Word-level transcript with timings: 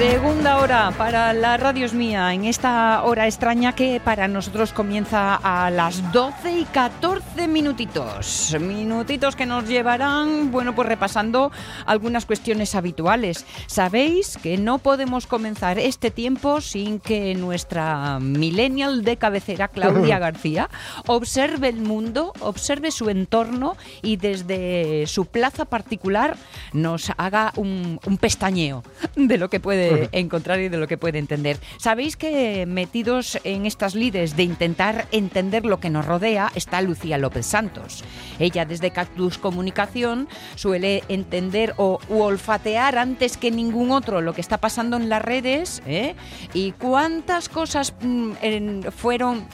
Segunda 0.00 0.56
hora 0.56 0.92
para 0.96 1.34
la 1.34 1.58
Radio 1.58 1.84
es 1.84 1.92
mía, 1.92 2.32
en 2.32 2.46
esta 2.46 3.02
hora 3.04 3.26
extraña 3.26 3.74
que 3.74 4.00
para 4.02 4.28
nosotros 4.28 4.72
comienza 4.72 5.34
a 5.34 5.70
las 5.70 6.10
12 6.10 6.60
y 6.60 6.64
14 6.64 7.46
minutitos. 7.46 8.56
Minutitos 8.58 9.36
que 9.36 9.44
nos 9.44 9.68
llevarán, 9.68 10.50
bueno, 10.52 10.74
pues 10.74 10.88
repasando 10.88 11.52
algunas 11.84 12.24
cuestiones 12.24 12.74
habituales. 12.74 13.44
Sabéis 13.66 14.38
que 14.42 14.56
no 14.56 14.78
podemos 14.78 15.26
comenzar 15.26 15.78
este 15.78 16.10
tiempo 16.10 16.62
sin 16.62 16.98
que 16.98 17.34
nuestra 17.34 18.20
millennial 18.20 19.04
de 19.04 19.18
cabecera, 19.18 19.68
Claudia 19.68 20.18
García, 20.18 20.70
observe 21.08 21.68
el 21.68 21.82
mundo, 21.82 22.32
observe 22.40 22.90
su 22.90 23.10
entorno 23.10 23.76
y 24.00 24.16
desde 24.16 25.06
su 25.06 25.26
plaza 25.26 25.66
particular 25.66 26.38
nos 26.72 27.12
haga 27.18 27.52
un, 27.56 28.00
un 28.06 28.16
pestañeo 28.16 28.82
de 29.14 29.36
lo 29.36 29.50
que 29.50 29.60
puede 29.60 29.89
encontrar 30.12 30.60
y 30.60 30.68
de 30.68 30.78
lo 30.78 30.88
que 30.88 30.98
puede 30.98 31.18
entender. 31.18 31.58
Sabéis 31.78 32.16
que 32.16 32.66
metidos 32.66 33.38
en 33.44 33.66
estas 33.66 33.94
lides 33.94 34.36
de 34.36 34.42
intentar 34.42 35.06
entender 35.12 35.64
lo 35.64 35.80
que 35.80 35.90
nos 35.90 36.06
rodea 36.06 36.52
está 36.54 36.82
Lucía 36.82 37.18
López 37.18 37.46
Santos. 37.46 38.04
Ella 38.38 38.64
desde 38.64 38.90
Cactus 38.90 39.38
Comunicación 39.38 40.28
suele 40.54 41.02
entender 41.08 41.74
o 41.76 42.00
olfatear 42.08 42.98
antes 42.98 43.36
que 43.36 43.50
ningún 43.50 43.90
otro 43.90 44.20
lo 44.20 44.34
que 44.34 44.40
está 44.40 44.58
pasando 44.58 44.96
en 44.96 45.08
las 45.08 45.22
redes 45.22 45.82
¿eh? 45.86 46.14
y 46.54 46.72
cuántas 46.72 47.48
cosas 47.48 47.94
mm, 48.00 48.88
fueron 48.96 49.46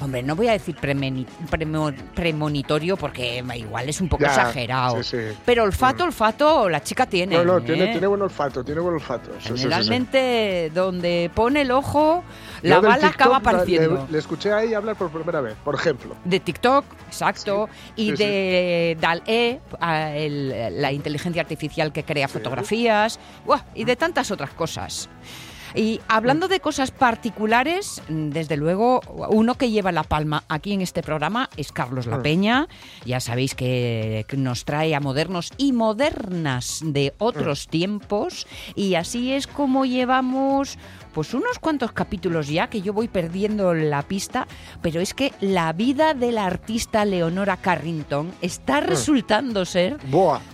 Hombre, 0.00 0.22
no 0.22 0.36
voy 0.36 0.48
a 0.48 0.52
decir 0.52 0.76
premonitorio 2.14 2.96
porque 2.96 3.42
igual 3.56 3.88
es 3.88 4.00
un 4.00 4.08
poco 4.08 4.24
exagerado. 4.24 5.00
Pero 5.44 5.64
olfato, 5.64 6.04
olfato, 6.04 6.68
la 6.68 6.82
chica 6.82 7.06
tiene. 7.06 7.36
No, 7.36 7.44
no, 7.44 7.62
tiene, 7.62 7.84
¿eh? 7.84 7.92
tiene 7.92 8.06
buen 8.06 8.20
olfato, 8.20 8.62
tiene 8.62 8.80
buen 8.80 8.94
olfato. 8.94 9.30
Generalmente, 9.40 10.70
donde 10.74 11.30
pone 11.34 11.62
el 11.62 11.70
ojo, 11.70 12.22
la 12.62 12.80
bala 12.80 13.08
acaba 13.08 13.38
apareciendo. 13.38 14.06
Le, 14.10 14.18
escuché 14.18 14.52
ahí 14.52 14.74
hablar 14.74 14.96
por 14.96 15.10
primera 15.10 15.40
vez, 15.40 15.54
por 15.64 15.74
ejemplo. 15.74 16.14
De 16.24 16.40
TikTok, 16.40 16.84
exacto. 17.06 17.68
y 17.94 18.12
de 18.12 18.98
DAL-E, 19.00 19.60
la 20.72 20.92
inteligencia 20.92 21.40
artificial 21.40 21.92
que 21.92 22.04
crea 22.04 22.28
fotografías. 22.28 23.18
y 23.74 23.84
de 23.84 23.96
tantas 23.96 24.30
otras 24.30 24.50
cosas. 24.50 25.08
Y 25.76 26.00
hablando 26.08 26.48
de 26.48 26.60
cosas 26.60 26.90
particulares, 26.90 28.00
desde 28.08 28.56
luego, 28.56 29.02
uno 29.28 29.56
que 29.56 29.70
lleva 29.70 29.92
la 29.92 30.04
palma 30.04 30.42
aquí 30.48 30.72
en 30.72 30.80
este 30.80 31.02
programa 31.02 31.50
es 31.58 31.70
Carlos 31.70 32.06
La 32.06 32.16
mm. 32.16 32.22
Peña. 32.22 32.68
Ya 33.04 33.20
sabéis 33.20 33.54
que 33.54 34.24
nos 34.38 34.64
trae 34.64 34.94
a 34.94 35.00
modernos 35.00 35.52
y 35.58 35.72
modernas 35.72 36.80
de 36.82 37.12
otros 37.18 37.66
mm. 37.66 37.70
tiempos. 37.70 38.46
Y 38.74 38.94
así 38.94 39.32
es 39.32 39.46
como 39.46 39.84
llevamos 39.84 40.78
pues 41.12 41.32
unos 41.32 41.58
cuantos 41.58 41.92
capítulos 41.92 42.48
ya 42.48 42.68
que 42.68 42.82
yo 42.82 42.92
voy 42.92 43.08
perdiendo 43.08 43.72
la 43.72 44.02
pista, 44.02 44.46
pero 44.82 45.00
es 45.00 45.14
que 45.14 45.32
la 45.40 45.72
vida 45.72 46.12
de 46.12 46.30
la 46.30 46.44
artista 46.44 47.06
Leonora 47.06 47.56
Carrington 47.56 48.32
está 48.42 48.80
mm. 48.80 48.84
resultando 48.84 49.64
ser 49.66 49.98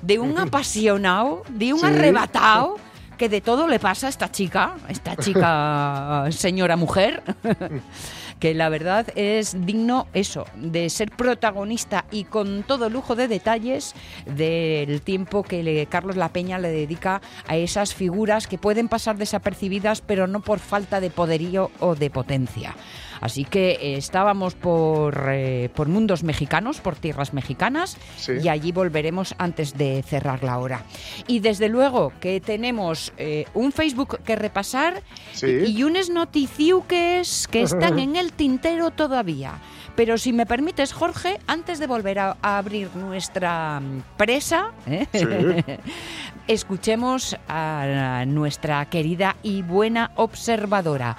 de 0.02 0.18
un 0.18 0.38
apasionado, 0.38 1.42
de 1.48 1.72
un 1.72 1.84
arrebatado 1.84 2.76
que 3.22 3.28
de 3.28 3.40
todo 3.40 3.68
le 3.68 3.78
pasa 3.78 4.08
a 4.08 4.10
esta 4.10 4.32
chica, 4.32 4.74
esta 4.88 5.14
chica 5.14 6.26
señora 6.32 6.74
mujer, 6.74 7.22
que 8.40 8.52
la 8.52 8.68
verdad 8.68 9.06
es 9.14 9.64
digno 9.64 10.08
eso, 10.12 10.44
de 10.56 10.90
ser 10.90 11.12
protagonista 11.12 12.04
y 12.10 12.24
con 12.24 12.64
todo 12.64 12.90
lujo 12.90 13.14
de 13.14 13.28
detalles 13.28 13.94
del 14.26 15.02
tiempo 15.02 15.44
que 15.44 15.86
Carlos 15.88 16.16
La 16.16 16.30
Peña 16.30 16.58
le 16.58 16.72
dedica 16.72 17.22
a 17.46 17.54
esas 17.56 17.94
figuras 17.94 18.48
que 18.48 18.58
pueden 18.58 18.88
pasar 18.88 19.16
desapercibidas, 19.18 20.00
pero 20.00 20.26
no 20.26 20.40
por 20.40 20.58
falta 20.58 20.98
de 20.98 21.10
poderío 21.10 21.70
o 21.78 21.94
de 21.94 22.10
potencia. 22.10 22.74
Así 23.22 23.44
que 23.44 23.78
eh, 23.80 23.94
estábamos 23.96 24.56
por, 24.56 25.28
eh, 25.30 25.70
por 25.74 25.88
mundos 25.88 26.24
mexicanos, 26.24 26.80
por 26.80 26.96
tierras 26.96 27.32
mexicanas, 27.32 27.96
y 28.42 28.48
allí 28.48 28.72
volveremos 28.72 29.36
antes 29.38 29.78
de 29.78 30.02
cerrar 30.02 30.42
la 30.42 30.58
hora. 30.58 30.82
Y 31.28 31.38
desde 31.38 31.68
luego 31.68 32.12
que 32.20 32.40
tenemos 32.40 33.12
eh, 33.16 33.46
un 33.54 33.70
Facebook 33.70 34.18
que 34.24 34.34
repasar 34.34 35.04
y 35.40 35.84
unos 35.84 36.10
noticiuques 36.10 37.46
que 37.46 37.62
están 37.62 38.00
en 38.00 38.16
el 38.16 38.32
tintero 38.32 38.90
todavía. 38.90 39.54
Pero 39.94 40.18
si 40.18 40.32
me 40.32 40.44
permites, 40.44 40.92
Jorge, 40.92 41.38
antes 41.46 41.78
de 41.78 41.86
volver 41.86 42.18
a, 42.18 42.36
abrir 42.42 42.96
nuestra 42.96 43.80
presa, 44.16 44.72
escuchemos 46.48 47.36
a 47.46 48.24
nuestra 48.26 48.84
querida 48.86 49.36
y 49.44 49.62
buena 49.62 50.10
observadora, 50.16 51.16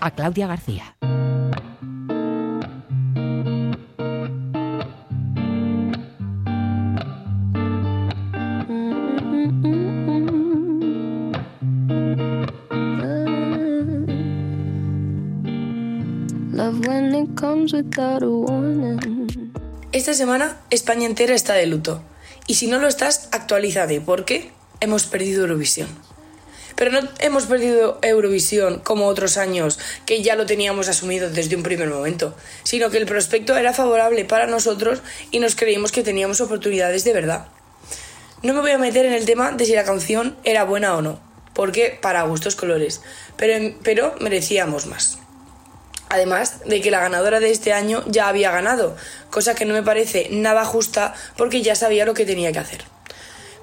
a 0.00 0.10
Claudia 0.12 0.46
García. 0.46 0.94
Esta 19.92 20.14
semana 20.14 20.60
España 20.70 21.06
entera 21.06 21.34
está 21.34 21.54
de 21.54 21.66
luto. 21.66 22.02
Y 22.46 22.54
si 22.54 22.66
no 22.66 22.78
lo 22.78 22.86
estás, 22.86 23.28
actualízate, 23.32 24.00
porque 24.00 24.50
hemos 24.80 25.06
perdido 25.06 25.42
Eurovisión. 25.42 25.88
Pero 26.76 26.90
no 26.90 27.08
hemos 27.20 27.46
perdido 27.46 27.98
Eurovisión 28.02 28.80
como 28.80 29.06
otros 29.06 29.38
años, 29.38 29.78
que 30.04 30.22
ya 30.22 30.36
lo 30.36 30.44
teníamos 30.44 30.88
asumido 30.88 31.30
desde 31.30 31.56
un 31.56 31.62
primer 31.62 31.88
momento, 31.88 32.34
sino 32.62 32.90
que 32.90 32.98
el 32.98 33.06
prospecto 33.06 33.56
era 33.56 33.72
favorable 33.72 34.24
para 34.24 34.46
nosotros 34.46 35.00
y 35.30 35.38
nos 35.38 35.54
creímos 35.54 35.92
que 35.92 36.02
teníamos 36.02 36.40
oportunidades 36.40 37.04
de 37.04 37.12
verdad. 37.14 37.46
No 38.42 38.52
me 38.54 38.60
voy 38.60 38.72
a 38.72 38.78
meter 38.78 39.06
en 39.06 39.12
el 39.12 39.24
tema 39.24 39.52
de 39.52 39.64
si 39.64 39.74
la 39.74 39.84
canción 39.84 40.36
era 40.44 40.64
buena 40.64 40.96
o 40.96 41.00
no, 41.02 41.20
porque 41.54 41.98
para 42.02 42.24
gustos 42.24 42.56
colores, 42.56 43.00
pero, 43.36 43.74
pero 43.82 44.14
merecíamos 44.20 44.86
más. 44.86 45.21
Además 46.12 46.56
de 46.66 46.82
que 46.82 46.90
la 46.90 47.00
ganadora 47.00 47.40
de 47.40 47.50
este 47.50 47.72
año 47.72 48.04
ya 48.06 48.28
había 48.28 48.50
ganado, 48.50 48.94
cosa 49.30 49.54
que 49.54 49.64
no 49.64 49.72
me 49.72 49.82
parece 49.82 50.28
nada 50.30 50.62
justa 50.66 51.14
porque 51.38 51.62
ya 51.62 51.74
sabía 51.74 52.04
lo 52.04 52.12
que 52.12 52.26
tenía 52.26 52.52
que 52.52 52.58
hacer. 52.58 52.84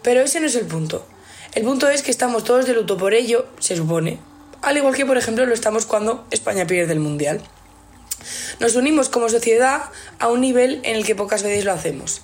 Pero 0.01 0.21
ese 0.21 0.39
no 0.39 0.47
es 0.47 0.55
el 0.55 0.65
punto. 0.65 1.05
El 1.53 1.63
punto 1.63 1.87
es 1.89 2.01
que 2.01 2.09
estamos 2.09 2.43
todos 2.43 2.65
de 2.65 2.73
luto 2.73 2.97
por 2.97 3.13
ello, 3.13 3.45
se 3.59 3.75
supone. 3.75 4.17
Al 4.63 4.75
igual 4.75 4.95
que, 4.95 5.05
por 5.05 5.15
ejemplo, 5.15 5.45
lo 5.45 5.53
estamos 5.53 5.85
cuando 5.85 6.25
España 6.31 6.65
pierde 6.65 6.93
el 6.93 6.99
Mundial. 6.99 7.39
Nos 8.59 8.75
unimos 8.75 9.09
como 9.09 9.29
sociedad 9.29 9.83
a 10.17 10.29
un 10.29 10.41
nivel 10.41 10.81
en 10.83 10.95
el 10.95 11.05
que 11.05 11.13
pocas 11.13 11.43
veces 11.43 11.65
lo 11.65 11.73
hacemos. 11.73 12.23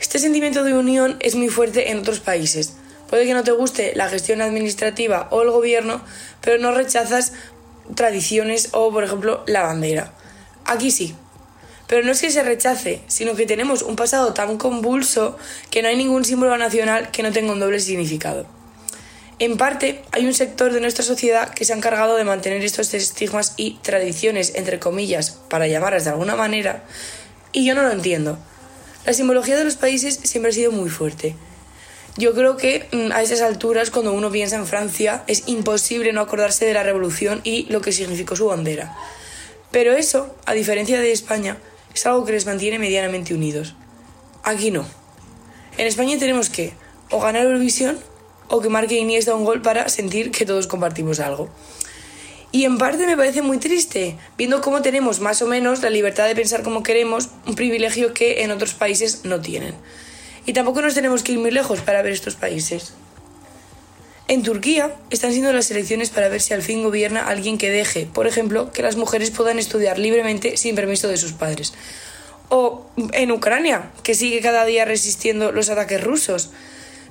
Este 0.00 0.18
sentimiento 0.18 0.64
de 0.64 0.72
unión 0.72 1.18
es 1.20 1.34
muy 1.34 1.50
fuerte 1.50 1.90
en 1.90 1.98
otros 1.98 2.20
países. 2.20 2.76
Puede 3.10 3.26
que 3.26 3.34
no 3.34 3.44
te 3.44 3.52
guste 3.52 3.92
la 3.94 4.08
gestión 4.08 4.40
administrativa 4.40 5.28
o 5.30 5.42
el 5.42 5.50
gobierno, 5.50 6.00
pero 6.40 6.56
no 6.56 6.72
rechazas 6.72 7.34
tradiciones 7.94 8.70
o, 8.72 8.90
por 8.92 9.04
ejemplo, 9.04 9.44
la 9.46 9.62
bandera. 9.62 10.12
Aquí 10.64 10.90
sí. 10.90 11.14
Pero 11.86 12.04
no 12.04 12.12
es 12.12 12.20
que 12.20 12.30
se 12.30 12.42
rechace, 12.42 13.00
sino 13.06 13.34
que 13.34 13.46
tenemos 13.46 13.82
un 13.82 13.96
pasado 13.96 14.34
tan 14.34 14.58
convulso 14.58 15.38
que 15.70 15.82
no 15.82 15.88
hay 15.88 15.96
ningún 15.96 16.24
símbolo 16.24 16.56
nacional 16.58 17.10
que 17.10 17.22
no 17.22 17.32
tenga 17.32 17.52
un 17.52 17.60
doble 17.60 17.80
significado. 17.80 18.46
En 19.40 19.56
parte, 19.56 20.02
hay 20.10 20.26
un 20.26 20.34
sector 20.34 20.72
de 20.72 20.80
nuestra 20.80 21.04
sociedad 21.04 21.54
que 21.54 21.64
se 21.64 21.72
ha 21.72 21.76
encargado 21.76 22.16
de 22.16 22.24
mantener 22.24 22.62
estos 22.64 22.92
estigmas 22.92 23.54
y 23.56 23.78
tradiciones, 23.82 24.52
entre 24.56 24.80
comillas, 24.80 25.30
para 25.48 25.68
llamarlas 25.68 26.04
de 26.04 26.10
alguna 26.10 26.34
manera, 26.34 26.84
y 27.52 27.64
yo 27.64 27.74
no 27.74 27.82
lo 27.82 27.92
entiendo. 27.92 28.36
La 29.06 29.12
simbología 29.14 29.56
de 29.56 29.64
los 29.64 29.76
países 29.76 30.18
siempre 30.24 30.50
ha 30.50 30.54
sido 30.54 30.72
muy 30.72 30.90
fuerte. 30.90 31.36
Yo 32.18 32.34
creo 32.34 32.56
que 32.56 32.88
mm, 32.90 33.12
a 33.12 33.22
esas 33.22 33.42
alturas, 33.42 33.92
cuando 33.92 34.12
uno 34.12 34.32
piensa 34.32 34.56
en 34.56 34.66
Francia, 34.66 35.22
es 35.28 35.44
imposible 35.46 36.12
no 36.12 36.20
acordarse 36.20 36.66
de 36.66 36.74
la 36.74 36.82
revolución 36.82 37.40
y 37.44 37.66
lo 37.70 37.80
que 37.80 37.92
significó 37.92 38.34
su 38.34 38.46
bandera. 38.46 38.96
Pero 39.70 39.92
eso, 39.92 40.34
a 40.44 40.52
diferencia 40.52 41.00
de 41.00 41.12
España, 41.12 41.58
es 41.94 42.04
algo 42.06 42.24
que 42.24 42.32
les 42.32 42.44
mantiene 42.44 42.80
medianamente 42.80 43.34
unidos. 43.34 43.76
Aquí 44.42 44.72
no. 44.72 44.84
En 45.76 45.86
España 45.86 46.18
tenemos 46.18 46.50
que 46.50 46.72
o 47.10 47.20
ganar 47.20 47.44
Eurovisión 47.44 48.00
o 48.48 48.60
que 48.60 48.68
marque 48.68 48.96
Iniesta 48.96 49.36
un 49.36 49.44
gol 49.44 49.62
para 49.62 49.88
sentir 49.88 50.32
que 50.32 50.44
todos 50.44 50.66
compartimos 50.66 51.20
algo. 51.20 51.48
Y 52.50 52.64
en 52.64 52.78
parte 52.78 53.06
me 53.06 53.16
parece 53.16 53.42
muy 53.42 53.58
triste, 53.58 54.18
viendo 54.36 54.60
cómo 54.60 54.82
tenemos 54.82 55.20
más 55.20 55.40
o 55.40 55.46
menos 55.46 55.82
la 55.82 55.90
libertad 55.90 56.26
de 56.26 56.34
pensar 56.34 56.64
como 56.64 56.82
queremos, 56.82 57.28
un 57.46 57.54
privilegio 57.54 58.12
que 58.12 58.42
en 58.42 58.50
otros 58.50 58.74
países 58.74 59.24
no 59.24 59.40
tienen. 59.40 59.74
Y 60.48 60.54
tampoco 60.54 60.80
nos 60.80 60.94
tenemos 60.94 61.22
que 61.22 61.32
ir 61.32 61.38
muy 61.38 61.50
lejos 61.50 61.82
para 61.82 62.00
ver 62.00 62.14
estos 62.14 62.34
países. 62.34 62.94
En 64.28 64.42
Turquía 64.42 64.96
están 65.10 65.32
siendo 65.32 65.52
las 65.52 65.70
elecciones 65.70 66.08
para 66.08 66.30
ver 66.30 66.40
si 66.40 66.54
al 66.54 66.62
fin 66.62 66.82
gobierna 66.82 67.28
alguien 67.28 67.58
que 67.58 67.68
deje, 67.68 68.08
por 68.10 68.26
ejemplo, 68.26 68.72
que 68.72 68.80
las 68.80 68.96
mujeres 68.96 69.30
puedan 69.30 69.58
estudiar 69.58 69.98
libremente 69.98 70.56
sin 70.56 70.74
permiso 70.74 71.06
de 71.06 71.18
sus 71.18 71.34
padres. 71.34 71.74
O 72.48 72.86
en 73.12 73.30
Ucrania, 73.30 73.90
que 74.02 74.14
sigue 74.14 74.40
cada 74.40 74.64
día 74.64 74.86
resistiendo 74.86 75.52
los 75.52 75.68
ataques 75.68 76.02
rusos. 76.02 76.48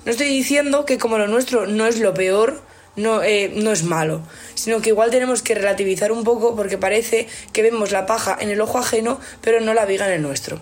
No 0.03 0.09
estoy 0.09 0.29
diciendo 0.29 0.85
que 0.85 0.97
como 0.97 1.19
lo 1.19 1.27
nuestro 1.27 1.67
no 1.67 1.85
es 1.85 1.99
lo 1.99 2.15
peor, 2.15 2.63
no, 2.95 3.21
eh, 3.21 3.51
no 3.53 3.71
es 3.71 3.83
malo, 3.83 4.23
sino 4.55 4.81
que 4.81 4.89
igual 4.89 5.11
tenemos 5.11 5.43
que 5.43 5.53
relativizar 5.53 6.11
un 6.11 6.23
poco 6.23 6.55
porque 6.55 6.79
parece 6.79 7.27
que 7.53 7.61
vemos 7.61 7.91
la 7.91 8.07
paja 8.07 8.35
en 8.39 8.49
el 8.49 8.61
ojo 8.61 8.79
ajeno, 8.79 9.19
pero 9.41 9.61
no 9.61 9.75
la 9.75 9.85
viga 9.85 10.07
en 10.07 10.13
el 10.13 10.21
nuestro. 10.23 10.59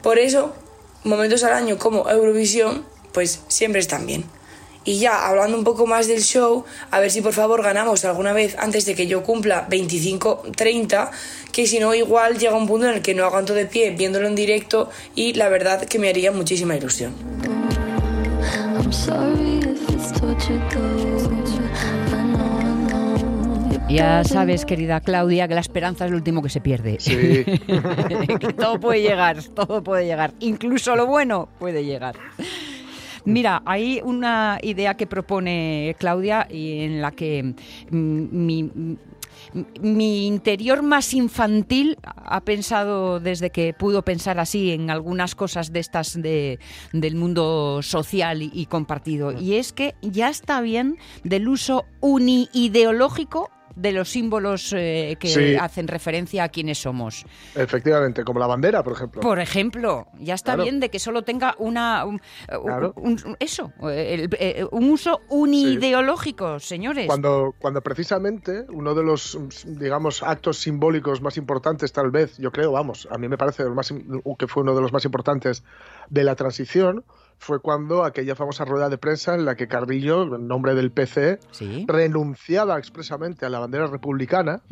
Por 0.00 0.18
eso, 0.18 0.54
momentos 1.04 1.44
al 1.44 1.52
año 1.52 1.78
como 1.78 2.08
Eurovisión, 2.08 2.84
pues 3.12 3.40
siempre 3.48 3.80
están 3.80 4.06
bien. 4.06 4.24
Y 4.84 4.98
ya, 4.98 5.28
hablando 5.28 5.56
un 5.56 5.62
poco 5.62 5.86
más 5.86 6.08
del 6.08 6.22
show, 6.22 6.64
a 6.90 6.98
ver 6.98 7.10
si 7.12 7.20
por 7.20 7.32
favor 7.32 7.62
ganamos 7.62 8.04
alguna 8.04 8.32
vez 8.32 8.56
antes 8.58 8.84
de 8.84 8.96
que 8.96 9.06
yo 9.06 9.22
cumpla 9.22 9.66
25, 9.70 10.42
30, 10.56 11.10
que 11.52 11.68
si 11.68 11.78
no 11.78 11.94
igual 11.94 12.36
llega 12.38 12.56
un 12.56 12.66
punto 12.66 12.88
en 12.88 12.94
el 12.94 13.02
que 13.02 13.14
no 13.14 13.24
aguanto 13.24 13.54
de 13.54 13.66
pie 13.66 13.90
viéndolo 13.90 14.26
en 14.26 14.34
directo 14.34 14.90
y 15.14 15.34
la 15.34 15.48
verdad 15.48 15.84
que 15.84 16.00
me 16.00 16.08
haría 16.08 16.32
muchísima 16.32 16.74
ilusión. 16.74 17.14
Ya 23.92 24.24
sabes, 24.24 24.64
querida 24.64 25.00
Claudia, 25.00 25.46
que 25.46 25.54
la 25.54 25.60
esperanza 25.60 26.06
es 26.06 26.10
lo 26.10 26.16
último 26.16 26.42
que 26.42 26.48
se 26.48 26.60
pierde. 26.62 26.96
Sí. 26.98 27.44
que 27.44 28.52
todo 28.56 28.80
puede 28.80 29.02
llegar, 29.02 29.42
todo 29.54 29.82
puede 29.82 30.06
llegar. 30.06 30.32
Incluso 30.40 30.96
lo 30.96 31.06
bueno 31.06 31.50
puede 31.58 31.84
llegar. 31.84 32.16
Mira, 33.24 33.62
hay 33.66 34.00
una 34.02 34.58
idea 34.62 34.96
que 34.96 35.06
propone 35.06 35.94
Claudia 35.98 36.48
y 36.50 36.80
en 36.80 37.02
la 37.02 37.12
que 37.12 37.54
mm, 37.90 38.26
mi, 38.30 38.62
mm, 38.64 38.96
mi 39.80 40.26
interior 40.26 40.82
más 40.82 41.12
infantil 41.12 41.98
ha 42.02 42.40
pensado 42.40 43.20
desde 43.20 43.50
que 43.50 43.74
pudo 43.74 44.02
pensar 44.02 44.40
así 44.40 44.72
en 44.72 44.90
algunas 44.90 45.34
cosas 45.34 45.72
de 45.72 45.80
estas 45.80 46.20
de, 46.20 46.58
del 46.92 47.14
mundo 47.14 47.80
social 47.82 48.42
y, 48.42 48.50
y 48.54 48.66
compartido. 48.66 49.32
Y 49.32 49.56
es 49.56 49.72
que 49.72 49.94
ya 50.00 50.30
está 50.30 50.62
bien 50.62 50.96
del 51.24 51.46
uso 51.48 51.84
uniideológico 52.00 53.50
de 53.76 53.92
los 53.92 54.08
símbolos 54.08 54.72
eh, 54.76 55.16
que 55.18 55.28
Sí. 55.28 55.54
hacen 55.56 55.88
referencia 55.88 56.44
a 56.44 56.48
quienes 56.48 56.78
somos. 56.78 57.24
Efectivamente, 57.54 58.24
como 58.24 58.38
la 58.40 58.46
bandera, 58.46 58.82
por 58.82 58.92
ejemplo. 58.94 59.20
Por 59.20 59.38
ejemplo, 59.40 60.06
ya 60.18 60.34
está 60.34 60.52
Claro. 60.52 60.64
bien 60.64 60.80
de 60.80 60.88
que 60.90 60.98
solo 60.98 61.22
tenga 61.22 61.54
una 61.58 62.04
un- 62.04 62.20
Claro. 62.64 62.92
un- 62.96 63.18
un- 63.24 63.36
eso, 63.40 63.72
el- 63.82 64.28
eh, 64.38 64.66
un 64.70 64.90
uso 64.90 65.20
unideológico, 65.28 66.58
señores. 66.60 67.06
Cuando, 67.06 67.54
cuando 67.58 67.80
precisamente 67.80 68.64
uno 68.72 68.94
de 68.94 69.02
los, 69.02 69.38
digamos, 69.66 70.22
actos 70.22 70.58
simbólicos 70.58 71.20
más 71.22 71.36
importantes, 71.36 71.92
tal 71.92 72.10
vez, 72.10 72.36
yo 72.38 72.50
creo, 72.50 72.72
vamos, 72.72 73.08
a 73.10 73.18
mí 73.18 73.28
me 73.28 73.38
parece 73.38 73.62
el 73.62 73.70
más, 73.70 73.92
que 74.38 74.46
fue 74.46 74.62
uno 74.62 74.74
de 74.74 74.80
los 74.82 74.92
más 74.92 75.04
importantes 75.04 75.64
de 76.10 76.24
la 76.24 76.34
transición, 76.36 77.04
fue 77.42 77.60
cuando 77.60 78.04
aquella 78.04 78.36
famosa 78.36 78.64
rueda 78.64 78.88
de 78.88 78.98
prensa 78.98 79.34
en 79.34 79.44
la 79.44 79.56
que 79.56 79.66
Carrillo, 79.66 80.22
en 80.36 80.46
nombre 80.46 80.76
del 80.76 80.92
PC, 80.92 81.40
Sí. 81.50 81.84
renunciaba 81.88 82.78
expresamente 82.78 83.44
a 83.44 83.48
la 83.48 83.58
bandera 83.58 83.88
republicana 83.88 84.62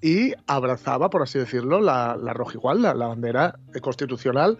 y 0.00 0.32
abrazaba, 0.46 1.10
por 1.10 1.22
así 1.22 1.38
decirlo, 1.40 1.80
la, 1.80 2.16
la 2.16 2.32
rojigualda, 2.32 2.94
la 2.94 3.08
bandera 3.08 3.56
constitucional 3.80 4.58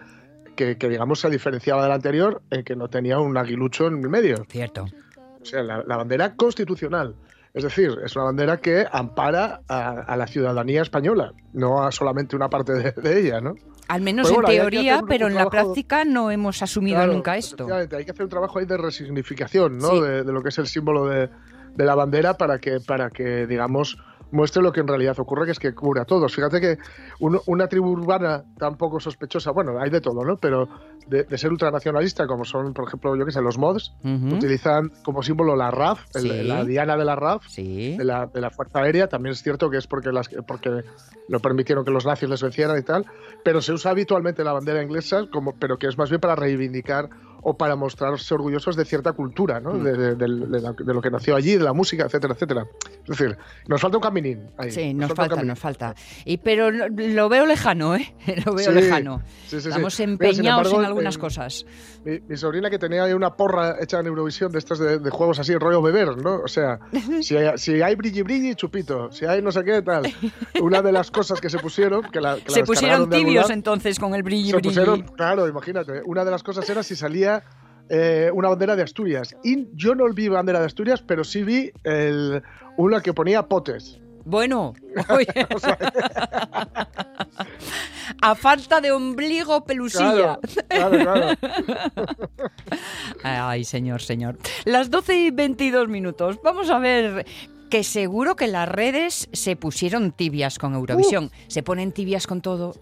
que, 0.57 0.77
que, 0.77 0.89
digamos, 0.89 1.19
se 1.21 1.29
diferenciaba 1.29 1.81
de 1.83 1.89
la 1.89 1.95
anterior 1.95 2.41
en 2.51 2.63
que 2.63 2.75
no 2.75 2.89
tenía 2.89 3.19
un 3.19 3.37
aguilucho 3.37 3.87
en 3.87 3.99
el 4.03 4.09
medio. 4.09 4.45
Cierto. 4.49 4.85
O 5.41 5.45
sea, 5.45 5.63
la, 5.63 5.81
la 5.85 5.97
bandera 5.97 6.35
constitucional. 6.35 7.15
Es 7.53 7.63
decir, 7.63 7.91
es 8.03 8.15
una 8.15 8.25
bandera 8.25 8.57
que 8.57 8.85
ampara 8.91 9.61
a, 9.67 9.89
a 10.01 10.17
la 10.17 10.27
ciudadanía 10.27 10.81
española, 10.81 11.33
no 11.53 11.83
a 11.83 11.91
solamente 11.91 12.35
una 12.35 12.49
parte 12.49 12.73
de, 12.73 12.91
de 12.91 13.19
ella, 13.19 13.39
¿no? 13.41 13.53
Al 13.93 14.01
menos 14.01 14.27
en 14.29 14.33
bueno, 14.35 14.49
teoría, 14.49 14.99
un- 14.99 15.07
pero 15.07 15.25
un 15.27 15.31
en 15.33 15.37
la 15.37 15.49
práctica 15.49 16.03
no 16.05 16.31
hemos 16.31 16.61
asumido 16.63 16.97
Claro, 16.97 17.13
nunca 17.13 17.37
esto. 17.37 17.67
Hay 17.73 17.87
que 18.05 18.11
hacer 18.11 18.23
un 18.23 18.29
trabajo 18.29 18.57
ahí 18.59 18.65
de 18.65 18.77
resignificación, 18.77 19.77
¿no? 19.77 19.89
Sí. 19.91 20.01
De, 20.01 20.23
de 20.23 20.31
lo 20.33 20.41
que 20.41 20.49
es 20.49 20.57
el 20.57 20.67
símbolo 20.67 21.05
de, 21.05 21.29
de 21.75 21.85
la 21.85 21.93
bandera 21.95 22.35
para 22.35 22.57
que, 22.59 22.79
para 22.79 23.09
que, 23.11 23.45
digamos, 23.47 23.97
muestre 24.33 24.61
lo 24.61 24.71
que 24.73 24.81
en 24.81 24.87
realidad 24.87 25.17
ocurre, 25.19 25.45
que 25.45 25.51
es 25.51 25.59
que 25.59 25.73
cubre 25.73 26.01
a 26.01 26.05
todos. 26.05 26.33
Fíjate 26.35 26.59
que 26.59 26.77
uno- 27.19 27.41
una 27.47 27.67
tribu 27.67 27.89
urbana 27.91 28.43
tan 28.57 28.75
poco 28.75 28.99
sospechosa, 28.99 29.51
bueno, 29.51 29.79
hay 29.79 29.89
de 29.89 30.01
todo, 30.01 30.25
¿no? 30.25 30.37
Pero 30.37 30.67
de, 31.07 31.23
de 31.23 31.37
ser 31.37 31.51
ultranacionalista, 31.51 32.27
como 32.27 32.43
son, 32.43 32.73
por 32.73 32.87
ejemplo, 32.87 33.15
yo 33.15 33.25
qué 33.25 33.31
sé, 33.31 33.41
los 33.41 33.57
mods, 33.57 33.93
Ujú. 34.03 34.35
utilizan 34.35 34.91
como 35.05 35.21
símbolo 35.23 35.55
la 35.55 35.71
RAF, 35.71 36.01
el- 36.15 36.21
Sí. 36.21 36.43
la 36.43 36.63
diana 36.65 36.97
de 36.97 37.05
la 37.05 37.15
RAF, 37.15 37.45
Sí. 37.47 37.95
de 37.97 38.03
la, 38.03 38.25
de 38.25 38.41
la 38.41 38.49
Fuerza 38.49 38.79
Aérea. 38.79 39.07
También 39.07 39.33
es 39.33 39.41
cierto 39.43 39.69
que 39.69 39.77
es 39.77 39.87
porque, 39.87 40.11
las, 40.11 40.29
porque 40.47 40.83
no 41.29 41.39
permitieron 41.39 41.85
que 41.85 41.91
los 41.91 42.05
nazis 42.05 42.27
les 42.29 42.41
vencieran 42.41 42.77
y 42.77 42.83
tal. 42.83 43.05
Pero 43.43 43.61
se 43.61 43.71
usa 43.73 43.91
habitualmente 43.91 44.43
la 44.43 44.53
bandera 44.53 44.81
inglesa, 44.81 45.27
como, 45.31 45.53
pero 45.59 45.77
que 45.77 45.87
es 45.87 45.97
más 45.97 46.09
bien 46.09 46.19
para 46.21 46.35
reivindicar 46.35 47.09
o 47.43 47.57
para 47.57 47.75
mostrarse 47.75 48.33
orgullosos 48.33 48.75
de 48.75 48.85
cierta 48.85 49.11
cultura, 49.13 49.59
¿no? 49.59 49.73
Mm. 49.73 49.83
de, 49.83 49.97
de- 49.97 50.15
de- 50.15 50.27
la- 50.61 50.71
de 50.73 50.93
lo 50.93 51.01
que 51.01 51.09
nació 51.11 51.35
allí, 51.35 51.57
de 51.57 51.63
la 51.63 51.73
música, 51.73 52.05
etcétera, 52.05 52.33
etcétera. 52.33 52.65
Es 53.03 53.17
decir, 53.17 53.37
nos 53.67 53.81
falta 53.81 53.97
un 53.97 54.03
caminín. 54.03 54.49
ahí, 54.57 54.71
Sí, 54.71 54.93
nos 54.93 55.09
un 55.09 55.15
falta, 55.15 55.35
caminín. 55.35 55.49
nos 55.49 55.59
falta. 55.59 55.93
Y, 56.25 56.37
pero 56.37 56.71
lo, 56.71 57.29
veo 57.29 57.45
lejano, 57.45 57.95
¿eh? 57.95 58.13
Lo 58.45 58.53
veo 58.53 58.69
Sí, 58.69 58.73
lejano. 58.73 59.21
sí, 59.47 59.59
sí. 59.61 59.67
Estamos 59.69 59.99
Mira, 59.99 60.11
empeñados 60.11 60.65
embargo, 60.67 60.79
en 60.79 60.85
algunas 60.85 61.15
en- 61.15 61.21
cosas. 61.21 61.65
Mi, 62.05 62.19
mi 62.27 62.37
sobrina 62.37 62.69
que 62.69 62.79
tenía 62.79 63.03
ahí 63.03 63.13
una 63.13 63.35
porra 63.35 63.77
hecha 63.81 63.99
en 63.99 64.07
Eurovisión 64.07 64.51
de 64.51 64.59
estos 64.59 64.79
de, 64.79 64.97
juegos 65.09 65.39
así, 65.39 65.55
rollo 65.55 65.81
beber, 65.81 66.17
¿no? 66.17 66.41
O 66.43 66.47
sea, 66.47 66.79
si 67.21 67.35
hay, 67.37 67.57
si 67.57 67.81
hay 67.81 67.95
brilli 67.95 68.21
brilli, 68.23 68.55
chupito, 68.55 69.11
si 69.11 69.25
hay 69.25 69.41
no 69.41 69.51
sé 69.51 69.63
qué, 69.63 69.81
tal. 69.81 70.03
Una 70.61 70.81
de 70.81 70.91
las 70.91 71.11
cosas 71.11 71.39
que 71.41 71.49
se 71.49 71.59
pusieron, 71.59 72.03
que 72.11 72.19
la, 72.21 72.35
que 72.35 72.43
la 72.49 72.53
Se 72.53 72.63
pusieron 72.63 73.09
de 73.09 73.15
algún 73.17 73.27
tibios 73.27 73.49
entonces 73.49 73.99
con 73.99 74.13
el 74.15 74.23
brilli 74.23 74.49
se 74.51 74.55
brilli. 74.57 74.69
pusieron, 74.69 75.01
claro, 75.15 75.47
imagínate, 75.47 76.01
una 76.05 76.23
de 76.25 76.31
las 76.31 76.43
cosas 76.43 76.69
era 76.69 76.83
si 76.83 76.95
salía 76.95 77.32
eh, 77.89 78.29
una 78.33 78.49
bandera 78.49 78.75
de 78.75 78.83
Asturias. 78.83 79.35
Y 79.43 79.67
yo 79.73 79.95
no 79.95 80.11
vi 80.13 80.27
bandera 80.27 80.59
de 80.59 80.65
Asturias, 80.65 81.01
pero 81.01 81.23
sí 81.23 81.43
vi 81.43 81.71
el, 81.83 82.41
una 82.77 83.01
que 83.01 83.13
ponía 83.13 83.43
potes. 83.43 83.99
Bueno, 84.25 84.73
oye. 85.09 85.27
a 88.21 88.35
falta 88.35 88.79
de 88.79 88.91
ombligo 88.91 89.65
pelusilla. 89.65 90.39
Claro, 90.69 90.97
claro, 90.99 91.37
claro. 91.39 92.29
Ay, 93.23 93.63
señor, 93.65 94.01
señor. 94.01 94.37
Las 94.65 94.89
12 94.89 95.15
y 95.15 95.31
22 95.31 95.89
minutos. 95.89 96.39
Vamos 96.43 96.69
a 96.69 96.79
ver 96.79 97.25
que 97.69 97.83
seguro 97.83 98.35
que 98.35 98.47
las 98.47 98.69
redes 98.69 99.27
se 99.33 99.55
pusieron 99.55 100.11
tibias 100.11 100.59
con 100.59 100.75
Eurovisión. 100.75 101.31
Se 101.47 101.63
ponen 101.63 101.91
tibias 101.91 102.27
con 102.27 102.41
todo. 102.41 102.75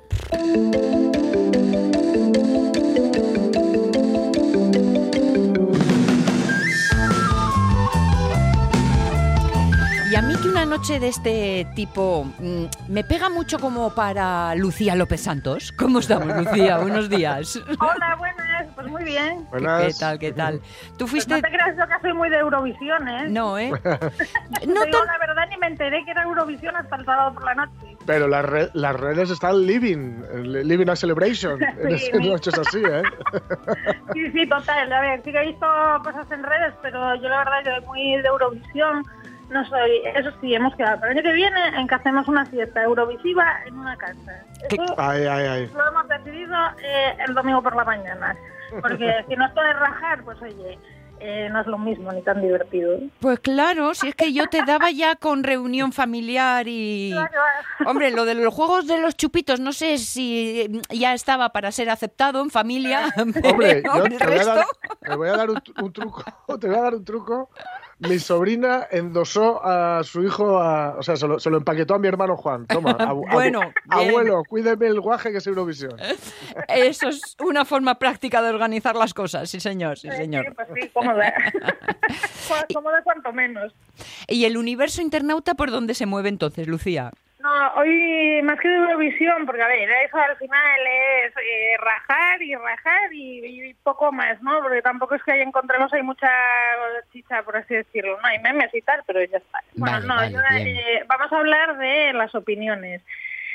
Y 10.12 10.16
a 10.16 10.22
mí 10.22 10.36
que 10.42 10.50
una 10.50 10.66
noche 10.66 11.00
de 11.00 11.08
este 11.08 11.66
tipo 11.74 12.26
mm, 12.40 12.66
me 12.90 13.04
pega 13.06 13.30
mucho 13.30 13.60
como 13.60 13.96
para 13.96 14.54
Lucía 14.56 14.94
López 14.96 15.22
Santos. 15.22 15.72
¿Cómo 15.72 16.00
estamos, 16.00 16.36
Lucía? 16.36 16.80
Buenos 16.80 17.08
días. 17.10 17.58
Hola, 17.80 18.16
buenas, 18.18 18.68
pues 18.76 18.88
muy 18.88 19.06
bien. 19.06 19.44
¿Qué, 19.46 19.50
Buenas. 19.52 19.84
qué 19.86 19.94
tal, 20.00 20.20
qué 20.20 20.32
tal? 20.34 20.60
¿Tú 20.98 21.06
Pues 21.06 21.12
fuiste...? 21.12 21.36
no 21.36 21.42
te 21.42 21.48
creas 21.48 21.78
yo 21.78 21.88
que 21.88 22.02
soy 22.02 22.14
muy 22.14 22.30
de 22.30 22.40
Eurovisión, 22.40 23.08
¿eh? 23.08 23.30
No, 23.30 23.58
¿eh? 23.58 23.72
Te 23.84 24.68
No 24.68 24.84
digo 24.84 24.98
tan... 24.98 25.08
la 25.08 25.18
verdad, 25.20 25.44
ni 25.50 25.58
me 25.58 25.68
enteré 25.68 26.04
que 26.04 26.12
era 26.12 26.24
Eurovisión 26.24 26.76
hasta 26.76 26.96
el 26.98 27.06
sábado 27.06 27.34
por 27.34 27.46
la 27.46 27.56
noche. 27.56 27.96
Pero 28.06 28.28
las, 28.28 28.44
re- 28.44 28.70
las 28.74 29.00
redes 29.00 29.30
están 29.30 29.66
living, 29.66 30.24
living 30.44 30.90
a 30.90 30.96
celebration. 30.98 31.62
en 31.64 31.98
Sí, 31.98 32.08
esas 32.08 32.20
mi- 32.20 32.30
noches 32.30 32.54
así, 32.60 32.80
¿eh? 32.84 33.04
Sí, 34.14 34.32
sí, 34.34 34.46
total. 34.50 34.92
A 34.92 35.00
ver, 35.02 35.22
sí 35.24 35.32
que 35.32 35.38
he 35.42 35.46
visto 35.48 35.66
cosas 36.04 36.30
en 36.32 36.44
redes, 36.44 36.74
pero 36.82 37.16
yo 37.16 37.30
la 37.30 37.38
verdad 37.46 37.80
yo 37.80 37.88
muy 37.88 38.18
de 38.18 38.28
Eurovisión. 38.28 39.04
No 39.52 39.66
soy, 39.66 40.02
eso 40.16 40.32
sí, 40.40 40.56
hemos 40.56 40.74
quedado 40.76 41.02
para 41.02 41.12
el 41.12 41.18
año 41.18 41.30
que 41.30 41.36
viene 41.36 41.68
en 41.78 41.86
que 41.86 41.96
hacemos 41.96 42.26
una 42.30 42.46
fiesta 42.46 42.84
eurovisiva 42.84 43.60
en 43.66 43.78
una 43.78 43.98
casa. 43.98 44.46
Eso 44.70 44.96
Ay, 44.98 45.26
ay, 45.26 45.46
ay. 45.46 45.72
lo 45.76 45.88
hemos 45.90 46.08
decidido 46.08 46.56
eh, 46.82 47.18
el 47.28 47.34
domingo 47.34 47.62
por 47.62 47.76
la 47.76 47.84
mañana. 47.84 48.38
Porque 48.82 49.14
si 49.28 49.36
no 49.36 49.46
es 49.46 49.54
de 49.54 49.74
rajar, 49.74 50.24
pues 50.24 50.42
oye, 50.42 50.80
eh, 51.20 51.50
no 51.52 51.60
es 51.60 51.68
lo 51.68 51.78
mismo 51.78 52.14
ni 52.14 52.22
tan 52.22 52.42
divertido. 52.42 52.98
Pues 53.20 53.42
claro, 53.42 53.94
si 53.94 54.08
es 54.08 54.16
que 54.16 54.32
yo 54.32 54.48
te 54.48 54.64
daba 54.64 54.90
ya 54.90 55.18
con 55.18 55.44
reunión 55.44 55.92
familiar 55.92 56.66
y... 56.70 57.12
Claro, 57.12 57.42
Hombre, 57.88 58.12
lo 58.12 58.24
de 58.24 58.36
los 58.36 58.54
juegos 58.54 58.88
de 58.88 59.00
los 59.02 59.18
chupitos, 59.18 59.60
no 59.60 59.74
sé 59.74 59.98
si 59.98 60.82
ya 60.90 61.14
estaba 61.14 61.50
para 61.50 61.74
ser 61.74 61.90
aceptado 61.90 62.42
en 62.42 62.52
familia. 62.52 63.14
Hombre, 63.44 63.84
yo 63.84 64.04
te 64.18 64.28
voy, 64.28 64.40
a 64.40 64.46
dar, 64.46 64.58
resto... 64.58 64.66
te 65.02 65.16
voy 65.16 65.28
a 65.28 65.32
dar 65.34 65.50
un, 65.50 65.62
un 65.82 65.92
truco, 65.92 66.24
te 66.60 66.68
voy 66.68 66.78
a 66.78 66.82
dar 66.82 66.96
un 66.96 67.04
truco 67.04 67.50
mi 68.08 68.20
sobrina 68.20 68.88
endosó 68.92 69.64
a 69.66 70.04
su 70.04 70.24
hijo, 70.24 70.60
a- 70.60 70.96
o 70.98 71.04
sea, 71.04 71.16
se 71.16 71.28
lo, 71.28 71.40
se 71.40 71.50
lo 71.50 71.58
empaquetó 71.58 71.94
a 71.96 72.00
mi 72.00 72.08
hermano 72.08 72.36
Juan. 72.38 72.66
Toma, 72.68 72.92
abu- 73.00 73.26
abu- 73.28 73.32
Bueno, 73.32 73.60
bien. 73.62 73.74
abuelo, 74.10 74.44
cuídeme 74.48 74.88
el 74.88 75.00
guaje 75.00 75.32
que 75.32 75.38
es 75.38 75.48
Eurovisión. 75.48 75.96
Eso 76.68 77.10
es 77.10 77.36
una 77.40 77.66
forma 77.66 77.96
práctica 78.00 78.42
de 78.42 78.50
organizar 78.50 78.96
las 78.96 79.14
cosas, 79.14 79.50
sí 79.50 79.60
señor, 79.60 79.98
sí 79.98 80.10
Sí, 80.12 80.18
señor. 80.18 80.54
pues 80.56 80.68
sí, 80.82 80.90
cómoda. 80.94 81.34
Cómoda 82.74 83.02
cuanto 83.04 83.32
menos. 83.32 83.74
¿Y 84.28 84.46
el 84.46 84.58
universo 84.58 85.02
internauta 85.02 85.54
por 85.56 85.72
dónde 85.72 85.94
se 85.94 86.06
mueve 86.06 86.30
entonces, 86.30 86.68
Lucía? 86.68 87.12
No, 87.42 87.74
hoy 87.76 88.42
más 88.44 88.60
que 88.60 88.68
de 88.68 88.76
Eurovisión, 88.76 89.46
porque 89.46 89.64
a 89.64 89.68
ver, 89.68 89.90
eso 90.06 90.18
al 90.18 90.38
final 90.38 90.80
es 91.26 91.34
eh, 91.38 91.76
rajar 91.80 92.42
y 92.42 92.56
rajar 92.56 93.14
y, 93.14 93.70
y 93.70 93.74
poco 93.76 94.12
más, 94.12 94.42
¿no? 94.44 94.62
Porque 94.62 94.82
tampoco 94.82 95.16
es 95.16 95.24
que 95.24 95.32
ahí 95.32 95.42
encontremos 95.42 95.92
hay 95.94 96.04
mucha 96.04 96.30
chicha, 97.12 97.42
por 97.44 97.58
así 97.58 97.74
decirlo, 97.74 98.20
¿no? 98.22 98.28
Hay 98.28 98.40
memes 98.40 98.74
y 98.74 98.82
tal, 98.82 99.02
pero 99.08 99.24
ya 99.24 99.38
está. 99.38 99.60
Bueno, 99.76 99.96
Vale, 99.96 100.08
no, 100.08 100.16
vale, 100.16 100.32
yo, 100.32 100.40
bien. 100.64 100.78
eh, 100.78 101.04
vamos 101.08 101.34
a 101.34 101.38
hablar 101.38 101.78
de 101.78 102.14
las 102.14 102.36
opiniones. 102.36 103.02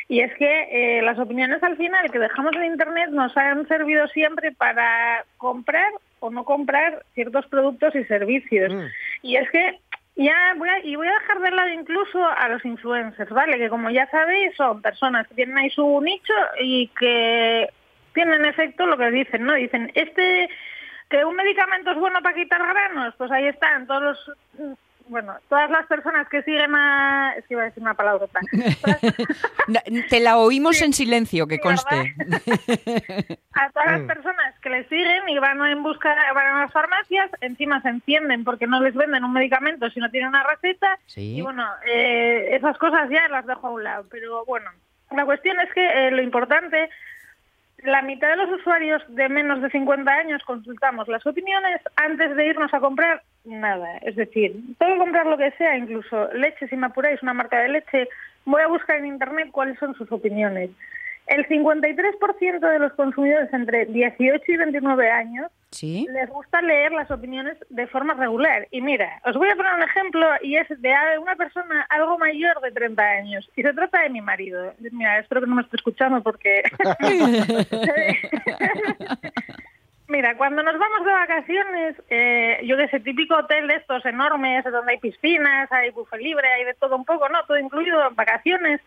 Y 0.09 0.21
es 0.21 0.33
que 0.35 0.99
eh, 0.99 1.03
las 1.03 1.19
opiniones 1.19 1.63
al 1.63 1.77
final 1.77 2.11
que 2.11 2.19
dejamos 2.19 2.55
en 2.57 2.65
Internet 2.65 3.11
nos 3.11 3.37
han 3.37 3.67
servido 3.67 4.07
siempre 4.09 4.53
para 4.53 5.25
comprar 5.37 5.91
o 6.21 6.31
no 6.31 6.45
comprar 6.45 7.05
ciertos 7.15 7.47
productos 7.47 7.95
y 7.95 8.05
servicios. 8.05 8.73
Mm. 8.73 8.87
Y 9.23 9.37
es 9.37 9.51
que 9.51 9.79
ya 10.17 10.55
voy 10.57 10.69
a, 10.69 10.79
y 10.81 10.97
voy 10.97 11.07
a 11.09 11.13
dejar 11.13 11.41
de 11.41 11.51
lado 11.51 11.69
incluso 11.69 12.27
a 12.27 12.49
los 12.49 12.65
influencers, 12.65 13.31
¿vale? 13.31 13.59
Que 13.59 13.69
como 13.69 13.91
ya 13.91 14.09
sabéis 14.11 14.57
son 14.57 14.81
personas 14.81 15.29
que 15.29 15.35
tienen 15.35 15.59
ahí 15.59 15.71
su 15.71 16.01
nicho 16.01 16.33
y 16.61 16.89
que 16.99 17.69
tienen 18.15 18.41
en 18.41 18.47
efecto 18.47 18.87
lo 18.87 18.97
que 18.97 19.11
dicen, 19.11 19.45
¿no? 19.45 19.55
Dicen, 19.55 19.93
este 19.95 20.49
que 21.11 21.25
un 21.25 21.37
medicamento 21.37 21.91
es 21.93 21.99
bueno 21.99 22.21
para 22.23 22.35
quitar 22.35 22.67
granos, 22.67 23.15
pues 23.17 23.31
ahí 23.31 23.47
están 23.47 23.87
todos 23.87 24.03
los 24.03 24.79
bueno, 25.09 25.35
todas 25.49 25.71
las 25.71 25.87
personas 25.87 26.29
que 26.29 26.43
siguen 26.43 26.75
a... 26.75 27.35
Es 27.37 27.47
que 27.47 27.55
iba 27.55 27.63
a 27.63 27.67
decir 27.67 27.83
una 27.83 27.95
palabra. 27.95 28.27
Na- 29.69 29.83
Te 30.11 30.21
la 30.21 30.39
oímos 30.39 30.81
en 30.83 30.93
silencio, 30.93 31.47
que 31.47 31.57
Sí, 31.57 31.61
conste. 31.61 32.15
a 33.55 33.71
todas 33.71 33.87
las 33.93 34.01
Mm. 34.03 34.07
personas 34.07 34.55
que 34.61 34.71
le 34.71 34.85
siguen 34.89 35.29
y 35.29 35.39
van 35.39 35.65
en 35.67 35.83
busca 35.83 36.15
van 36.35 36.47
a 36.47 36.61
las 36.63 36.73
farmacias, 36.73 37.31
encima 37.41 37.81
se 37.83 37.89
encienden 37.89 38.45
porque 38.45 38.67
no 38.67 38.81
les 38.81 38.95
venden 38.95 39.25
un 39.25 39.33
medicamento 39.33 39.89
si 39.91 40.01
no 40.01 40.11
tienen 40.11 40.29
una 40.31 40.43
receta. 40.45 40.99
Sí. 41.07 41.37
Y 41.37 41.41
bueno, 41.43 41.67
eh, 41.87 42.55
esas 42.57 42.77
cosas 42.79 43.09
ya 43.11 43.29
las 43.29 43.47
dejo 43.47 43.67
a 43.67 43.71
un 43.71 43.85
lado. 43.85 44.07
Pero 44.11 44.45
bueno, 44.45 44.71
la 45.13 45.25
cuestión 45.25 45.59
es 45.61 45.73
que 45.73 46.09
eh, 46.09 46.11
lo 46.11 46.23
importante, 46.23 46.91
la 47.83 48.03
mitad 48.03 48.31
de 48.31 48.37
los 48.37 48.61
usuarios 48.61 49.03
de 49.09 49.29
menos 49.29 49.61
de 49.61 49.71
50 49.71 50.11
años 50.11 50.43
consultamos 50.45 51.09
las 51.09 51.27
opiniones 51.27 51.81
antes 51.97 52.35
de 52.35 52.47
irnos 52.47 52.73
a 52.73 52.81
comprar 52.81 53.23
nada. 53.45 53.99
Es 53.99 54.17
decir, 54.17 54.57
que 54.79 54.99
comprar 54.99 55.27
lo 55.27 55.37
que 55.37 55.51
sea, 55.53 55.77
incluso 55.77 56.33
leche, 56.33 56.69
si 56.69 56.77
me 56.77 56.87
apuráis, 56.87 57.23
una 57.23 57.35
marca 57.35 57.61
de 57.61 57.69
leche, 57.69 58.09
voy 58.45 58.63
a 58.63 58.69
buscar 58.69 58.97
en 58.97 59.07
Internet 59.07 59.49
cuáles 59.53 59.79
son 59.79 59.95
sus 59.95 60.11
opiniones. 60.11 60.71
El 61.27 61.47
53% 61.49 62.61
de 62.61 62.79
los 62.79 62.93
consumidores 62.93 63.53
entre 63.53 63.87
18 63.87 64.43
y 64.47 64.57
29 64.57 65.11
años 65.11 65.51
Sí. 65.71 66.07
les 66.11 66.31
gusta 66.31 66.63
leer 66.63 66.93
las 66.93 67.11
opiniones 67.11 67.57
de 67.69 67.87
forma 67.89 68.15
regular. 68.15 68.67
Y 68.71 68.81
mira, 68.81 69.21
os 69.25 69.37
voy 69.37 69.51
a 69.51 69.57
poner 69.57 69.75
un 69.75 69.83
ejemplo 69.83 70.27
y 70.41 70.57
es 70.57 70.69
de 70.81 70.95
una 71.21 71.35
persona 71.37 71.85
algo 71.91 72.17
mayor 72.19 72.61
de 72.61 72.71
30 72.71 73.03
años. 73.03 73.51
Y 73.57 73.63
se 73.63 73.73
trata 73.75 74.03
de 74.03 74.11
mi 74.11 74.21
marido. 74.21 74.73
Mira, 74.93 75.19
espero 75.19 75.41
que 75.43 75.47
no 75.49 75.57
me 75.57 75.63
esté 75.63 75.77
escuchando 75.77 76.23
porque... 76.23 76.63
Mira, 80.09 80.37
cuando 80.37 80.63
nos 80.63 80.79
vamos 80.79 81.05
de 81.05 81.13
vacaciones, 81.13 81.97
eh, 82.11 82.61
yo 82.65 82.77
que 82.77 82.87
sé, 82.89 83.01
típico 83.01 83.35
hotel 83.37 83.67
de 83.67 83.75
estos 83.75 84.07
enormes, 84.07 84.63
donde 84.65 84.93
hay 84.93 84.99
piscinas, 84.99 85.71
hay 85.73 85.91
buffet 85.91 86.21
libre, 86.21 86.47
hay 86.49 86.65
de 86.65 86.75
todo 86.75 86.95
un 86.95 87.05
poco, 87.05 87.29
¿no? 87.29 87.43
Todo 87.47 87.59
incluido, 87.59 88.09
vacaciones. 88.13 88.81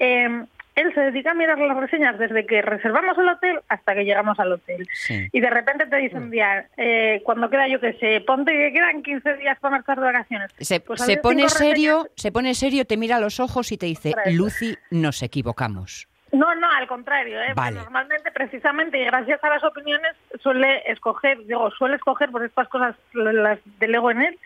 eh, 0.00 0.44
él 0.74 0.92
se 0.94 1.00
dedica 1.00 1.30
a 1.30 1.34
mirar 1.34 1.58
las 1.58 1.76
reseñas 1.76 2.18
desde 2.18 2.46
que 2.46 2.60
reservamos 2.62 3.16
el 3.18 3.28
hotel 3.28 3.60
hasta 3.68 3.94
que 3.94 4.04
llegamos 4.04 4.38
al 4.40 4.52
hotel. 4.52 4.86
Sí. 4.92 5.28
Y 5.32 5.40
de 5.40 5.50
repente 5.50 5.86
te 5.86 5.96
dice 5.96 6.16
un 6.16 6.30
día, 6.30 6.66
eh, 6.76 7.20
cuando 7.24 7.48
queda, 7.50 7.68
yo 7.68 7.80
que 7.80 7.92
sé, 7.94 8.20
ponte 8.26 8.52
que 8.52 8.72
quedan 8.72 9.02
15 9.02 9.34
días 9.36 9.58
para 9.60 9.76
marchar 9.76 9.98
de 9.98 10.04
vacaciones. 10.06 10.50
Se, 10.58 10.80
Pues 10.80 11.00
se 11.02 11.16
pone 11.18 11.48
serio, 11.48 12.00
reseñas- 12.04 12.12
se 12.16 12.32
pone 12.32 12.54
serio, 12.54 12.84
te 12.84 12.96
mira 12.96 13.16
a 13.16 13.20
los 13.20 13.38
ojos 13.40 13.70
y 13.72 13.78
te 13.78 13.86
dice. 13.86 14.14
Lucy, 14.32 14.76
nos 14.90 15.22
equivocamos. 15.22 16.08
No, 16.32 16.52
no, 16.56 16.68
al 16.68 16.88
contrario. 16.88 17.40
¿eh? 17.40 17.52
Vale. 17.54 17.76
Normalmente, 17.76 18.32
precisamente, 18.32 18.98
y 18.98 19.04
gracias 19.04 19.42
a 19.44 19.48
las 19.50 19.62
opiniones, 19.62 20.14
suele 20.42 20.82
escoger, 20.90 21.38
digo, 21.46 21.70
suele 21.70 21.94
escoger, 21.94 22.30
por 22.30 22.44
estas 22.44 22.66
cosas 22.68 22.96
las 23.12 23.60
delego 23.78 24.10
en 24.10 24.22
él, 24.22 24.38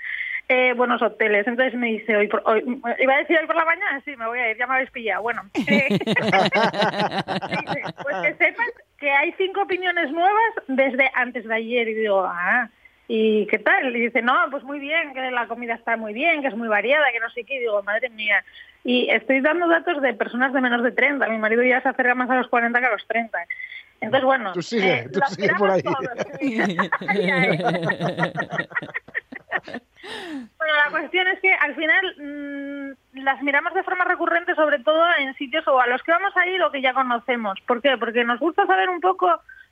eh, 0.48 0.72
buenos 0.74 1.02
hoteles. 1.02 1.46
Entonces 1.46 1.78
me 1.78 1.88
dice, 1.88 2.16
hoy, 2.16 2.28
por- 2.28 2.42
hoy, 2.46 2.62
iba 2.98 3.14
a 3.14 3.18
decir 3.18 3.38
hoy 3.38 3.46
por 3.46 3.56
la 3.56 3.64
mañana, 3.64 4.00
sí, 4.04 4.16
me 4.16 4.26
voy 4.26 4.38
a 4.38 4.50
ir, 4.50 4.56
ya 4.56 4.66
me 4.66 4.74
habéis 4.74 4.90
pillado. 4.90 5.22
Bueno, 5.22 5.42
eh, 5.54 5.86
dice, 5.90 6.04
pues 8.02 8.16
que 8.22 8.34
sepan 8.34 8.66
que 8.98 9.10
hay 9.10 9.32
cinco 9.38 9.62
opiniones 9.62 10.10
nuevas 10.10 10.52
desde 10.66 11.10
antes 11.14 11.46
de 11.46 11.54
ayer. 11.54 11.88
Y 11.88 11.94
digo, 11.94 12.24
ah, 12.26 12.68
¿y 13.06 13.46
qué 13.46 13.58
tal? 13.58 13.94
Y 13.94 14.00
dice, 14.00 14.22
no, 14.22 14.34
pues 14.50 14.64
muy 14.64 14.80
bien, 14.80 15.12
que 15.14 15.30
la 15.30 15.46
comida 15.46 15.74
está 15.74 15.96
muy 15.96 16.12
bien, 16.14 16.42
que 16.42 16.48
es 16.48 16.56
muy 16.56 16.68
variada, 16.68 17.12
que 17.12 17.20
no 17.20 17.30
sé 17.30 17.44
qué. 17.44 17.56
Y 17.56 17.60
digo, 17.60 17.82
madre 17.82 18.08
mía. 18.10 18.42
Y 18.84 19.10
estoy 19.10 19.40
dando 19.40 19.68
datos 19.68 20.00
de 20.00 20.14
personas 20.14 20.52
de 20.52 20.60
menos 20.60 20.82
de 20.82 20.92
30. 20.92 21.28
Mi 21.28 21.38
marido 21.38 21.62
ya 21.62 21.80
se 21.82 21.88
acerca 21.90 22.14
más 22.14 22.30
a 22.30 22.36
los 22.36 22.48
40 22.48 22.78
que 22.80 22.86
a 22.86 22.90
los 22.90 23.06
30. 23.06 23.38
Entonces, 24.00 24.24
bueno. 24.24 24.52
Tú 24.52 24.62
sigue, 24.62 25.08
tú 25.12 25.20
lo 25.20 25.26
sigue 25.26 25.50
por 25.58 25.70
ahí. 25.70 25.82
todos. 25.82 25.98
Bueno, 30.58 30.74
la 30.84 30.90
cuestión 30.90 31.26
es 31.26 31.40
que 31.40 31.52
al 31.52 31.74
final 31.74 32.14
mm, 32.18 33.22
las 33.24 33.42
miramos 33.42 33.74
de 33.74 33.82
forma 33.82 34.04
recurrente, 34.04 34.54
sobre 34.54 34.78
todo 34.78 35.04
en 35.18 35.34
sitios 35.34 35.66
o 35.66 35.80
a 35.80 35.86
los 35.86 36.02
que 36.02 36.12
vamos 36.12 36.36
a 36.36 36.46
ir 36.46 36.62
o 36.62 36.70
que 36.70 36.80
ya 36.80 36.94
conocemos. 36.94 37.58
¿Por 37.66 37.82
qué? 37.82 37.96
Porque 37.98 38.24
nos 38.24 38.38
gusta 38.38 38.66
saber 38.66 38.88
un 38.88 39.00
poco 39.00 39.28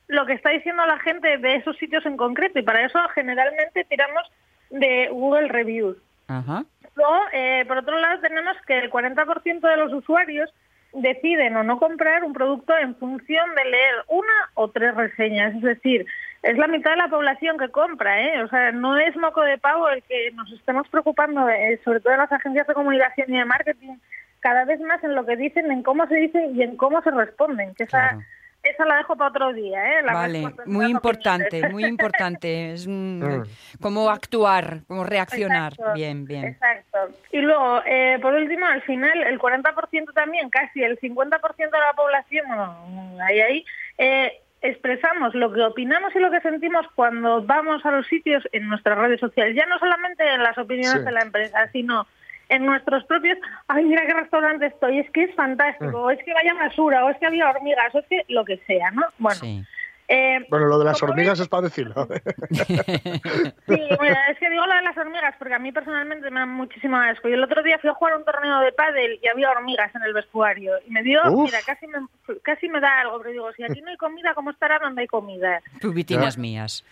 lo 0.09 0.26
que 0.26 0.35
está 0.35 0.50
diciendo 0.50 0.85
la 0.87 0.99
gente 0.99 1.38
de 1.38 1.57
esos 1.57 1.76
sitios 1.76 2.05
en 2.07 2.16
concreto 2.16 2.59
y 2.59 2.62
para 2.62 2.85
eso 2.85 2.99
generalmente 3.14 3.85
tiramos 3.85 4.23
de 4.71 5.09
Google 5.11 5.49
Reviews. 5.49 5.97
Ajá. 6.28 6.64
Luego, 6.95 7.21
eh, 7.33 7.64
por 7.66 7.78
otro 7.78 7.99
lado, 7.99 8.21
tenemos 8.21 8.57
que 8.66 8.78
el 8.78 8.90
40% 8.90 9.61
de 9.61 9.76
los 9.76 9.93
usuarios 9.93 10.50
deciden 10.93 11.57
o 11.57 11.62
no 11.62 11.78
comprar 11.78 12.25
un 12.25 12.33
producto 12.33 12.76
en 12.76 12.97
función 12.97 13.55
de 13.55 13.64
leer 13.64 13.95
una 14.09 14.50
o 14.55 14.69
tres 14.69 14.95
reseñas. 14.95 15.55
Es 15.55 15.62
decir, 15.62 16.07
es 16.46 16.56
la 16.58 16.66
mitad 16.68 16.90
de 16.92 16.96
la 16.96 17.08
población 17.08 17.58
que 17.58 17.68
compra, 17.68 18.20
¿eh? 18.22 18.42
O 18.42 18.48
sea, 18.48 18.72
no 18.72 18.96
es 18.98 19.16
moco 19.16 19.42
de 19.42 19.58
pavo 19.58 19.88
el 19.88 20.02
que 20.04 20.30
nos 20.32 20.50
estemos 20.52 20.88
preocupando, 20.88 21.48
eh, 21.48 21.80
sobre 21.84 22.00
todo 22.00 22.12
en 22.12 22.20
las 22.20 22.32
agencias 22.32 22.66
de 22.66 22.74
comunicación 22.74 23.32
y 23.34 23.38
de 23.38 23.44
marketing, 23.44 23.96
cada 24.40 24.64
vez 24.64 24.80
más 24.80 25.02
en 25.04 25.14
lo 25.14 25.24
que 25.26 25.36
dicen, 25.36 25.70
en 25.72 25.82
cómo 25.82 26.06
se 26.06 26.16
dice 26.16 26.46
y 26.54 26.62
en 26.62 26.76
cómo 26.76 27.02
se 27.02 27.10
responden. 27.10 27.74
Que 27.74 27.84
esa, 27.84 28.10
Claro. 28.10 28.22
esa 28.62 28.84
la 28.84 28.96
dejo 28.98 29.16
para 29.16 29.30
otro 29.30 29.52
día, 29.52 29.98
¿eh? 29.98 30.02
La 30.02 30.12
Vale, 30.12 30.38
de 30.40 30.52
muy 30.66 30.86
importante, 30.86 31.68
muy 31.70 31.84
importante. 31.84 32.72
Es 32.72 32.86
mm, 32.86 33.24
Mm. 33.24 33.42
cómo 33.80 34.08
actuar, 34.10 34.80
cómo 34.86 35.04
reaccionar. 35.04 35.72
Exacto, 35.72 35.94
Bien, 35.94 36.24
bien. 36.26 36.44
Exacto. 36.44 36.98
Y 37.32 37.38
luego, 37.40 37.82
eh, 37.86 38.18
por 38.22 38.34
último, 38.34 38.66
al 38.66 38.82
final, 38.82 39.20
el 39.22 39.38
40% 39.38 40.12
también, 40.12 40.48
casi 40.50 40.82
el 40.82 40.98
50% 41.00 41.76
de 41.76 41.84
la 41.84 41.92
población, 41.94 42.46
bueno, 42.46 42.76
ahí, 43.24 43.40
ahí, 43.40 43.64
eh, 43.98 44.32
expresamos 44.62 45.34
lo 45.34 45.52
que 45.52 45.62
opinamos 45.62 46.14
y 46.14 46.18
lo 46.18 46.30
que 46.30 46.40
sentimos 46.40 46.86
cuando 46.94 47.42
vamos 47.42 47.84
a 47.84 47.90
los 47.90 48.06
sitios 48.06 48.42
en 48.52 48.68
nuestras 48.68 48.98
redes 48.98 49.20
sociales. 49.20 49.54
Ya 49.54 49.66
no 49.66 49.78
solamente 49.78 50.25
en 50.32 50.42
las 50.42 50.56
opiniones 50.58 51.00
Sí. 51.00 51.04
de 51.04 51.12
la 51.12 51.20
empresa, 51.20 51.68
sino 51.72 52.06
en 52.48 52.64
nuestros 52.64 53.04
propios, 53.04 53.38
ay, 53.68 53.84
mira 53.84 54.06
qué 54.06 54.14
restaurante 54.14 54.66
estoy, 54.66 55.00
es 55.00 55.10
que 55.10 55.25
es 55.25 55.34
fantástico, 55.34 56.02
o 56.02 56.10
es 56.10 56.22
que 56.25 56.32
vaya 56.32 56.54
basura, 56.54 57.04
o 57.04 57.10
es 57.10 57.18
que 57.18 57.26
había 57.26 57.50
hormigas, 57.50 57.94
o 57.94 57.98
es 57.98 58.06
que 58.06 58.22
lo 58.28 58.44
que 58.44 58.58
sea, 58.66 58.90
¿no? 58.92 59.02
Bueno, 59.18 59.40
Sí. 59.40 59.64
Eh, 60.08 60.46
Bueno, 60.48 60.66
lo 60.66 60.78
de 60.78 60.84
las 60.84 61.02
hormigas 61.02 61.40
es 61.40 61.48
para 61.48 61.62
decirlo. 61.62 62.06
Sí, 63.68 63.80
bueno, 63.98 64.16
es 64.30 64.38
que 64.38 64.48
digo 64.50 64.64
lo 64.64 64.75
de 64.75 64.82
las 64.82 64.96
hormigas 64.96 65.34
porque 65.38 65.54
a 65.54 65.58
mí 65.58 65.72
personalmente 65.72 66.30
me 66.30 66.40
da 66.40 66.46
muchísimo 66.46 66.96
asco. 66.96 67.28
Y 67.28 67.32
el 67.32 67.42
otro 67.42 67.62
día 67.62 67.78
fui 67.78 67.90
a 67.90 67.94
jugar 67.94 68.16
un 68.16 68.25
torneo 68.25 68.60
de 68.60 68.72
pádel 68.72 69.18
y 69.22 69.28
había 69.28 69.50
hormigas 69.50 69.94
en 69.94 70.02
el 70.02 70.12
vestuario. 70.12 70.72
Y 70.86 70.90
me 70.90 71.02
dio, 71.02 71.20
Uf. 71.30 71.50
mira, 71.50 71.58
casi 71.66 71.86
me, 71.86 71.98
casi 72.42 72.68
me 72.68 72.80
da 72.80 73.00
algo, 73.00 73.18
pero 73.18 73.30
digo, 73.32 73.52
si 73.54 73.64
aquí 73.64 73.80
no 73.82 73.90
hay 73.90 73.96
comida, 73.96 74.34
¿cómo 74.34 74.50
estará 74.50 74.78
donde 74.78 75.02
hay 75.02 75.06
comida? 75.08 75.60
Pubitinas 75.80 76.38
mías. 76.38 76.84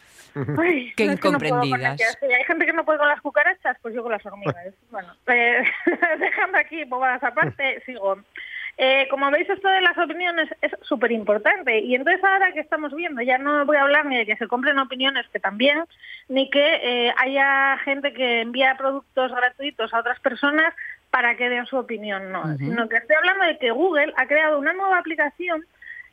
Ay, 0.59 0.93
Qué 0.97 1.07
no, 1.07 1.13
es 1.13 1.21
que 1.21 1.31
no 1.31 1.39
puedo 1.39 1.59
con 1.59 1.65
incomprendidas. 1.67 2.19
hay 2.23 2.45
gente 2.45 2.67
que 2.67 2.73
no 2.73 2.85
puede 2.85 2.99
con 2.99 3.09
las 3.09 3.21
cucarachas, 3.21 3.77
pues 3.81 3.95
yo 3.95 4.03
con 4.03 4.13
las 4.13 4.25
hormigas. 4.27 4.57
Bueno, 4.91 5.13
eh, 5.27 5.63
dejando 6.19 6.59
aquí 6.59 6.85
bobadas 6.85 7.23
aparte, 7.23 7.83
sigo. 7.87 8.19
Eh, 8.77 9.07
como 9.09 9.31
veis, 9.31 9.49
esto 9.49 9.69
de 9.69 9.81
las 9.81 9.97
opiniones 9.99 10.49
es 10.61 10.73
súper 10.83 11.13
importante. 11.13 11.79
Y 11.81 11.95
entonces 11.95 12.23
ahora 12.25 12.53
que 12.53 12.61
estamos 12.61 12.95
viendo, 12.95 13.23
ya 13.23 13.39
no 13.39 13.65
voy 13.67 13.77
a 13.77 13.83
hablar 13.83 14.07
ni 14.07 14.17
de 14.17 14.27
que 14.27 14.37
se 14.37 14.49
compren 14.49 14.79
opiniones, 14.79 15.27
que 15.29 15.41
también, 15.41 15.85
ni 16.29 16.51
que 16.51 16.81
eh, 16.83 17.15
haya 17.19 17.79
gente 17.85 18.13
que 18.13 18.41
envía 18.41 18.77
productos 18.77 19.33
gratuitos 19.33 19.95
a 19.95 20.01
otras 20.01 20.19
personas 20.21 20.75
para 21.11 21.37
que 21.37 21.49
den 21.49 21.67
su 21.67 21.77
opinión, 21.77 22.33
no. 22.33 22.57
Sino 22.59 22.89
que 22.89 22.97
estoy 22.97 23.15
hablando 23.17 23.45
de 23.45 23.59
que 23.59 23.71
Google 23.71 24.13
ha 24.17 24.27
creado 24.27 24.59
una 24.59 24.73
nueva 24.73 24.99
aplicación 24.99 25.65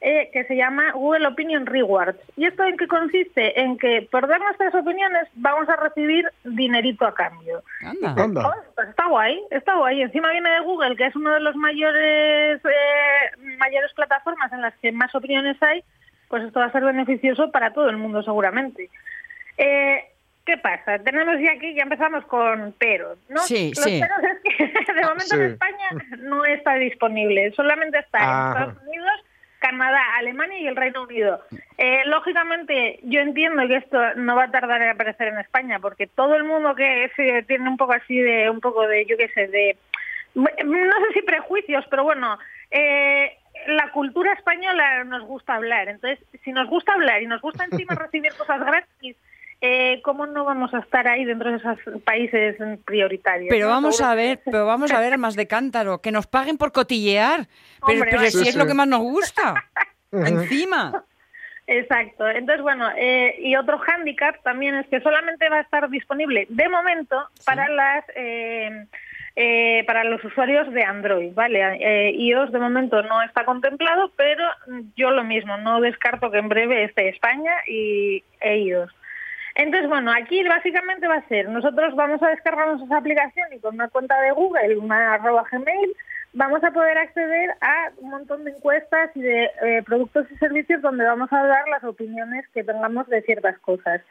eh, 0.04 0.32
que 0.34 0.44
se 0.46 0.56
llama 0.56 0.92
Google 0.94 1.28
Opinion 1.28 1.68
Rewards. 1.68 2.20
¿Y 2.36 2.46
esto 2.46 2.64
en 2.64 2.76
qué 2.76 2.88
consiste? 2.88 3.62
En 3.62 3.78
que 3.78 4.08
por 4.12 4.28
dar 4.28 4.42
nuestras 4.42 4.74
opiniones 4.74 5.28
vamos 5.36 5.70
a 5.70 5.76
recibir 5.76 6.28
dinerito 6.44 7.06
a 7.06 7.14
cambio. 7.14 7.62
Anda. 7.82 8.24
Anda. 8.24 8.48
Oh, 8.48 8.74
pues 8.76 8.90
está 8.90 9.06
guay, 9.08 9.40
está 9.52 9.76
guay. 9.76 10.02
Encima 10.02 10.32
viene 10.32 10.50
de 10.50 10.62
Google, 10.62 10.96
que 10.96 11.06
es 11.06 11.16
uno 11.16 11.32
de 11.34 11.42
los 11.42 11.56
mayores 11.56 12.60
eh, 12.66 13.56
mayores 13.58 13.94
plataformas 13.94 14.52
en 14.52 14.62
las 14.62 14.74
que 14.78 14.92
más 14.92 15.14
opiniones 15.14 15.62
hay, 15.62 15.84
pues 16.30 16.44
esto 16.44 16.60
va 16.60 16.66
a 16.66 16.72
ser 16.72 16.84
beneficioso 16.84 17.52
para 17.52 17.72
todo 17.72 17.88
el 17.88 17.98
mundo 17.98 18.24
seguramente. 18.24 18.90
Eh, 19.58 20.04
¿Qué 20.46 20.58
pasa? 20.58 20.98
Tenemos 20.98 21.40
ya 21.40 21.52
aquí, 21.52 21.76
ya 21.76 21.84
empezamos 21.84 22.26
con 22.26 22.74
peros, 22.74 23.20
¿no? 23.30 23.42
Sí, 23.42 23.72
Los 23.76 23.86
sí. 23.86 24.02
peros 24.02 24.18
es 24.24 24.58
que 24.58 24.94
de 24.94 25.02
momento 25.02 25.36
en. 25.36 25.42
España 25.44 25.90
no 26.18 26.44
está 26.46 26.74
disponible, 26.76 27.52
solamente 27.52 28.00
está 28.00 28.18
en 28.18 28.24
Estados 28.24 28.84
Unidos, 28.88 29.12
Canadá, 29.62 30.02
Alemania 30.18 30.60
y 30.60 30.68
el 30.68 30.76
Reino 30.76 31.04
Unido. 31.04 31.40
Eh, 31.78 32.02
lógicamente, 32.06 33.00
yo 33.04 33.22
entiendo 33.22 33.68
que 33.68 33.76
esto 33.76 33.98
no 34.16 34.36
va 34.36 34.46
a 34.46 34.52
tardar 34.52 34.82
en 34.82 34.90
aparecer 34.90 35.28
en 35.28 35.38
España, 35.38 35.80
porque 35.80 36.08
todo 36.08 36.36
el 36.36 36.44
mundo 36.44 36.74
que 36.74 37.06
es, 37.06 37.48
tiene 37.48 37.70
un 37.70 37.78
poco 37.78 37.94
así 37.94 38.18
de, 38.18 38.50
un 38.50 38.60
poco 38.60 38.88
de, 38.88 39.06
yo 39.06 39.16
qué 39.18 39.30
sé, 39.30 39.48
de, 39.48 39.78
no 40.34 40.48
sé 40.48 41.14
si 41.14 41.22
prejuicios, 41.22 41.86
pero 41.92 42.04
bueno, 42.04 42.40
eh, 42.72 43.38
la 43.68 43.92
cultura 43.92 44.34
española 44.34 45.04
nos 45.04 45.24
gusta 45.26 45.56
hablar. 45.56 45.90
Entonces, 45.90 46.26
si 46.44 46.52
nos 46.52 46.68
gusta 46.68 46.94
hablar 46.94 47.22
y 47.22 47.28
nos 47.28 47.42
gusta 47.42 47.66
encima 47.66 47.94
recibir 48.00 48.34
cosas 48.34 48.60
gratis, 48.66 49.16
eh, 49.62 50.02
¿cómo 50.04 50.26
no 50.26 50.44
vamos 50.44 50.74
a 50.74 50.80
estar 50.80 51.08
ahí 51.08 51.24
dentro 51.24 51.52
de 51.52 51.58
esos 51.58 51.78
países 52.04 52.58
prioritarios? 52.84 53.50
Pero 53.50 53.68
no? 53.68 53.74
vamos 53.74 53.98
Seguro 53.98 54.12
a 54.12 54.16
ver, 54.16 54.40
pero 54.44 54.66
vamos 54.66 54.92
a 54.92 55.00
ver 55.00 55.18
más 55.20 55.36
de 55.36 55.48
cántaro, 55.48 56.02
que 56.02 56.12
nos 56.12 56.28
paguen 56.28 56.58
por 56.58 56.72
cotillear. 56.72 57.48
Pero, 57.86 57.94
Hombre, 57.94 58.10
pero 58.10 58.18
vale. 58.18 58.32
si 58.32 58.40
Sí, 58.40 58.50
es 58.50 58.56
lo 58.56 58.64
sí. 58.64 58.70
que 58.70 58.74
más 58.74 58.88
nos 58.88 59.02
gusta. 59.02 59.54
Encima. 60.12 61.04
Exacto. 61.68 62.28
Entonces, 62.28 62.62
bueno, 62.62 62.90
eh, 62.98 63.36
y 63.40 63.56
otro 63.56 63.78
hándicap 63.78 64.42
también 64.44 64.76
es 64.76 64.88
que 64.88 65.00
solamente 65.00 65.48
va 65.48 65.58
a 65.58 65.62
estar 65.62 65.90
disponible 65.90 66.48
de 66.50 66.68
momento 66.68 67.30
para 67.46 67.70
las 67.70 68.04
eh, 68.16 68.88
eh, 69.36 69.84
para 69.88 70.04
los 70.04 70.24
usuarios 70.26 70.72
de 70.74 70.84
Android, 70.84 71.34
¿vale? 71.34 71.62
Eh, 71.80 72.12
iOS 72.18 72.52
de 72.52 72.60
momento 72.60 73.02
no 73.04 73.22
está 73.22 73.46
contemplado, 73.46 74.12
pero 74.18 74.44
yo 74.98 75.12
lo 75.12 75.24
mismo, 75.24 75.56
no 75.58 75.80
descarto 75.80 76.32
que 76.32 76.40
en 76.40 76.50
breve 76.50 76.84
esté 76.84 77.08
España 77.08 77.54
y 77.66 78.24
e 78.42 78.58
iOS. 78.58 78.92
Entonces, 79.56 79.90
bueno, 79.90 80.12
aquí 80.12 80.44
básicamente 80.44 81.08
va 81.08 81.16
a 81.16 81.28
ser, 81.28 81.50
nosotros 81.50 81.96
vamos 81.96 82.22
a 82.24 82.30
descargarnos 82.30 82.82
esa 82.82 82.98
aplicación 82.98 83.52
y 83.54 83.60
con 83.60 83.76
una 83.76 83.90
cuenta 83.90 84.20
de 84.22 84.32
Google, 84.32 84.78
una 84.78 85.14
arroba 85.16 85.46
Gmail, 85.52 85.96
vamos 86.34 86.64
a 86.64 86.72
poder 86.72 86.98
acceder 86.98 87.52
a 87.60 87.92
un 87.98 88.12
montón 88.12 88.46
de 88.46 88.52
encuestas 88.52 89.12
y 89.16 89.22
de 89.22 89.50
eh, 89.62 89.84
productos 89.86 90.26
y 90.32 90.38
servicios 90.38 90.82
donde 90.82 91.04
vamos 91.04 91.32
a 91.34 91.44
dar 91.46 91.68
las 91.68 91.84
opiniones 91.84 92.48
que 92.54 92.64
tengamos 92.64 93.08
de 93.08 93.22
ciertas 93.24 93.58
cosas. 93.60 94.02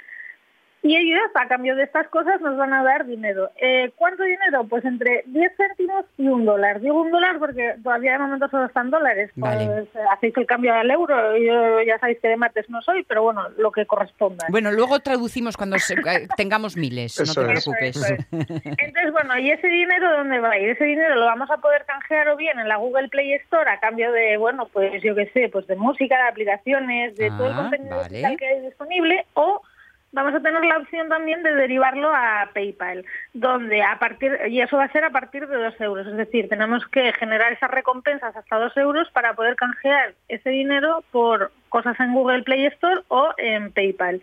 Y 0.83 0.97
ellos, 0.97 1.21
a 1.35 1.47
cambio 1.47 1.77
de 1.77 1.83
estas 1.85 2.09
cosas, 2.09 2.41
nos 2.41 2.57
van 2.57 2.73
a 2.73 2.83
dar 2.83 3.05
dinero. 3.05 3.51
Eh, 3.61 3.91
¿Cuánto 3.97 4.23
dinero? 4.23 4.65
Pues 4.65 4.83
entre 4.87 5.25
10 5.27 5.53
céntimos 5.57 6.07
y 6.17 6.27
un 6.27 6.47
dólar. 6.47 6.81
Digo 6.81 7.03
un 7.03 7.11
dólar 7.11 7.39
porque 7.39 7.75
todavía 7.83 8.13
de 8.13 8.19
momento 8.19 8.49
solo 8.49 8.65
están 8.65 8.91
dólares. 8.91 9.31
Vale. 9.37 9.67
Pues, 9.67 9.89
hacéis 10.11 10.35
el 10.39 10.47
cambio 10.47 10.73
al 10.75 10.91
euro. 10.91 11.37
Yo 11.37 11.83
ya 11.83 11.99
sabéis 11.99 12.19
que 12.21 12.29
de 12.29 12.37
mates 12.39 12.71
no 12.71 12.81
soy, 12.81 13.03
pero 13.05 13.23
bueno, 13.25 13.43
lo 13.59 13.71
que 13.73 13.85
corresponda. 13.85 14.47
Bueno, 14.49 14.73
luego 14.73 15.01
traducimos 15.01 15.57
cuando 15.57 15.79
se- 15.79 15.95
eh, 15.95 16.29
tengamos 16.37 16.77
miles, 16.79 17.21
Eso 17.21 17.41
no 17.41 17.47
te 17.47 17.53
es. 17.53 17.63
preocupes. 17.65 17.97
Eso 17.97 18.15
es. 18.15 18.27
Entonces, 18.65 19.13
bueno, 19.13 19.39
¿y 19.39 19.51
ese 19.51 19.67
dinero 19.67 20.11
dónde 20.17 20.41
va 20.41 20.53
a 20.53 20.59
ir? 20.59 20.71
Ese 20.71 20.85
dinero 20.85 21.15
lo 21.17 21.27
vamos 21.27 21.51
a 21.51 21.59
poder 21.59 21.85
canjear 21.85 22.29
o 22.31 22.37
bien 22.37 22.59
en 22.59 22.69
la 22.69 22.77
Google 22.77 23.09
Play 23.09 23.35
Store 23.35 23.69
a 23.71 23.81
cambio 23.81 24.11
de, 24.13 24.39
bueno, 24.39 24.67
pues 24.73 25.03
yo 25.03 25.15
qué 25.15 25.27
sé, 25.35 25.51
pues 25.51 25.67
de 25.67 25.77
música, 25.77 26.17
de 26.17 26.29
aplicaciones, 26.31 27.17
de 27.17 27.29
todo 27.31 27.49
el 27.49 27.53
Ah, 27.53 27.57
contenido 27.57 27.97
vale. 27.97 28.09
digital 28.09 28.37
que 28.39 28.47
hay 28.47 28.61
disponible, 28.61 29.27
o 29.35 29.61
vamos 30.13 30.35
a 30.35 30.41
tener 30.41 30.65
la 30.65 30.79
opción 30.79 31.09
también 31.09 31.43
de 31.43 31.55
derivarlo 31.55 32.13
a 32.13 32.51
PayPal, 32.53 33.05
donde 33.33 33.83
a 33.83 33.99
partir, 33.99 34.39
y 34.49 34.61
eso 34.61 34.77
va 34.77 34.85
a 34.85 34.93
ser 34.93 35.05
a 35.05 35.11
partir 35.11 35.47
de 35.47 35.57
dos 35.57 35.81
euros, 35.81 36.07
es 36.07 36.17
decir, 36.17 36.49
tenemos 36.49 36.87
que 36.89 37.13
generar 37.13 37.53
esas 37.53 37.71
recompensas 37.71 38.35
hasta 38.35 38.59
dos 38.59 38.77
euros 38.77 39.09
para 39.13 39.35
poder 39.35 39.57
canjear 39.57 40.15
ese 40.29 40.51
dinero 40.51 41.05
por 41.11 41.53
cosas 41.69 41.99
en 42.01 42.13
Google 42.13 42.43
Play 42.43 42.67
Store 42.67 43.03
o 43.09 43.33
en 43.37 43.73
PayPal. 43.73 44.21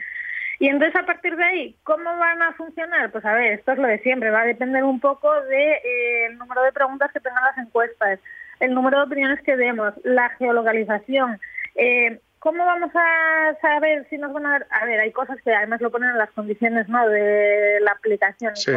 Y 0.59 0.69
entonces 0.69 0.95
a 0.99 1.05
partir 1.05 1.35
de 1.35 1.43
ahí, 1.43 1.75
¿cómo 1.83 2.17
van 2.17 2.41
a 2.41 2.53
funcionar? 2.53 3.11
Pues 3.11 3.23
a 3.25 3.33
ver, 3.33 3.53
esto 3.53 3.73
es 3.73 3.77
lo 3.77 3.87
de 3.87 3.99
siempre, 3.99 4.31
va 4.31 4.41
a 4.41 4.45
depender 4.45 4.83
un 4.83 4.99
poco 4.99 5.31
del 5.41 5.49
de, 5.49 5.71
eh, 5.73 6.29
número 6.37 6.63
de 6.63 6.71
preguntas 6.71 7.11
que 7.11 7.19
tengan 7.19 7.43
las 7.43 7.57
encuestas, 7.59 8.19
el 8.59 8.73
número 8.73 8.97
de 8.97 9.03
opiniones 9.03 9.41
que 9.43 9.55
demos, 9.55 9.93
la 10.03 10.29
geolocalización. 10.29 11.39
Eh, 11.75 12.19
¿Cómo 12.47 12.65
vamos 12.65 12.91
a 12.95 13.59
saber 13.59 14.07
si 14.09 14.17
nos 14.17 14.31
van 14.31 14.45
a 14.45 14.51
dar? 14.51 14.67
A 14.69 14.85
ver, 14.85 15.01
hay 15.01 15.11
cosas 15.11 15.37
que 15.43 15.53
además 15.53 15.81
lo 15.81 15.91
ponen 15.91 16.11
en 16.11 16.17
las 16.17 16.31
condiciones 16.31 16.87
¿no? 16.87 17.05
de 17.09 17.77
la 17.81 17.91
aplicación. 17.91 18.55
Sí. 18.55 18.71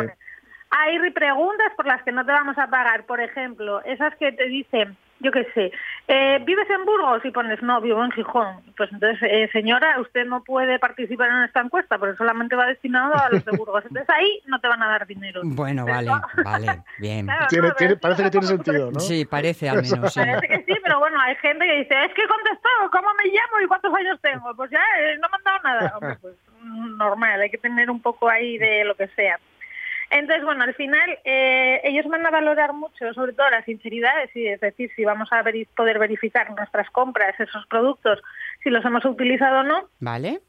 hay 0.70 1.11
preguntas 1.12 1.72
por 1.76 1.87
las 1.87 2.02
que 2.02 2.11
no 2.11 2.26
te 2.26 2.33
vamos 2.33 2.59
a 2.59 2.66
pagar. 2.66 3.04
Por 3.04 3.20
ejemplo, 3.20 3.80
esas 3.85 4.12
que 4.16 4.33
te 4.33 4.46
dicen, 4.46 4.96
yo 5.20 5.30
qué 5.33 5.44
sé, 5.54 5.72
eh, 6.09 6.38
¿vives 6.44 6.68
en 6.70 6.85
Burgos? 6.85 7.24
Y 7.24 7.30
pones, 7.30 7.62
no, 7.62 7.80
vivo 7.80 8.02
en 8.04 8.11
Gijón. 8.12 8.62
Pues 8.76 8.90
entonces, 8.92 9.18
eh, 9.22 9.48
señora, 9.52 10.00
usted 10.00 10.24
no 10.26 10.42
puede 10.42 10.78
participar 10.78 11.28
en 11.30 11.42
esta 11.44 11.61
encuesta 11.61 11.98
porque 11.98 12.16
solamente 12.16 12.56
va 12.56 12.66
destinado 12.66 13.14
a 13.14 13.28
los 13.30 13.44
de 13.44 13.56
Burgos. 13.56 13.85
Entonces 13.87 14.09
ahí 14.11 14.40
no 14.46 14.59
te 14.61 14.68
van 14.68 14.83
a 14.83 14.88
dar 14.88 15.06
dinero. 15.06 15.40
Bueno, 15.44 15.85
Pero- 15.85 15.96
vale, 15.96 16.11
vale, 16.44 16.83
bien. 16.98 17.26
Claro, 17.26 17.46
Tiene- 17.48 17.68
no, 17.68 17.74
tiene- 17.74 17.96
parece 17.96 18.22
que 18.24 18.30
tiene 18.30 18.46
sentido, 18.46 18.90
¿no? 18.90 19.00
Sí, 19.00 19.24
parece 19.24 19.68
al 19.68 19.83
menos. 19.83 20.12
sí. 20.12 20.20
Parece 20.20 20.48
que 20.48 20.64
sí, 20.64 20.80
pero 20.83 20.98
bueno, 20.98 21.20
hay 21.20 21.37
gente 21.37 21.64
que 21.66 21.76
dice, 21.80 22.04
es 22.04 22.14
que 22.14 22.22
he 22.24 22.28
contestado, 22.28 22.90
¿cómo 22.90 23.09
me 23.22 23.24
llamo 23.30 23.61
y 23.64 23.66
cuántos 23.68 23.94
años 23.94 24.18
tengo? 24.22 24.54
Pues 24.56 24.70
ya, 24.70 24.80
eh, 25.00 25.18
no 25.20 25.28
me 25.28 25.37
han 25.37 25.44
dado 25.44 25.59
nada. 25.64 25.92
Hombre, 25.96 26.16
pues 26.20 26.35
mm, 26.62 26.96
normal, 26.96 27.40
hay 27.40 27.50
que 27.50 27.59
tener 27.59 27.90
un 27.90 28.00
poco 28.00 28.28
ahí 28.28 28.59
de 28.59 28.85
lo 28.85 28.94
que 28.94 29.06
sea. 29.09 29.38
Entonces, 30.10 30.44
bueno, 30.44 30.64
al 30.64 30.74
final 30.74 31.18
eh, 31.24 31.80
ellos 31.84 32.06
van 32.06 32.26
a 32.26 32.30
valorar 32.30 32.72
mucho, 32.72 33.12
sobre 33.14 33.32
todo 33.32 33.48
la 33.50 33.64
sinceridad, 33.64 34.22
es 34.24 34.30
es 34.34 34.60
decir, 34.60 34.90
si 34.96 35.04
vamos 35.04 35.32
a 35.32 35.42
veri- 35.44 35.68
poder 35.76 35.98
verificar 35.98 36.50
nuestras 36.50 36.90
compras, 36.90 37.38
esos 37.38 37.64
productos, 37.66 38.20
si 38.62 38.70
los 38.70 38.84
hemos 38.84 39.04
utilizado 39.04 39.60
o 39.60 39.62
no. 39.62 39.88
¿Vale? 40.00 40.40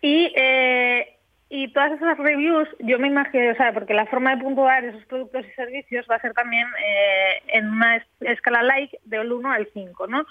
Y, 0.00 0.32
eh, 0.36 1.10
y 1.50 1.68
todas 1.72 1.92
esas 1.92 2.16
reviews, 2.18 2.68
yo 2.80 2.98
me 2.98 3.08
imagino, 3.08 3.52
o 3.52 3.54
sea, 3.54 3.72
porque 3.72 3.94
la 3.94 4.06
forma 4.06 4.34
de 4.34 4.42
puntuar 4.42 4.84
esos 4.84 5.04
productos 5.04 5.46
y 5.46 5.50
servicios 5.52 6.06
va 6.10 6.16
a 6.16 6.20
ser 6.20 6.32
también 6.32 6.66
eh, 6.84 7.42
en 7.48 7.68
una 7.70 7.96
es- 7.96 8.06
escala 8.20 8.62
like 8.62 8.98
del 9.04 9.30
1 9.30 9.52
al 9.52 9.68
5, 9.72 10.06
¿no? 10.06 10.24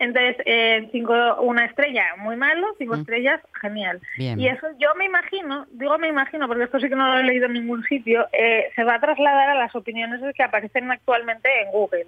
Entonces, 0.00 0.36
eh, 0.46 0.88
cinco, 0.92 1.12
una 1.42 1.66
estrella, 1.66 2.16
muy 2.16 2.34
malo, 2.34 2.66
cinco 2.78 2.96
Mm. 2.96 3.00
estrellas, 3.00 3.40
genial. 3.60 4.00
Bien. 4.16 4.40
Y 4.40 4.48
eso 4.48 4.66
yo 4.78 4.88
me 4.96 5.04
imagino, 5.04 5.66
digo 5.72 5.98
me 5.98 6.08
imagino, 6.08 6.48
porque 6.48 6.64
esto 6.64 6.80
sí 6.80 6.88
que 6.88 6.96
no 6.96 7.06
lo 7.06 7.18
he 7.20 7.22
leído 7.22 7.46
en 7.46 7.52
ningún 7.52 7.84
sitio, 7.84 8.26
eh, 8.32 8.70
se 8.74 8.82
va 8.82 8.94
a 8.94 9.00
trasladar 9.00 9.50
a 9.50 9.54
las 9.54 9.76
opiniones 9.76 10.20
que 10.34 10.42
aparecen 10.42 10.90
actualmente 10.90 11.48
en 11.62 11.70
Google. 11.70 12.06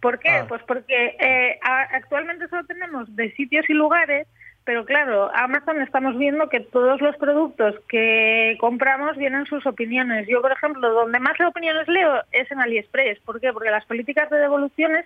¿Por 0.00 0.20
qué? 0.20 0.30
Ah. 0.30 0.46
Pues 0.48 0.62
porque 0.62 1.16
eh, 1.18 1.58
actualmente 1.60 2.46
solo 2.48 2.64
tenemos 2.64 3.14
de 3.16 3.32
sitios 3.32 3.68
y 3.68 3.72
lugares, 3.74 4.28
pero 4.64 4.84
claro, 4.84 5.30
Amazon 5.34 5.82
estamos 5.82 6.16
viendo 6.16 6.48
que 6.48 6.60
todos 6.60 7.00
los 7.00 7.16
productos 7.16 7.74
que 7.88 8.56
compramos 8.60 9.16
vienen 9.16 9.44
sus 9.46 9.66
opiniones. 9.66 10.26
Yo, 10.28 10.40
por 10.40 10.52
ejemplo, 10.52 10.88
donde 10.90 11.18
más 11.18 11.38
opiniones 11.40 11.86
leo 11.88 12.22
es 12.32 12.50
en 12.50 12.60
AliExpress. 12.60 13.18
¿Por 13.26 13.40
qué? 13.40 13.52
Porque 13.52 13.70
las 13.70 13.84
políticas 13.86 14.30
de 14.30 14.38
devoluciones 14.38 15.04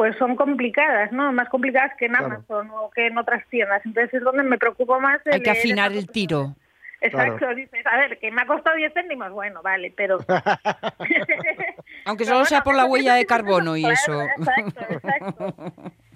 pues 0.00 0.16
son 0.16 0.34
complicadas, 0.34 1.12
¿no? 1.12 1.30
Más 1.30 1.50
complicadas 1.50 1.92
que 1.98 2.06
en 2.06 2.12
Claro. 2.12 2.36
Amazon 2.36 2.70
o 2.70 2.90
que 2.90 3.08
en 3.08 3.18
otras 3.18 3.46
tiendas. 3.50 3.84
Entonces 3.84 4.14
es 4.14 4.22
donde 4.22 4.42
me 4.42 4.56
preocupo 4.56 4.98
más. 4.98 5.20
Hay 5.30 5.42
que 5.42 5.50
afinar 5.50 5.92
el 5.92 6.08
tiro. 6.08 6.54
Exacto, 7.02 7.36
Claro. 7.36 7.54
dices, 7.54 7.84
a 7.84 7.98
ver, 7.98 8.18
que 8.18 8.30
me 8.30 8.40
ha 8.40 8.46
costado 8.46 8.76
10 8.76 8.94
céntimos, 8.94 9.30
bueno, 9.30 9.60
vale, 9.60 9.92
pero... 9.94 10.16
Aunque 12.06 12.24
solo 12.24 12.46
sea 12.46 12.62
por 12.62 12.76
la 12.76 12.84
esos 12.84 12.92
huella 12.92 13.12
de 13.12 13.26
10 13.26 13.28
céntimos, 13.28 13.46
carbono 13.46 13.76
y 13.76 13.82
claro, 13.82 13.94
eso. 13.94 14.22
Exacto, 14.22 14.86
exacto. 14.88 15.54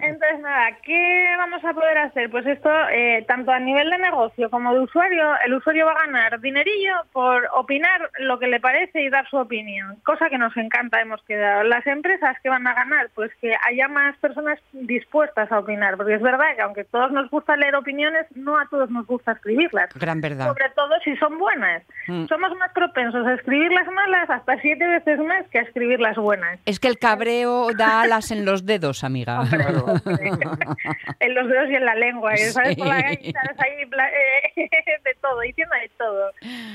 Entonces, 0.00 0.40
nada, 0.40 0.76
¿qué 0.82 1.26
vamos 1.38 1.64
a 1.64 1.72
poder 1.72 1.98
hacer? 1.98 2.30
Pues 2.30 2.46
esto, 2.46 2.70
eh, 2.90 3.24
tanto 3.26 3.50
a 3.50 3.58
nivel 3.58 3.90
de 3.90 3.98
negocio 3.98 4.50
como 4.50 4.74
de 4.74 4.80
usuario, 4.80 5.32
el 5.44 5.54
usuario 5.54 5.86
va 5.86 5.92
a 5.92 6.06
ganar 6.06 6.40
dinerillo 6.40 6.94
por 7.12 7.48
opinar 7.54 8.10
lo 8.18 8.38
que 8.38 8.46
le 8.46 8.60
parece 8.60 9.02
y 9.02 9.08
dar 9.08 9.28
su 9.28 9.36
opinión, 9.36 9.96
cosa 10.04 10.28
que 10.28 10.38
nos 10.38 10.56
encanta, 10.56 11.00
hemos 11.00 11.22
quedado. 11.22 11.64
Las 11.64 11.86
empresas 11.86 12.36
que 12.42 12.48
van 12.48 12.66
a 12.66 12.74
ganar, 12.74 13.10
pues 13.14 13.30
que 13.40 13.54
haya 13.68 13.88
más 13.88 14.16
personas 14.18 14.58
dispuestas 14.72 15.50
a 15.50 15.58
opinar, 15.58 15.96
porque 15.96 16.14
es 16.14 16.22
verdad 16.22 16.54
que 16.54 16.62
aunque 16.62 16.80
a 16.82 16.84
todos 16.84 17.12
nos 17.12 17.30
gusta 17.30 17.56
leer 17.56 17.74
opiniones, 17.74 18.26
no 18.34 18.58
a 18.58 18.66
todos 18.68 18.90
nos 18.90 19.06
gusta 19.06 19.32
escribirlas. 19.32 19.90
Gran 19.94 20.20
verdad. 20.20 20.46
Sobre 20.48 20.68
todo 20.70 20.90
si 21.04 21.16
son 21.16 21.38
buenas. 21.38 21.82
Mm. 22.06 22.26
Somos 22.26 22.54
más 22.56 22.72
propensos 22.72 23.26
a 23.26 23.34
escribir 23.34 23.72
las 23.72 23.86
malas 23.86 24.28
hasta 24.30 24.60
siete 24.60 24.86
veces 24.86 25.18
más 25.20 25.46
que 25.48 25.58
a 25.58 25.62
escribir 25.62 26.00
las 26.00 26.16
buenas. 26.16 26.58
Es 26.66 26.80
que 26.80 26.88
el 26.88 26.98
cabreo 26.98 27.68
da 27.76 28.02
alas 28.02 28.30
en 28.30 28.44
los 28.44 28.66
dedos, 28.66 29.04
amiga. 29.04 29.42
en 31.20 31.34
los 31.34 31.48
dedos 31.48 31.70
y 31.70 31.74
en 31.74 31.84
la 31.84 31.94
lengua, 31.94 32.34
¿eh? 32.34 32.38
¿sabes? 32.50 32.76
Por 32.76 32.86
la 32.86 33.00
Sí. 33.00 33.32
¿sabes? 33.32 33.60
Ahí, 33.60 33.82
eh, 33.82 34.68
de 35.04 35.14
todo, 35.20 35.40
diciendo 35.40 35.74
de 35.80 35.88
todo. 35.98 36.30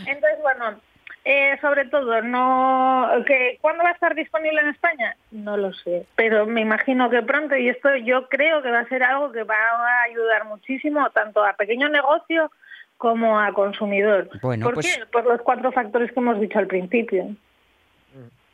Entonces, 0.05 0.39
bueno, 0.41 0.79
Eh, 1.23 1.55
sobre 1.61 1.85
todo, 1.85 2.19
no 2.23 3.07
que 3.27 3.59
¿cuándo 3.61 3.83
va 3.83 3.89
a 3.89 3.93
estar 3.93 4.15
disponible 4.15 4.59
en 4.59 4.69
España? 4.69 5.15
No 5.29 5.55
lo 5.55 5.71
sé, 5.71 6.07
pero 6.15 6.47
me 6.47 6.61
imagino 6.61 7.11
que 7.11 7.21
pronto 7.21 7.55
y 7.55 7.69
esto 7.69 7.95
yo 7.97 8.27
creo 8.27 8.63
que 8.63 8.71
va 8.71 8.79
a 8.79 8.87
ser 8.89 9.03
algo 9.03 9.31
que 9.31 9.43
va 9.43 9.53
a 9.55 10.01
ayudar 10.09 10.45
muchísimo 10.45 11.07
tanto 11.11 11.45
a 11.45 11.53
pequeño 11.53 11.89
negocio 11.89 12.49
como 12.97 13.39
a 13.39 13.53
consumidor. 13.53 14.29
Bueno, 14.41 14.65
¿Por 14.65 14.73
pues- 14.73 14.97
qué? 14.97 15.05
Por 15.05 15.25
los 15.25 15.39
cuatro 15.43 15.71
factores 15.71 16.11
que 16.11 16.19
hemos 16.19 16.39
dicho 16.39 16.57
al 16.57 16.65
principio. 16.65 17.27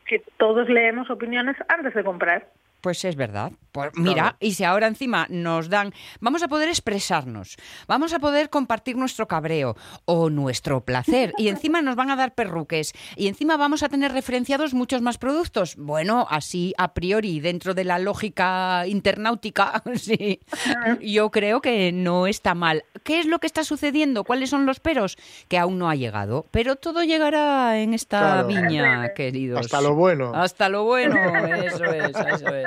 Que 0.05 0.21
todos 0.35 0.67
leemos 0.67 1.09
opiniones 1.09 1.55
antes 1.69 1.93
de 1.93 2.03
comprar. 2.03 2.47
Pues 2.81 3.03
es 3.05 3.15
verdad. 3.15 3.51
Pues 3.71 3.91
mira, 3.95 4.37
y 4.39 4.53
si 4.53 4.63
ahora 4.63 4.87
encima 4.87 5.27
nos 5.29 5.69
dan, 5.69 5.93
vamos 6.19 6.41
a 6.41 6.47
poder 6.47 6.67
expresarnos, 6.67 7.57
vamos 7.87 8.11
a 8.11 8.17
poder 8.19 8.49
compartir 8.49 8.95
nuestro 8.97 9.27
cabreo 9.27 9.75
o 10.05 10.29
nuestro 10.31 10.81
placer, 10.83 11.31
y 11.37 11.49
encima 11.49 11.81
nos 11.83 11.95
van 11.95 12.09
a 12.09 12.15
dar 12.15 12.33
perruques, 12.33 12.93
y 13.15 13.27
encima 13.27 13.55
vamos 13.55 13.83
a 13.83 13.89
tener 13.89 14.13
referenciados 14.13 14.73
muchos 14.73 15.01
más 15.01 15.19
productos. 15.19 15.75
Bueno, 15.75 16.25
así 16.29 16.73
a 16.79 16.93
priori, 16.95 17.39
dentro 17.39 17.75
de 17.75 17.83
la 17.83 17.99
lógica 17.99 18.87
internautica, 18.87 19.83
sí, 19.95 20.39
yo 21.01 21.29
creo 21.29 21.61
que 21.61 21.91
no 21.91 22.25
está 22.25 22.55
mal. 22.55 22.83
¿Qué 23.03 23.19
es 23.19 23.27
lo 23.27 23.37
que 23.39 23.47
está 23.47 23.63
sucediendo? 23.63 24.23
¿Cuáles 24.23 24.49
son 24.49 24.65
los 24.65 24.79
peros? 24.79 25.17
Que 25.49 25.59
aún 25.59 25.77
no 25.77 25.87
ha 25.89 25.95
llegado, 25.95 26.47
pero 26.51 26.77
todo 26.77 27.03
llegará 27.03 27.79
en 27.79 27.93
esta 27.93 28.17
Claro. 28.43 28.47
viña, 28.47 29.13
queridos. 29.13 29.59
Hasta 29.59 29.81
lo 29.81 29.93
bueno. 29.93 30.31
Hasta 30.33 30.67
lo 30.69 30.83
bueno, 30.83 31.15
eso 31.63 31.85
es, 31.85 32.09
eso 32.15 32.55
es. 32.55 32.66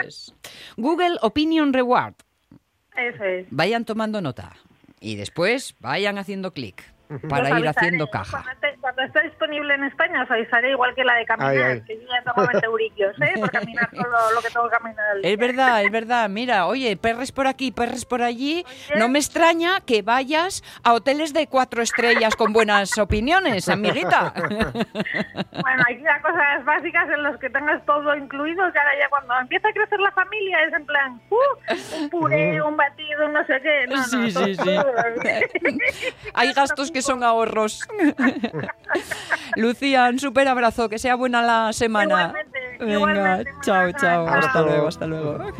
Google 0.77 1.19
Opinion 1.23 1.73
Reward. 1.73 2.15
Eso 2.97 3.25
es. 3.25 3.47
Vayan 3.51 3.85
tomando 3.85 4.21
nota 4.21 4.57
y 5.01 5.17
después 5.17 5.75
vayan 5.81 6.19
haciendo 6.19 6.53
clic 6.53 6.85
para 7.29 7.59
ir 7.59 7.69
haciendo 7.69 8.09
caja. 8.09 8.43
Cuando 8.43 8.51
esté, 8.53 8.79
cuando 8.81 9.03
esté 9.03 9.23
disponible 9.23 9.75
en 9.75 9.85
España 9.85 10.23
os 10.23 10.31
avisaré 10.31 10.71
igual 10.71 10.95
que 10.95 11.05
la 11.05 11.15
de 11.15 11.25
caminar, 11.27 11.51
Ay, 11.51 11.59
ay. 11.59 11.83
que 11.83 11.97
yo 11.97 12.03
ya 12.09 12.23
tengo 12.33 12.47
20 12.49 12.67
euriquios, 12.67 13.21
¿eh? 13.21 13.33
Por 13.39 13.51
caminar 13.51 13.89
solo 13.95 14.17
lo 14.35 14.41
que 14.43 14.49
tengo 14.51 14.69
que 14.69 14.77
caminar 14.77 15.07
al 15.11 15.23
día. 15.23 15.31
Es 15.33 15.39
verdad, 15.39 15.83
es 15.85 15.91
verdad. 15.91 16.29
Mira, 16.29 16.67
oye, 16.67 16.97
perres 16.97 17.33
por 17.33 17.47
aquí, 17.47 17.73
perres 17.73 18.05
por 18.05 18.23
allí. 18.23 18.65
No 18.97 19.09
me 19.09 19.19
extraña 19.19 19.81
que 19.81 20.03
vayas 20.03 20.63
a 20.85 20.93
hoteles 20.95 21.33
de 21.33 21.47
cuatro 21.47 21.83
estrellas 21.83 22.37
con 22.37 22.53
buenas 22.53 22.97
opiniones, 22.99 23.69
amiguita. 23.69 24.33
Bueno, 25.63 25.83
hay 25.87 25.97
que 25.97 26.03
ir 26.03 26.09
a 26.09 26.21
cosas 26.23 26.65
básicas 26.65 27.09
en 27.11 27.23
las 27.23 27.39
que 27.39 27.51
tengas 27.51 27.85
todo 27.85 28.15
incluido, 28.15 28.71
que 28.73 28.79
ahora 28.79 28.91
ya 29.01 29.09
cuando 29.09 29.39
empieza 29.41 29.69
a 29.69 29.73
crecer 29.73 30.01
la 30.01 30.11
familia 30.13 30.65
es 30.65 30.73
en 30.75 30.87
plan, 30.87 31.21
uh, 31.31 31.97
un 32.03 32.11
puré, 32.11 32.63
un 32.63 32.77
batido, 32.77 33.29
no 33.29 33.45
sé 33.47 33.61
qué. 33.63 33.87
No, 33.89 33.97
no, 33.97 34.03
Sí, 34.05 34.33
todo- 34.33 34.45
sí, 34.47 34.55
sí. 34.55 34.65
todo. 34.65 34.95
Hay 36.35 36.53
gastos 36.53 36.91
que 36.91 37.00
son 37.03 37.23
ahorros. 37.23 37.81
Lucía, 39.57 40.09
un 40.11 40.19
súper 40.19 40.49
abrazo, 40.49 40.89
que 40.89 40.99
sea 40.99 41.15
buena 41.17 41.43
la 41.43 41.73
semana. 41.73 42.33
Igualmente, 42.33 42.59
Venga, 42.79 42.93
igualmente, 42.95 43.51
chao, 43.63 43.81
Mónica, 43.83 44.01
chao. 44.01 44.27
chao. 44.27 44.29
Hasta 44.29 44.63
luego, 44.63 44.89
hasta 44.89 45.07
luego. 45.07 45.39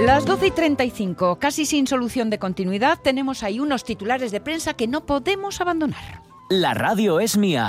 Las 0.00 0.24
12 0.24 0.46
y 0.46 0.50
35, 0.52 1.40
casi 1.40 1.66
sin 1.66 1.88
solución 1.88 2.30
de 2.30 2.38
continuidad, 2.38 2.98
tenemos 3.02 3.42
ahí 3.42 3.58
unos 3.58 3.82
titulares 3.84 4.30
de 4.30 4.40
prensa 4.40 4.74
que 4.74 4.86
no 4.86 5.04
podemos 5.04 5.60
abandonar. 5.60 6.22
La 6.50 6.72
radio 6.72 7.18
es 7.18 7.36
mía. 7.36 7.68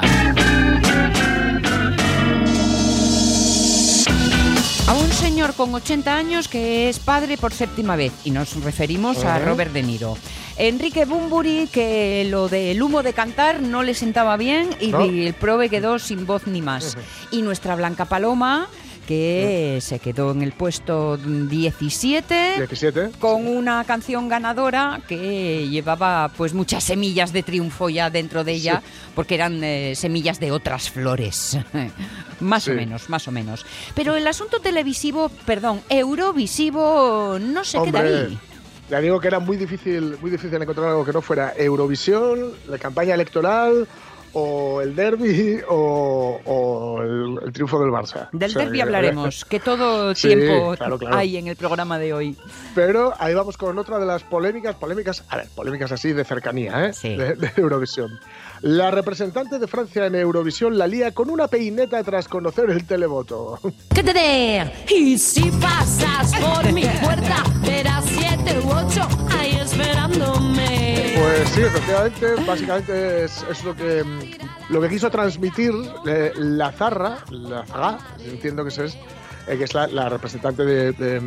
A 4.89 4.93
un 4.95 5.12
señor 5.12 5.54
con 5.54 5.71
80 5.75 6.15
años 6.15 6.47
que 6.47 6.89
es 6.89 6.97
padre 6.97 7.38
por 7.38 7.54
séptima 7.54 7.95
vez, 7.95 8.12
y 8.23 8.32
nos 8.32 8.56
referimos 8.63 9.23
a. 9.23 9.38
Robert 9.38 9.71
De 9.71 9.84
Niro. 9.84 10.17
Enrique 10.58 11.06
Bumburi, 11.06 11.69
que 11.71 12.25
lo 12.28 12.49
del 12.49 12.82
humo 12.82 13.04
de 13.04 13.13
cantar 13.13 13.62
no 13.62 13.84
le 13.84 13.93
sentaba 13.93 14.36
bien 14.36 14.71
y 14.80 14.88
No. 14.88 15.02
el 15.02 15.36
prove 15.36 15.69
quedó 15.69 15.99
sin 15.99 16.25
voz 16.25 16.47
ni 16.47 16.63
más. 16.63 16.97
Y 17.30 17.43
nuestra 17.43 17.75
Blanca 17.75 18.06
Paloma, 18.06 18.67
que 19.10 19.80
se 19.82 19.98
quedó 19.98 20.30
en 20.34 20.43
el 20.43 20.52
puesto 20.52 21.17
17 21.17 22.58
17. 22.58 23.10
con 23.17 23.48
una 23.48 23.84
canción 23.84 24.30
ganadora 24.30 25.02
que 25.08 25.67
llevaba 25.67 26.32
pues 26.38 26.54
muchas 26.54 26.84
semillas 26.84 27.34
de 27.34 27.41
triunfo 27.41 27.89
ya 27.89 28.12
dentro 28.12 28.43
de 28.43 28.52
ella, 28.52 28.84
porque 29.15 29.34
eran 29.34 29.63
eh, 29.63 29.93
semillas 29.95 30.39
de 30.39 30.52
otras 30.52 30.91
flores. 30.91 31.58
más 32.39 32.67
o 32.67 32.74
menos, 32.74 33.10
más 33.10 33.28
o 33.28 33.32
menos. 33.32 33.65
Pero 33.95 34.15
el 34.15 34.28
asunto 34.28 34.60
televisivo, 34.60 35.30
perdón, 35.43 35.82
eurovisivo 35.89 37.39
no 37.41 37.63
se 37.63 37.82
queda 37.82 38.02
ahí. 38.02 38.38
ya 38.91 39.02
digo 39.02 39.19
que 39.19 39.28
era 39.28 39.39
muy 39.39 39.58
difícil, 39.58 40.19
muy 40.22 40.30
difícil 40.30 40.62
encontrar 40.62 40.89
algo 40.89 41.04
que 41.04 41.13
no 41.13 41.24
fuera 41.24 41.52
Eurovisión, 41.58 42.52
la 42.67 42.78
campaña 42.78 43.15
electoral 43.15 43.88
o 44.34 44.82
el 44.82 44.96
derby 44.96 45.60
o, 45.70 46.39
o 46.46 47.02
el, 47.02 47.39
el 47.46 47.52
triunfo 47.54 47.80
del 47.80 47.89
Barça. 47.92 48.30
Del 48.32 48.50
O 48.50 48.54
sea, 48.54 48.63
derby 48.63 48.78
que- 48.78 48.82
hablaremos, 48.84 49.46
que 49.46 49.60
todo 49.60 50.13
Sí, 50.20 50.28
tiempo 50.30 50.76
claro, 50.78 50.98
claro. 50.98 51.18
hay 51.18 51.38
en 51.38 51.48
el 51.48 51.56
programa 51.56 51.98
de 52.00 52.13
hoy. 52.13 52.38
Pero 52.76 53.13
ahí 53.20 53.34
vamos 53.34 53.58
con 53.58 53.78
otra 53.80 54.00
de 54.00 54.06
las 54.06 54.24
polémicas, 54.24 54.76
polémicas, 54.76 55.24
a 55.30 55.38
ver, 55.38 55.48
polémicas 55.56 55.92
así 55.92 56.13
de 56.13 56.24
cercanía, 56.24 56.88
¿eh? 56.88 56.94
Sí. 56.94 57.15
De, 57.15 57.36
de 57.36 57.52
Eurovisión. 57.58 58.20
La 58.62 58.92
representante 58.92 59.58
de 59.58 59.68
Francia 59.68 60.06
en 60.06 60.15
Eurovisión 60.15 60.78
la 60.78 60.86
lía 60.86 61.13
con 61.13 61.30
una 61.30 61.48
peineta 61.48 62.04
tras 62.04 62.28
conocer 62.28 62.70
el 62.70 62.86
televoto. 62.86 63.58
¿Qué 63.96 64.04
te 64.04 64.13
de? 64.13 64.72
Y 64.94 65.18
si 65.18 65.50
pasas 65.52 66.34
por 66.36 66.72
mi 66.74 66.84
puerta, 67.02 67.44
verás 67.65 68.04
siete 68.06 68.60
u 68.60 68.70
ocho 68.70 69.08
ahí 69.38 69.56
esperándome. 69.62 70.49
Pues 71.20 71.50
sí, 71.50 71.62
efectivamente, 71.62 72.28
básicamente 72.48 73.24
es, 73.26 73.46
es 73.50 73.64
lo 73.64 73.76
que 73.76 74.04
lo 74.70 74.82
que 74.82 74.90
quiso 74.90 75.10
transmitir 75.10 75.74
eh, 76.08 76.32
la 76.36 76.72
Zarra, 76.72 77.18
la 77.30 77.66
Zaga, 77.66 77.98
entiendo 78.26 78.64
que 78.64 78.70
es, 78.70 78.80
eh, 78.80 79.58
que 79.58 79.64
es 79.66 79.74
la, 79.74 79.88
la 79.88 80.08
representante 80.10 80.64
de, 80.64 80.92
de, 80.94 81.20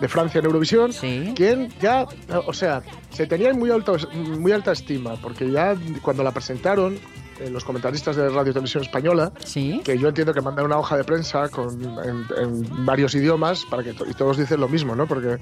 de 0.00 0.08
Francia 0.08 0.40
en 0.40 0.46
Eurovisión, 0.46 0.92
Sí. 0.92 1.32
quien 1.36 1.68
ya, 1.80 2.06
o 2.46 2.52
sea, 2.52 2.82
se 3.10 3.26
tenía 3.26 3.50
en 3.50 3.58
muy, 3.58 3.70
alto, 3.70 3.96
muy 4.14 4.50
alta 4.52 4.72
estima, 4.72 5.14
porque 5.22 5.48
ya 5.50 5.76
cuando 6.02 6.22
la 6.24 6.32
presentaron, 6.32 6.98
eh, 7.40 7.50
los 7.50 7.64
comentaristas 7.64 8.16
de 8.16 8.28
Radio 8.28 8.52
Televisión 8.52 8.82
Española, 8.82 9.32
Sí. 9.44 9.80
que 9.84 9.98
yo 9.98 10.08
entiendo 10.08 10.32
que 10.34 10.40
mandan 10.40 10.64
una 10.66 10.78
hoja 10.78 10.96
de 10.96 11.04
prensa 11.04 11.48
con, 11.48 11.80
en, 12.04 12.24
en 12.36 12.86
varios 12.86 13.14
idiomas 13.14 13.64
para 13.70 13.82
que 13.82 13.92
to- 13.94 14.06
y 14.06 14.14
todos 14.14 14.36
dicen 14.38 14.60
lo 14.60 14.68
mismo, 14.68 14.94
¿no? 14.94 15.06
Porque 15.06 15.38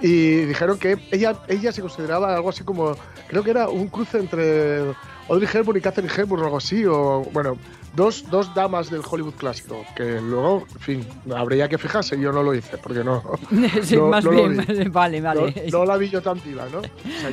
y 0.00 0.42
dijeron 0.46 0.78
que 0.78 0.96
ella 1.10 1.34
ella 1.48 1.72
se 1.72 1.80
consideraba 1.82 2.34
algo 2.34 2.50
así 2.50 2.62
como 2.64 2.94
creo 3.28 3.42
que 3.42 3.50
era 3.50 3.68
un 3.68 3.88
cruce 3.88 4.18
entre 4.18 4.94
Audrey 5.28 5.48
Hepburn 5.52 5.78
y 5.78 5.80
Catherine 5.80 6.12
Hepburn 6.16 6.42
o 6.42 6.44
algo 6.46 6.56
así 6.58 6.84
o 6.86 7.22
bueno 7.32 7.56
dos, 7.96 8.24
dos 8.30 8.54
damas 8.54 8.90
del 8.90 9.00
Hollywood 9.08 9.34
clásico 9.34 9.84
que 9.96 10.20
luego 10.20 10.64
en 10.74 10.80
fin 10.80 11.06
habría 11.34 11.68
que 11.68 11.78
fijarse 11.78 12.18
yo 12.20 12.30
no 12.32 12.42
lo 12.42 12.54
hice 12.54 12.78
porque 12.78 13.02
no 13.02 13.22
Sí, 13.82 13.96
no- 13.96 14.08
más 14.08 14.24
no 14.24 14.30
lo 14.32 14.48
bien, 14.48 14.64
vi. 14.68 14.84
vale, 14.90 15.20
vale. 15.20 15.64
no, 15.72 15.78
no 15.78 15.84
la 15.84 15.96
vi 15.96 16.08
yo 16.10 16.22
tan 16.22 16.40
viva, 16.44 16.66
¿no? 16.72 16.82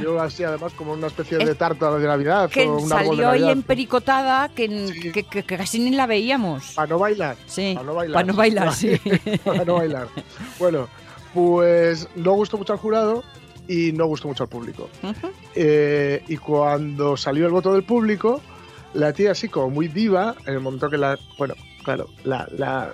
Yo 0.01 0.19
así 0.21 0.43
además 0.43 0.73
como 0.73 0.93
una 0.93 1.07
especie 1.07 1.37
de 1.37 1.55
tarta 1.55 1.95
de 1.97 2.07
Navidad 2.07 2.49
que 2.49 2.65
o 2.65 2.77
un 2.77 2.91
árbol 2.91 3.17
de 3.17 3.23
salió 3.23 3.29
ahí 3.29 3.39
Navidad. 3.41 3.51
empericotada 3.51 4.49
que, 4.49 4.87
Sí. 4.87 5.11
que, 5.11 5.23
que- 5.23 5.43
que 5.43 5.57
casi 5.57 5.79
ni 5.79 5.91
la 5.91 6.05
veíamos. 6.07 6.71
Para 6.73 6.87
no 6.87 6.99
bailar. 6.99 7.35
Sí, 7.45 7.73
Para 7.75 7.85
no 7.85 7.93
bailar. 7.93 8.13
para 8.13 8.27
no 8.27 8.33
bailar, 8.33 8.73
sí. 8.73 8.97
para 9.45 9.65
no 9.65 9.75
bailar. 9.75 10.07
Bueno, 10.59 10.87
pues 11.33 12.07
no 12.15 12.31
gustó 12.33 12.57
mucho 12.57 12.73
al 12.73 12.79
jurado 12.79 13.23
y 13.67 13.91
no 13.91 14.05
gustó 14.05 14.27
mucho 14.27 14.43
al 14.43 14.49
público. 14.49 14.89
Ujú. 15.03 15.31
Eh, 15.55 16.23
y 16.27 16.37
cuando 16.37 17.17
salió 17.17 17.45
el 17.45 17.51
voto 17.51 17.73
del 17.73 17.83
público, 17.83 18.41
la 18.95 19.13
tía 19.13 19.31
así 19.31 19.47
como 19.49 19.69
muy 19.69 19.87
diva, 19.87 20.35
en 20.45 20.53
el 20.55 20.59
momento 20.59 20.89
que 20.89 20.97
la, 20.97 21.17
bueno, 21.37 21.53
claro, 21.83 22.07
la, 22.23 22.47
la, 22.57 22.91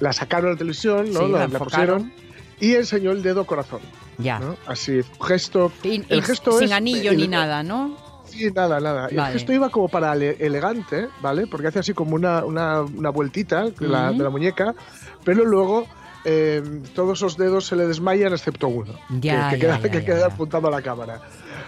la 0.00 0.12
sacaron 0.12 0.48
a 0.50 0.52
la 0.52 0.58
televisión, 0.58 1.12
¿no? 1.12 1.26
Sí, 1.26 1.32
la 1.32 1.48
pusieron 1.48 2.12
y 2.60 2.74
enseñó 2.74 3.10
el 3.10 3.22
dedo 3.22 3.44
corazón, 3.44 3.80
Ya. 4.18 4.38
¿no? 4.38 4.56
Así, 4.66 5.00
gesto, 5.20 5.72
Y- 5.82 6.02
el 6.08 6.22
gesto 6.22 6.52
sin 6.58 6.68
es- 6.68 6.72
anillo 6.72 7.10
el- 7.10 7.16
ni 7.16 7.28
nada, 7.28 7.62
¿no? 7.62 7.96
Sí, 8.24 8.50
nada, 8.54 8.80
nada. 8.80 9.08
Y 9.10 9.16
Vale. 9.16 9.32
El 9.32 9.38
gesto 9.38 9.52
iba 9.52 9.68
como 9.68 9.88
para 9.88 10.14
ele- 10.14 10.36
elegante, 10.40 11.08
¿vale? 11.20 11.46
Porque 11.46 11.66
hace 11.66 11.80
así 11.80 11.92
como 11.92 12.14
una, 12.14 12.44
una, 12.44 12.80
una 12.80 13.10
vueltita 13.10 13.66
la, 13.80 14.10
de 14.12 14.18
la 14.22 14.30
muñeca, 14.30 14.74
pero 15.24 15.44
luego 15.44 15.86
eh, 16.24 16.62
todos 16.94 17.18
esos 17.18 17.36
dedos 17.36 17.66
se 17.66 17.76
le 17.76 17.86
desmayan 17.86 18.32
excepto 18.32 18.68
uno, 18.68 18.92
Ya, 19.20 19.50
que, 19.50 19.56
que 19.56 19.62
ya, 19.62 19.78
queda, 19.78 19.80
ya, 19.80 19.90
que 19.90 19.98
ya, 20.00 20.04
queda 20.04 20.18
ya. 20.20 20.26
apuntado 20.26 20.68
a 20.68 20.70
la 20.70 20.82
cámara. 20.82 21.20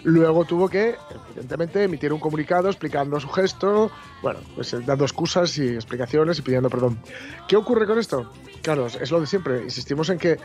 Luego 0.04 0.44
tuvo 0.44 0.68
que, 0.68 0.96
evidentemente, 1.30 1.82
emitir 1.84 2.12
un 2.12 2.20
comunicado 2.20 2.68
explicando 2.68 3.18
su 3.18 3.28
gesto, 3.28 3.90
bueno, 4.22 4.40
pues 4.54 4.76
dando 4.84 5.04
excusas 5.04 5.56
y 5.58 5.68
explicaciones 5.68 6.38
y 6.38 6.42
pidiendo 6.42 6.68
perdón. 6.68 6.98
¿Qué 7.48 7.56
ocurre 7.56 7.86
con 7.86 7.98
esto? 7.98 8.30
Claro, 8.64 8.86
es 8.86 9.10
lo 9.10 9.20
de 9.20 9.26
siempre. 9.26 9.62
Insistimos 9.62 10.08
en 10.08 10.18
que 10.18 10.38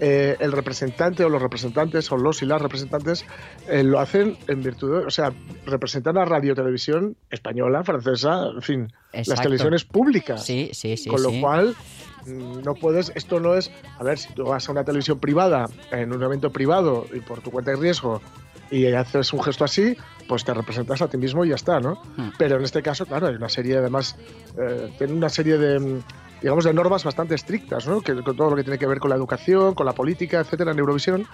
eh, 0.00 0.34
el 0.40 0.50
representante 0.50 1.22
o 1.24 1.28
los 1.28 1.42
representantes 1.42 2.10
o 2.10 2.16
los 2.16 2.40
y 2.40 2.46
las 2.46 2.60
representantes 2.60 3.26
eh, 3.68 3.82
lo 3.82 4.00
hacen 4.00 4.38
en 4.48 4.62
virtud 4.62 5.00
de, 5.00 5.06
o 5.06 5.10
sea, 5.10 5.30
representan 5.66 6.16
a 6.16 6.24
Radio 6.24 6.54
Televisión 6.54 7.16
española, 7.30 7.84
francesa, 7.84 8.46
en 8.54 8.62
fin, 8.62 8.92
las 9.12 9.42
televisiones 9.42 9.84
públicas. 9.84 10.42
Sí, 10.42 10.70
sí, 10.72 10.96
sí. 10.96 11.10
Con 11.10 11.22
lo 11.22 11.28
sí. 11.28 11.40
cual, 11.42 11.76
mm, 12.24 12.62
no 12.64 12.74
puedes, 12.74 13.12
esto 13.14 13.40
no 13.40 13.54
es, 13.54 13.70
a 13.98 14.04
ver, 14.04 14.16
si 14.16 14.32
tú 14.32 14.44
vas 14.44 14.66
a 14.66 14.72
una 14.72 14.82
televisión 14.82 15.18
privada, 15.20 15.66
en 15.90 16.14
un 16.14 16.22
evento 16.22 16.50
privado 16.50 17.06
y 17.12 17.20
por 17.20 17.42
tu 17.42 17.50
cuenta 17.50 17.72
y 17.72 17.76
riesgo, 17.76 18.22
y 18.70 18.86
haces 18.86 19.34
un 19.34 19.42
gesto 19.42 19.64
así, 19.64 19.98
pues 20.26 20.44
te 20.44 20.54
representas 20.54 21.02
a 21.02 21.08
ti 21.08 21.18
mismo 21.18 21.44
y 21.44 21.50
ya 21.50 21.56
está, 21.56 21.78
¿no? 21.78 22.00
Hmm. 22.16 22.30
Pero 22.38 22.56
en 22.56 22.64
este 22.64 22.82
caso, 22.82 23.04
claro, 23.04 23.26
hay 23.26 23.34
una 23.34 23.50
serie, 23.50 23.76
además, 23.76 24.16
eh, 24.58 24.90
tiene 24.96 25.12
una 25.12 25.28
serie 25.28 25.58
de, 25.58 25.78
mm, 25.78 26.02
digamos, 26.42 26.64
de 26.64 26.72
normas 26.74 27.04
bastante 27.04 27.34
estrictas, 27.34 27.86
¿no? 27.86 28.00
Que, 28.00 28.14
con 28.22 28.36
todo 28.36 28.50
lo 28.50 28.56
que 28.56 28.62
tiene 28.64 28.78
que 28.78 28.86
ver 28.86 28.98
con 28.98 29.10
la 29.10 29.16
educación, 29.16 29.74
con 29.74 29.86
la 29.86 29.92
política, 29.92 30.40
etcétera, 30.40 30.72
en 30.72 30.78
Eurovisión. 30.78 31.26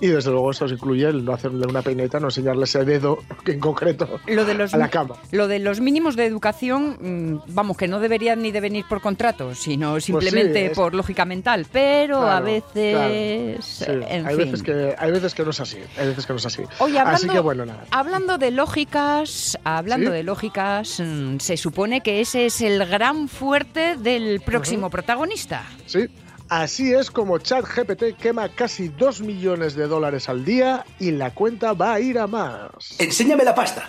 Y 0.00 0.08
desde 0.08 0.30
luego 0.30 0.50
esto 0.50 0.66
incluye 0.66 1.06
el 1.08 1.24
no 1.24 1.32
hacerle 1.32 1.66
una 1.66 1.82
peineta, 1.82 2.20
no 2.20 2.28
enseñarle 2.28 2.64
ese 2.64 2.84
dedo 2.84 3.18
en 3.46 3.60
concreto 3.60 4.20
Lo 4.26 4.44
de 4.44 4.54
los 4.54 4.72
a 4.74 4.76
la 4.78 4.88
cama. 4.88 5.16
Lo 5.32 5.48
de 5.48 5.58
los 5.58 5.80
mínimos 5.80 6.16
de 6.16 6.26
educación, 6.26 6.96
mm, 7.00 7.54
vamos, 7.54 7.76
que 7.76 7.88
no 7.88 8.00
deberían 8.00 8.42
ni 8.42 8.50
de 8.52 8.60
venir 8.60 8.84
por 8.88 9.00
contrato, 9.00 9.54
sino 9.54 10.00
simplemente 10.00 10.60
Pues 10.60 10.70
es- 10.72 10.76
por 10.76 10.94
lógica 10.94 11.24
mental. 11.24 11.66
Pero 11.72 12.18
a 12.18 12.40
Claro, 12.40 12.44
veces, 12.46 13.64
Sí, 13.64 13.84
en 13.88 14.26
hay, 14.26 14.36
fin. 14.36 14.44
veces 14.44 14.62
que, 14.62 14.94
hay 14.98 15.10
veces 15.10 15.34
que 15.34 15.44
no 15.44 15.50
es 15.50 15.60
así, 15.60 15.78
hay 15.98 16.08
veces 16.08 16.26
que 16.26 16.32
no 16.32 16.38
es 16.38 16.46
así. 16.46 16.62
Oye, 16.78 16.98
hablando, 16.98 17.16
así 17.16 17.28
que 17.28 17.40
bueno, 17.40 17.66
nada. 17.66 17.84
hablando 17.90 18.38
de 18.38 18.50
lógicas, 18.50 19.58
hablando 19.64 20.10
¿Sí? 20.10 20.16
de 20.16 20.22
lógicas, 20.22 21.00
mm, 21.00 21.38
se 21.38 21.56
supone 21.56 22.00
que 22.02 22.20
ese 22.20 22.46
es 22.46 22.60
el 22.60 22.84
gran 22.86 23.28
fuerte 23.28 23.96
del 23.96 24.40
próximo 24.50 24.90
protagonista. 24.90 25.64
Sí. 25.86 26.08
Así 26.50 26.92
es 26.92 27.12
como 27.12 27.38
ChatGPT 27.38 28.16
quema 28.20 28.48
casi 28.48 28.88
2 28.88 29.20
millones 29.20 29.76
de 29.76 29.86
dólares 29.86 30.28
al 30.28 30.44
día 30.44 30.84
y 30.98 31.12
la 31.12 31.30
cuenta 31.32 31.74
va 31.74 31.94
a 31.94 32.00
ir 32.00 32.18
a 32.18 32.26
más. 32.26 32.70
Enséñame 32.98 33.44
la 33.44 33.54
pasta. 33.54 33.88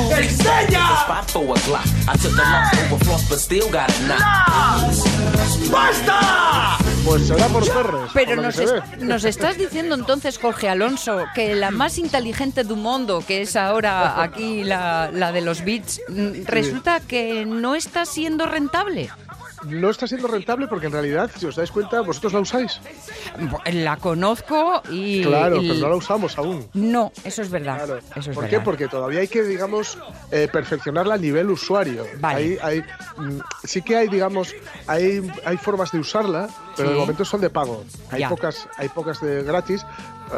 Spot 0.00 1.30
for 1.30 1.42
a 1.42 1.60
Glock. 1.66 1.84
I 2.08 2.16
took 2.16 2.32
the 2.34 2.42
loss 2.42 2.92
over 2.92 3.04
floss, 3.04 3.28
but 3.28 3.38
still 3.38 3.68
got 3.70 3.90
it 3.90 4.00
knocked. 4.06 5.70
¡Basta! 5.70 6.78
Pues 7.04 7.26
será 7.28 7.46
por 7.48 7.64
perres. 7.66 8.10
Pero 8.14 8.36
nos, 8.36 8.58
es- 8.58 8.72
nos 8.98 9.24
estás 9.24 9.58
diciendo 9.58 9.94
entonces, 9.94 10.38
Jorge 10.38 10.68
Alonso, 10.68 11.24
que 11.34 11.54
la 11.54 11.70
más 11.70 11.98
inteligente 11.98 12.64
del 12.64 12.76
mundo, 12.76 13.22
que 13.26 13.42
es 13.42 13.56
ahora 13.56 14.22
aquí 14.22 14.64
la, 14.64 15.10
la 15.12 15.32
de 15.32 15.40
los 15.42 15.62
bits, 15.64 16.00
mm, 16.08 16.44
resulta 16.46 17.00
que 17.00 17.44
no 17.46 17.74
está 17.74 18.04
siendo 18.06 18.46
rentable. 18.46 19.10
No 19.66 19.90
está 19.90 20.06
siendo 20.06 20.26
rentable 20.28 20.66
porque 20.68 20.86
en 20.86 20.92
realidad, 20.92 21.30
si 21.36 21.44
os 21.46 21.54
dais 21.56 21.70
cuenta, 21.70 22.00
vosotros 22.00 22.32
la 22.32 22.40
usáis. 22.40 22.80
La 23.72 23.96
conozco 23.98 24.82
y... 24.90 25.22
Claro, 25.22 25.60
y- 25.62 25.68
pero 25.68 25.80
no 25.80 25.88
la 25.90 25.96
usamos 25.96 26.38
aún. 26.38 26.66
No, 26.74 27.12
eso 27.24 27.42
es 27.42 27.50
verdad. 27.50 27.76
Claro. 27.84 27.98
Eso 27.98 28.30
es 28.30 28.34
¿Por 28.34 28.44
verdad. 28.44 28.58
qué? 28.58 28.64
Porque 28.64 28.88
todavía 28.88 29.20
hay 29.20 29.28
que, 29.28 29.42
digamos, 29.42 29.98
eh, 30.30 30.48
perfeccionarla 30.50 31.14
a 31.14 31.18
nivel 31.18 31.50
usuario. 31.50 32.04
Vale. 32.18 32.58
Hay- 32.62 32.80
hay, 32.80 32.80
mm, 33.18 33.38
sí 33.64 33.82
que 33.82 33.96
hay, 33.96 34.08
digamos, 34.08 34.54
hay, 34.86 35.30
hay 35.44 35.56
formas 35.58 35.92
de 35.92 35.98
usarla, 35.98 36.48
pero 36.76 36.88
Sí. 36.88 36.94
de 36.94 37.00
momento 37.00 37.24
son 37.24 37.40
de 37.42 37.50
pago. 37.50 37.84
Hay 38.10 38.20
Ya. 38.20 38.28
pocas, 38.30 38.66
hay 38.78 38.88
pocas 38.88 39.20
de 39.20 39.42
gratis. 39.42 39.84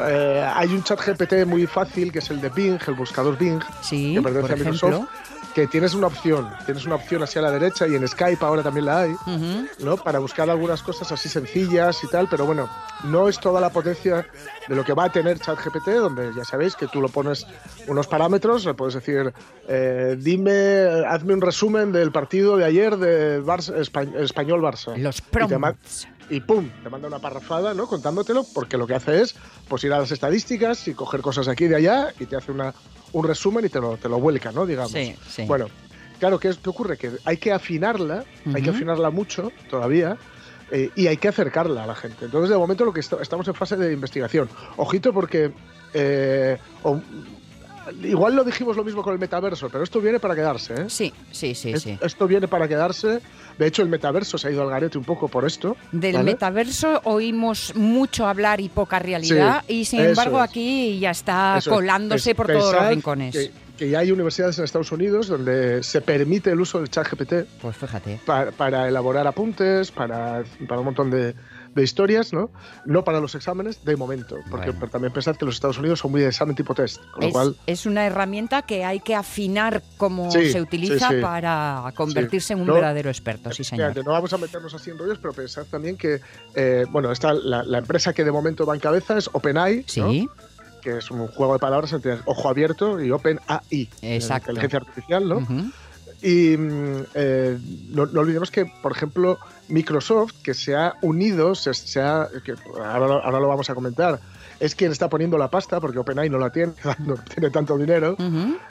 Eh, 0.09 0.51
hay 0.55 0.69
un 0.69 0.83
chat 0.83 0.99
GPT 1.01 1.45
muy 1.47 1.67
fácil 1.67 2.11
que 2.11 2.19
es 2.21 2.31
el 2.31 2.41
de 2.41 2.49
Bing, 2.49 2.79
el 2.87 2.95
buscador 2.95 3.37
Bing, 3.39 3.61
Sí, 3.83 4.15
que 4.15 4.23
pertenece 4.23 4.43
por 4.43 4.53
a 4.53 4.57
Microsoft. 4.57 4.91
ejemplo. 4.93 5.09
Que 5.55 5.67
tienes 5.67 5.93
una 5.93 6.07
opción, 6.07 6.49
tienes 6.65 6.87
una 6.87 6.95
opción 6.95 7.23
hacia 7.23 7.43
la 7.43 7.51
derecha 7.51 7.87
y 7.87 7.95
en 7.95 8.09
Skype 8.09 8.43
ahora 8.43 8.63
también 8.63 8.87
la 8.87 9.03
hay. 9.03 9.15
¿no? 9.81 9.99
Para 9.99 10.19
buscar 10.19 10.49
algunas 10.49 10.83
cosas 10.83 11.13
así 11.13 11.29
sencillas 11.29 12.03
y 12.03 12.09
tal, 12.09 12.27
pero 12.31 12.47
bueno, 12.47 12.71
no 13.05 13.29
es 13.29 13.39
toda 13.39 13.61
la 13.61 13.69
potencia 13.71 14.27
de 14.67 14.75
lo 14.75 14.83
que 14.83 14.95
va 14.95 15.05
a 15.05 15.13
tener 15.13 15.39
ChatGPT, 15.39 15.89
donde 15.89 16.31
ya 16.35 16.45
sabéis 16.45 16.75
que 16.75 16.87
tú 16.87 17.03
lo 17.03 17.09
pones 17.11 17.47
unos 17.87 18.07
parámetros, 18.07 18.65
le 18.65 18.73
puedes 18.73 18.95
decir, 18.95 19.31
eh, 19.69 20.17
dime, 20.19 21.05
hazme 21.07 21.35
un 21.35 21.43
resumen 21.43 21.93
del 21.93 22.13
partido 22.13 22.57
de 22.57 22.65
ayer 22.65 22.97
de 22.97 23.43
Barça- 23.43 23.77
Espa- 23.77 24.11
Español-Barça. 24.23 24.97
Los 24.97 25.21
prompts. 25.21 26.09
y 26.31 26.41
pum, 26.41 26.71
te 26.83 26.89
manda 26.89 27.09
una 27.09 27.19
parrafada, 27.19 27.75
¿no? 27.75 27.87
Contándotelo, 27.89 28.47
porque 28.55 28.79
lo 28.79 28.87
que 28.87 28.95
hace 28.95 29.21
es 29.21 29.35
pues 29.69 29.85
ir 29.85 29.93
a 29.93 29.99
las 29.99 30.13
estadísticas 30.13 30.89
y 30.89 30.95
coger 30.95 31.21
cosas 31.21 31.47
aquí 31.49 31.65
y 31.65 31.69
de 31.69 31.77
allá 31.77 32.15
y 32.19 32.25
te 32.25 32.37
hace 32.37 32.53
una, 32.53 32.73
un 33.13 33.25
resumen 33.27 33.65
y 33.65 33.69
te 33.69 33.81
lo, 33.81 33.97
te 33.97 34.09
lo 34.09 34.19
vuelca, 34.21 34.53
¿no? 34.53 34.65
Digamos. 34.67 34.93
Sí, 34.93 35.15
sí. 35.29 35.45
Bueno, 35.47 35.67
claro, 36.19 36.39
¿qué, 36.39 36.49
es- 36.49 36.59
qué 36.59 36.71
ocurre? 36.71 36.97
Que 36.97 37.11
hay 37.25 37.37
que 37.37 37.53
afinarla, 37.53 38.25
hay 38.55 38.63
que 38.63 38.71
afinarla 38.71 39.11
mucho 39.11 39.51
todavía. 39.71 40.17
eh, 40.75 40.89
y 40.97 41.07
hay 41.07 41.19
que 41.19 41.29
acercarla 41.29 41.85
a 41.85 41.87
la 41.87 41.95
gente. 41.95 42.25
Entonces, 42.25 42.49
de 42.49 42.57
momento, 42.57 42.87
lo 42.87 42.95
que 42.95 43.01
est- 43.01 43.13
estamos 43.21 43.47
en 43.47 43.53
fase 43.55 43.77
de 43.77 43.93
investigación. 43.93 44.49
Ojito, 44.79 45.13
porque 45.13 45.53
eh, 45.93 46.57
o- 46.83 46.99
igual 48.03 48.35
lo 48.37 48.45
dijimos 48.45 48.77
lo 48.77 48.85
mismo 48.85 49.03
con 49.03 49.13
el 49.13 49.19
metaverso, 49.19 49.69
pero 49.69 49.85
esto 49.85 50.01
viene 50.01 50.19
para 50.21 50.35
quedarse. 50.35 50.73
¿eh? 50.75 50.85
Sí, 50.89 51.13
sí, 51.31 51.55
sí, 51.55 51.73
Es- 51.73 51.83
sí. 51.83 51.99
Esto 52.01 52.27
viene 52.27 52.49
para 52.49 52.67
quedarse. 52.69 53.21
De 53.63 53.69
hecho, 53.69 53.83
el 53.83 53.89
metaverso 53.89 54.37
se 54.39 54.49
ha 54.49 54.51
ido 54.51 54.63
al 54.63 54.71
garete 54.71 54.99
un 54.99 55.05
poco 55.05 55.29
por 55.29 55.45
esto. 55.47 55.77
Del 55.93 56.15
¿vale? 56.15 56.25
metaverso 56.33 57.01
oímos 57.05 57.75
mucho 57.77 58.27
hablar 58.27 58.61
y 58.61 58.69
poca 58.69 58.99
realidad, 58.99 59.63
Sí, 59.69 59.75
y 59.75 59.85
sin 59.85 60.01
embargo 60.01 60.39
es. 60.43 60.51
aquí 60.51 60.99
ya 60.99 61.11
está 61.13 61.57
Eso 61.59 61.71
colándose 61.71 62.35
por 62.35 62.47
todos 62.49 62.75
los 62.75 62.89
rincones. 62.89 63.33
Que, 63.33 63.51
que 63.79 63.89
ya 63.91 64.01
hay 64.01 64.11
universidades 64.13 64.59
en 64.59 64.65
Estados 64.65 64.91
Unidos 64.93 65.29
donde 65.29 65.83
se 65.83 66.01
permite 66.01 66.51
el 66.51 66.61
uso 66.61 66.79
del 66.81 66.91
chat 66.91 67.09
GPT 67.09 67.47
Pues 67.61 67.77
fíjate. 67.77 68.19
para, 68.27 68.51
para 68.53 68.89
elaborar 68.89 69.27
apuntes, 69.27 69.91
para, 69.91 70.43
para 70.69 70.81
un 70.81 70.85
montón 70.87 71.11
de, 71.11 71.35
de 71.75 71.83
historias, 71.83 72.33
¿no? 72.33 72.51
No 72.85 73.03
para 73.05 73.21
los 73.21 73.35
exámenes, 73.35 73.85
de 73.85 73.97
momento. 73.97 74.37
Porque 74.51 74.67
Bueno. 74.67 74.81
pero 74.81 74.93
también 74.93 75.13
pensad 75.13 75.37
que 75.37 75.45
los 75.45 75.55
Estados 75.55 75.79
Unidos 75.79 76.01
son 76.01 76.11
muy 76.11 76.21
de 76.21 76.29
examen 76.29 76.55
tipo 76.55 76.75
test. 76.75 77.01
Con 77.13 77.21
lo 77.23 77.27
Es, 77.29 77.33
cual, 77.33 77.57
es 77.67 77.87
una 77.87 78.07
herramienta 78.07 78.63
que 78.63 78.85
hay 78.85 79.01
que 79.01 79.15
afinar 79.15 79.83
cómo 79.97 80.31
Sí, 80.31 80.53
se 80.53 80.61
utiliza 80.61 81.09
sí, 81.09 81.15
sí. 81.17 81.21
para 81.23 81.93
convertirse 81.95 82.53
en 82.53 82.61
un 82.61 82.67
No, 82.67 82.75
verdadero 82.75 83.09
experto, 83.11 83.51
sí 83.53 83.65
señor. 83.65 83.91
Fíjate, 83.93 84.05
no 84.07 84.13
vamos 84.13 84.33
a 84.33 84.39
meternos 84.39 84.75
así 84.75 84.91
en 84.91 84.99
rollos, 84.99 85.19
pero 85.21 85.33
pensad 85.33 85.65
también 85.67 85.97
que, 85.97 86.21
eh, 86.55 86.85
bueno, 86.91 87.11
está 87.11 87.33
la, 87.33 87.63
la 87.63 87.79
empresa 87.79 88.13
que 88.13 88.25
de 88.25 88.33
momento 88.33 88.67
va 88.67 88.75
en 88.75 88.81
cabeza 88.81 89.17
es 89.17 89.29
OpenAI, 89.33 89.77
¿no? 89.79 89.83
Sí, 89.87 90.29
que 90.83 90.99
es 90.99 91.11
un 91.11 91.27
juego 91.29 91.53
de 91.55 91.59
palabras 91.61 91.93
entre 91.93 92.19
ojo 92.25 92.49
abierto 92.49 93.01
y 93.01 93.11
OpenAI, 93.13 93.41
eh, 93.71 93.89
Exacto. 94.17 94.51
inteligencia 94.51 94.81
artificial, 94.81 95.29
¿no? 95.29 95.73
Y 96.23 96.57
mm, 96.57 97.03
eh, 97.15 97.59
no, 97.91 98.07
no 98.07 98.21
olvidemos 98.21 98.51
que, 98.51 98.67
por 98.67 98.93
ejemplo, 98.93 99.39
Microsoft, 99.69 100.33
que 100.43 100.55
se 100.55 100.77
ha 100.77 100.95
unido, 101.03 101.55
se, 101.55 101.75
se 101.75 102.01
ha, 102.01 102.29
que 102.45 102.55
ahora, 102.77 103.07
lo- 103.07 103.25
ahora 103.25 103.41
lo 103.41 103.49
vamos 103.49 103.69
a 103.71 103.75
comentar, 103.75 104.21
es 104.61 104.75
quien 104.77 104.93
está 104.93 105.09
poniendo 105.09 105.37
la 105.39 105.49
pasta, 105.51 105.81
porque 105.81 105.99
OpenAI 105.99 106.31
no 106.31 106.39
la 106.39 106.51
tiene, 106.51 106.75
no 107.01 107.15
tiene 107.15 107.51
tanto 107.51 107.77
dinero. 107.77 108.17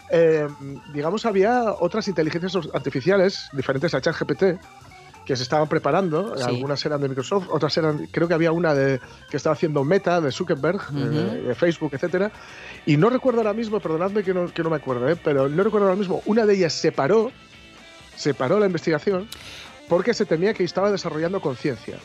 Eh, 0.09 0.47
digamos, 0.93 1.25
había 1.25 1.73
otras 1.79 2.07
inteligencias 2.07 2.57
artificiales 2.73 3.49
diferentes 3.53 3.93
a 3.93 4.01
ChatGPT 4.01 4.43
que 5.25 5.35
se 5.35 5.43
estaban 5.43 5.67
preparando. 5.67 6.35
Sí. 6.37 6.43
Algunas 6.43 6.85
eran 6.85 7.01
de 7.01 7.09
Microsoft, 7.09 7.47
otras 7.49 7.75
eran, 7.77 8.07
creo 8.07 8.27
que 8.27 8.33
había 8.33 8.51
una 8.51 8.73
de 8.73 8.99
que 9.29 9.37
estaba 9.37 9.53
haciendo 9.53 9.83
Meta, 9.83 10.21
de 10.21 10.31
Zuckerberg, 10.31 10.89
de, 10.91 11.41
de 11.41 11.55
Facebook, 11.55 11.91
etcétera. 11.93 12.31
Y 12.85 12.97
no 12.97 13.09
recuerdo 13.09 13.39
ahora 13.39 13.53
mismo, 13.53 13.79
perdonadme 13.79 14.23
que 14.23 14.33
no, 14.33 14.47
que 14.53 14.63
no 14.63 14.69
me 14.69 14.77
acuerdo, 14.77 15.09
¿eh? 15.09 15.15
pero 15.21 15.47
no 15.49 15.63
recuerdo 15.63 15.87
ahora 15.87 15.99
mismo, 15.99 16.21
una 16.25 16.45
de 16.45 16.55
ellas 16.55 16.73
se 16.73 16.91
paró, 16.91 17.31
se 18.15 18.33
paró 18.33 18.59
la 18.59 18.65
investigación 18.65 19.27
porque 19.87 20.13
se 20.13 20.25
temía 20.25 20.53
que 20.53 20.63
estaba 20.63 20.89
desarrollando 20.91 21.41
conciencia. 21.41 21.97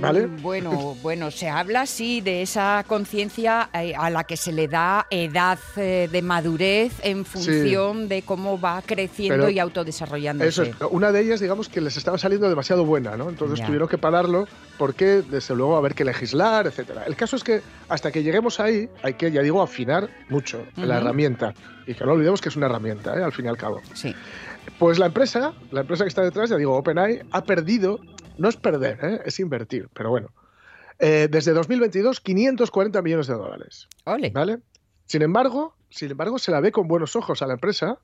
¿Vale? 0.00 0.26
Bueno, 0.26 0.96
bueno, 1.02 1.30
se 1.30 1.48
habla 1.48 1.86
sí 1.86 2.20
de 2.20 2.42
esa 2.42 2.84
conciencia 2.86 3.68
eh, 3.74 3.94
a 3.96 4.10
la 4.10 4.24
que 4.24 4.36
se 4.36 4.52
le 4.52 4.68
da 4.68 5.06
edad 5.10 5.58
eh, 5.76 6.08
de 6.10 6.22
madurez 6.22 6.92
en 7.02 7.24
función 7.24 8.08
de 8.08 8.22
cómo 8.22 8.60
va 8.60 8.82
creciendo 8.84 9.36
Pero 9.36 9.50
y 9.50 9.58
autodesarrollándose. 9.58 10.48
Eso 10.48 10.62
es, 10.62 10.74
una 10.90 11.10
de 11.12 11.20
ellas, 11.20 11.40
digamos 11.40 11.68
que 11.68 11.80
les 11.80 11.96
estaba 11.96 12.18
saliendo 12.18 12.48
demasiado 12.48 12.84
buena, 12.84 13.16
¿no? 13.16 13.28
Entonces 13.28 13.58
Ya. 13.58 13.66
tuvieron 13.66 13.88
que 13.88 13.98
pararlo 13.98 14.46
porque, 14.78 15.22
desde 15.28 15.54
luego, 15.56 15.74
a 15.74 15.78
haber 15.78 15.94
que 15.94 16.04
legislar, 16.04 16.66
etcétera. 16.66 17.04
El 17.06 17.16
caso 17.16 17.36
es 17.36 17.42
que 17.42 17.60
hasta 17.88 18.12
que 18.12 18.22
lleguemos 18.22 18.60
ahí, 18.60 18.88
hay 19.02 19.14
que, 19.14 19.32
ya 19.32 19.42
digo, 19.42 19.60
afinar 19.62 20.08
mucho 20.28 20.64
la 20.76 20.98
herramienta. 20.98 21.54
Y 21.86 21.94
que 21.94 22.04
no 22.04 22.12
olvidemos 22.12 22.40
que 22.40 22.50
es 22.50 22.56
una 22.56 22.66
herramienta, 22.66 23.18
¿eh? 23.18 23.24
al 23.24 23.32
fin 23.32 23.46
y 23.46 23.48
al 23.48 23.56
cabo. 23.56 23.80
Sí. 23.94 24.14
Pues 24.78 24.98
la 24.98 25.06
empresa, 25.06 25.54
la 25.72 25.80
empresa 25.80 26.04
que 26.04 26.08
está 26.08 26.22
detrás, 26.22 26.50
ya 26.50 26.56
digo, 26.56 26.76
OpenAI, 26.76 27.22
ha 27.30 27.42
perdido, 27.42 27.98
no 28.38 28.48
es 28.48 28.56
perder, 28.56 28.98
¿eh? 29.02 29.20
es 29.24 29.38
invertir, 29.40 29.88
pero 29.92 30.10
bueno. 30.10 30.28
Eh, 31.00 31.28
desde 31.30 31.52
2022, 31.52 32.20
540 32.20 33.02
millones 33.02 33.26
de 33.28 33.34
dólares, 33.34 33.88
Ole. 34.04 34.30
¿vale? 34.30 34.58
Sin 35.04 35.22
embargo, 35.22 35.74
sin 35.90 36.10
embargo, 36.10 36.38
se 36.38 36.50
la 36.50 36.60
ve 36.60 36.70
con 36.70 36.86
buenos 36.86 37.16
ojos 37.16 37.40
a 37.40 37.46
la 37.46 37.54
empresa 37.54 37.98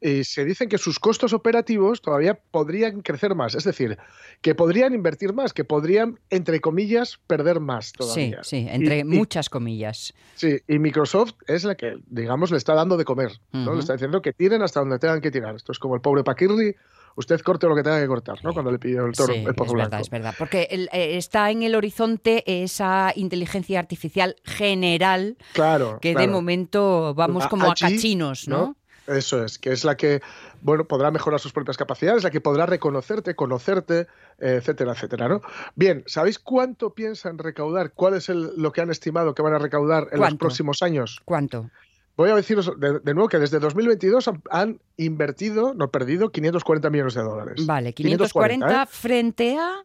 y 0.00 0.24
se 0.24 0.44
dicen 0.46 0.68
que 0.70 0.78
sus 0.78 0.98
costos 0.98 1.34
operativos 1.34 2.00
todavía 2.00 2.34
podrían 2.50 3.02
crecer 3.02 3.34
más, 3.34 3.54
es 3.54 3.64
decir, 3.64 3.98
que 4.40 4.54
podrían 4.54 4.94
invertir 4.94 5.34
más, 5.34 5.52
que 5.52 5.64
podrían, 5.64 6.18
entre 6.30 6.60
comillas, 6.60 7.18
perder 7.26 7.60
más 7.60 7.86
Sí, 7.88 7.92
todavía. 7.98 8.44
sí, 8.44 8.66
entre 8.70 8.96
Y- 8.98 9.00
y- 9.00 9.04
muchas 9.04 9.50
comillas. 9.50 10.14
Sí, 10.36 10.58
y 10.66 10.78
Microsoft 10.78 11.34
es 11.48 11.64
la 11.64 11.74
que, 11.74 11.98
digamos, 12.06 12.50
le 12.50 12.56
está 12.56 12.72
dando 12.74 12.96
de 12.96 13.04
comer, 13.04 13.32
¿no? 13.52 13.74
Le 13.74 13.80
está 13.80 13.92
diciendo 13.92 14.22
que 14.22 14.32
tiren 14.32 14.62
hasta 14.62 14.80
donde 14.80 14.98
tengan 14.98 15.20
que 15.20 15.30
tirar. 15.30 15.54
Esto 15.56 15.72
es 15.72 15.78
como 15.78 15.96
el 15.96 16.00
pobre 16.00 16.24
Paquirri, 16.24 16.76
usted 17.18 17.40
corte 17.40 17.66
lo 17.66 17.74
que 17.74 17.82
tenga 17.82 18.00
que 18.00 18.06
cortar, 18.06 18.38
¿no? 18.44 18.52
Cuando 18.52 18.70
le 18.70 18.78
pidió 18.78 19.04
el 19.06 19.12
toro, 19.12 19.34
Sí, 19.34 19.40
el 19.40 19.48
es 19.48 19.54
pozo 19.54 19.72
verdad, 19.74 19.88
blanco. 19.88 20.02
es 20.04 20.10
verdad. 20.10 20.34
Porque 20.38 20.68
el- 20.70 20.88
eh, 20.92 21.16
está 21.18 21.50
en 21.50 21.62
el 21.64 21.74
horizonte 21.74 22.44
esa 22.62 23.12
inteligencia 23.16 23.78
artificial 23.80 24.36
general 24.44 25.36
Claro. 25.52 25.98
que 26.00 26.14
de 26.14 26.28
momento 26.28 27.14
vamos 27.14 27.46
como 27.48 27.70
a 27.70 27.74
cachinos, 27.74 28.46
¿no? 28.48 28.76
Eso 29.06 29.42
es, 29.42 29.58
que 29.58 29.72
es 29.72 29.84
la 29.84 29.96
que 29.96 30.20
bueno, 30.60 30.84
podrá 30.84 31.10
mejorar 31.10 31.40
sus 31.40 31.52
propias 31.52 31.76
capacidades, 31.78 32.24
la 32.24 32.30
que 32.30 32.40
podrá 32.42 32.66
reconocerte, 32.66 33.34
conocerte, 33.34 34.06
etcétera, 34.38 34.92
etcétera, 34.92 35.28
¿no? 35.28 35.40
Bien, 35.76 36.02
¿sabéis 36.06 36.38
cuánto 36.38 36.92
piensan 36.94 37.38
recaudar? 37.38 37.92
¿Cuál 37.92 38.14
es 38.14 38.28
el, 38.28 38.50
lo 38.56 38.70
que 38.72 38.80
han 38.82 38.90
estimado 38.90 39.34
que 39.34 39.40
van 39.42 39.54
a 39.54 39.58
recaudar 39.58 40.08
en 40.12 40.20
los 40.20 40.34
próximos 40.34 40.82
años? 40.82 41.20
¿Cuánto? 41.24 41.70
Voy 42.18 42.30
a 42.30 42.34
deciros 42.34 42.72
de, 42.78 42.98
de 42.98 43.14
nuevo 43.14 43.28
que 43.28 43.38
desde 43.38 43.60
2022 43.60 44.26
han, 44.26 44.42
han 44.50 44.80
invertido, 44.96 45.72
no 45.72 45.92
perdido, 45.92 46.30
540 46.32 46.90
millones 46.90 47.14
de 47.14 47.22
dólares. 47.22 47.64
Vale, 47.64 47.92
540 47.92 48.66
540, 48.66 48.82
¿eh? 48.82 48.86
frente 48.90 49.56
a... 49.56 49.84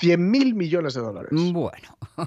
100.000 0.00 0.54
millones 0.54 0.94
de 0.94 1.00
dólares. 1.00 1.30
Bueno, 1.32 1.96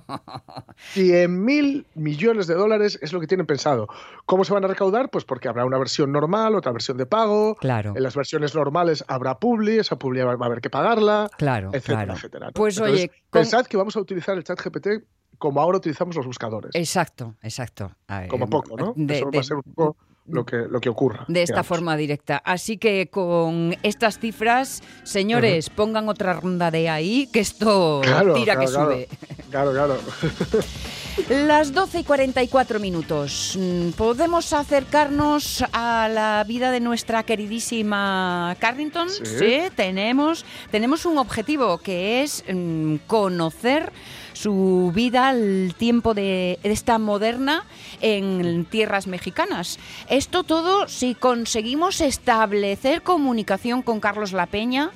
100.000 0.96 1.86
millones 1.96 2.48
de 2.48 2.54
dólares 2.54 2.98
es 3.02 3.12
lo 3.12 3.20
que 3.20 3.28
tienen 3.28 3.46
pensado. 3.46 3.88
¿Cómo 4.26 4.46
se 4.46 4.54
van 4.54 4.64
a 4.64 4.68
recaudar? 4.68 5.10
Pues 5.10 5.26
porque 5.26 5.50
habrá 5.50 5.66
una 5.66 5.78
versión 5.78 6.14
normal, 6.14 6.56
otra 6.56 6.72
versión 6.72 6.96
de 6.98 7.06
pago. 7.06 7.56
claro, 7.56 7.94
En 7.96 8.04
las 8.04 8.16
versiones 8.16 8.56
normales 8.56 9.04
habrá 9.10 9.38
publi, 9.38 9.80
esa 9.80 9.98
publi 9.98 10.22
va 10.22 10.32
a 10.32 10.46
haber 10.46 10.62
que 10.62 10.70
pagarla, 10.70 11.30
claro, 11.38 11.72
etcétera, 11.74 12.04
claro. 12.04 12.14
etcétera. 12.14 12.46
¿no? 12.48 12.52
Pues 12.54 12.78
Entonces, 12.78 13.10
oye, 13.10 13.12
pensad 13.30 13.66
que 13.66 13.76
vamos 13.76 13.98
a 13.98 14.00
utilizar 14.00 14.38
el 14.38 14.46
chat 14.46 14.62
GPT 14.62 15.04
como 15.41 15.60
ahora 15.60 15.80
utilizamos 15.80 16.15
los 16.15 16.25
buscadores. 16.27 16.69
Exacto, 16.75 17.36
exacto. 17.41 17.91
A 18.08 18.19
ver, 18.21 18.27
como 18.30 18.47
poco, 18.47 18.77
¿no? 18.77 18.93
de- 18.95 19.17
Eso 19.17 19.30
va 19.34 19.39
a 19.39 19.43
ser 19.43 19.58
un 19.58 19.63
poco 19.63 19.97
lo 20.27 20.45
que, 20.45 20.56
lo 20.69 20.80
que 20.80 20.88
ocurra. 20.88 21.25
de 21.27 21.41
esta 21.41 21.54
digamos. 21.56 21.67
forma 21.67 21.97
directa. 21.97 22.38
Así 22.45 22.77
que 22.77 23.10
con 23.10 23.75
estas 23.82 24.19
cifras, 24.19 24.84
señores, 25.04 25.71
pongan 25.71 26.08
otra 26.10 26.34
ronda 26.34 26.69
de 26.69 26.88
ahí, 26.89 27.27
que 27.34 27.39
esto 27.39 28.01
Claro, 28.04 28.36
tira 28.36 28.58
que 28.60 28.65
claro, 28.67 28.86
sube. 28.91 29.08
Claro, 29.49 29.71
claro. 29.71 29.97
Las 31.30 31.74
12 31.74 32.00
y 32.00 32.04
44 32.04 32.80
minutos. 32.80 33.58
Mm, 33.60 33.89
Podemos 33.91 34.54
acercarnos 34.54 35.63
a 35.74 36.08
la 36.08 36.43
vida 36.47 36.71
de 36.71 36.80
nuestra 36.80 37.24
queridísima 37.24 38.56
Carrington. 38.60 39.10
Sí. 39.10 39.63
tenemos, 39.76 40.45
tenemos 40.71 41.06
un 41.06 41.17
objetivo 41.17 41.78
que 41.80 42.24
es 42.24 42.43
mm, 42.47 42.95
conocer 43.08 43.91
su 44.34 44.91
vida 44.95 45.30
al 45.30 45.76
tiempo 45.78 46.13
de 46.13 46.60
esta 46.63 46.97
moderna 46.97 47.65
en 48.00 48.65
tierras 48.65 49.06
mexicanas. 49.06 49.80
Esto 50.10 50.43
todo 50.43 50.88
si 50.88 51.13
conseguimos 51.13 52.02
establecer 52.02 53.04
comunicación 53.04 53.82
con 53.82 54.00
Carlos 54.00 54.32
La 54.32 54.45
Peña, 54.45 54.91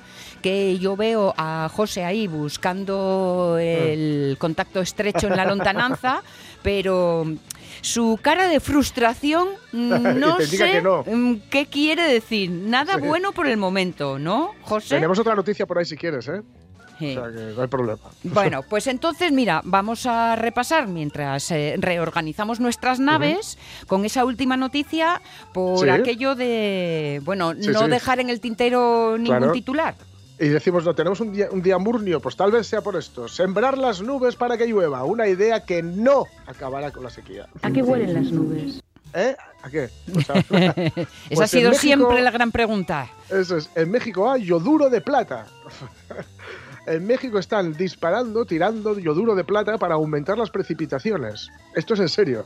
que 0.46 0.78
yo 0.78 0.94
veo 0.94 1.34
a 1.36 1.68
José 1.74 2.04
ahí 2.04 2.28
buscando 2.28 3.56
el 3.58 4.36
contacto 4.38 4.80
estrecho 4.80 5.26
en 5.26 5.36
la 5.36 5.44
lontananza, 5.52 6.22
pero 6.62 7.26
su 7.80 8.16
cara 8.22 8.46
de 8.46 8.60
frustración 8.60 9.48
no 9.72 10.38
sé 10.40 10.80
no. 10.82 11.02
mm, 11.04 11.34
qué 11.50 11.66
quiere 11.66 12.04
decir. 12.12 12.48
Nada 12.52 12.94
Sí. 12.94 13.00
bueno 13.00 13.32
por 13.32 13.48
el 13.48 13.56
momento, 13.56 14.20
¿no, 14.20 14.52
José? 14.62 14.94
Tenemos 14.94 15.18
otra 15.18 15.34
noticia 15.34 15.66
por 15.66 15.78
ahí 15.78 15.84
si 15.84 15.96
quieres, 15.96 16.28
¿eh? 16.28 16.42
Sí. 17.00 17.16
O 17.16 17.24
sea 17.24 17.32
que 17.32 17.52
no 17.56 17.62
hay 17.62 17.68
problema. 17.68 17.98
Bueno, 18.22 18.62
pues 18.62 18.86
entonces, 18.86 19.32
mira, 19.32 19.62
vamos 19.64 20.06
a 20.06 20.36
repasar 20.36 20.86
mientras 20.86 21.50
eh, 21.50 21.74
reorganizamos 21.76 22.60
nuestras 22.60 23.00
naves 23.00 23.58
con 23.88 24.04
esa 24.04 24.24
última 24.24 24.56
noticia 24.56 25.20
por 25.52 25.80
Sí. 25.80 25.88
aquello 25.88 26.36
de, 26.36 27.20
bueno, 27.24 27.52
Sí, 27.60 27.66
no 27.70 27.88
dejar 27.88 28.20
en 28.20 28.30
el 28.30 28.40
tintero 28.40 29.18
ningún 29.18 29.38
Claro. 29.38 29.52
titular. 29.52 29.96
Y 30.38 30.48
decimos, 30.48 30.84
no, 30.84 30.94
tenemos 30.94 31.20
un 31.20 31.32
día, 31.32 31.48
un 31.50 31.62
día 31.62 31.78
murnio, 31.78 32.20
pues 32.20 32.36
tal 32.36 32.50
vez 32.52 32.66
sea 32.66 32.82
por 32.82 32.96
esto. 32.96 33.26
Sembrar 33.26 33.78
las 33.78 34.02
nubes 34.02 34.36
para 34.36 34.58
que 34.58 34.66
llueva. 34.66 35.02
Una 35.04 35.26
idea 35.28 35.64
que 35.64 35.82
no 35.82 36.24
acabará 36.46 36.90
con 36.90 37.04
la 37.04 37.10
sequía. 37.10 37.46
¿A 37.62 37.70
qué 37.70 37.82
huelen 37.82 38.12
las 38.12 38.30
nubes? 38.30 38.82
¿Eh? 39.14 39.34
¿A 39.62 39.70
qué? 39.70 39.88
Sea, 40.26 40.36
Esa 40.50 41.06
Pues 41.28 41.40
ha 41.40 41.46
sido 41.46 41.70
México- 41.70 41.80
siempre 41.80 42.20
la 42.22 42.30
gran 42.30 42.52
pregunta. 42.52 43.08
Eso 43.30 43.56
es. 43.56 43.70
En 43.74 43.90
México 43.90 44.30
hay 44.30 44.44
yoduro 44.44 44.90
de 44.90 45.00
plata. 45.00 45.46
en 46.86 47.06
México 47.06 47.38
están 47.38 47.72
disparando, 47.72 48.44
tirando 48.44 48.98
yoduro 48.98 49.34
de 49.34 49.44
plata 49.44 49.78
para 49.78 49.94
aumentar 49.94 50.36
las 50.36 50.50
precipitaciones. 50.50 51.48
Esto 51.74 51.94
es 51.94 52.00
en 52.00 52.08
serio. 52.10 52.44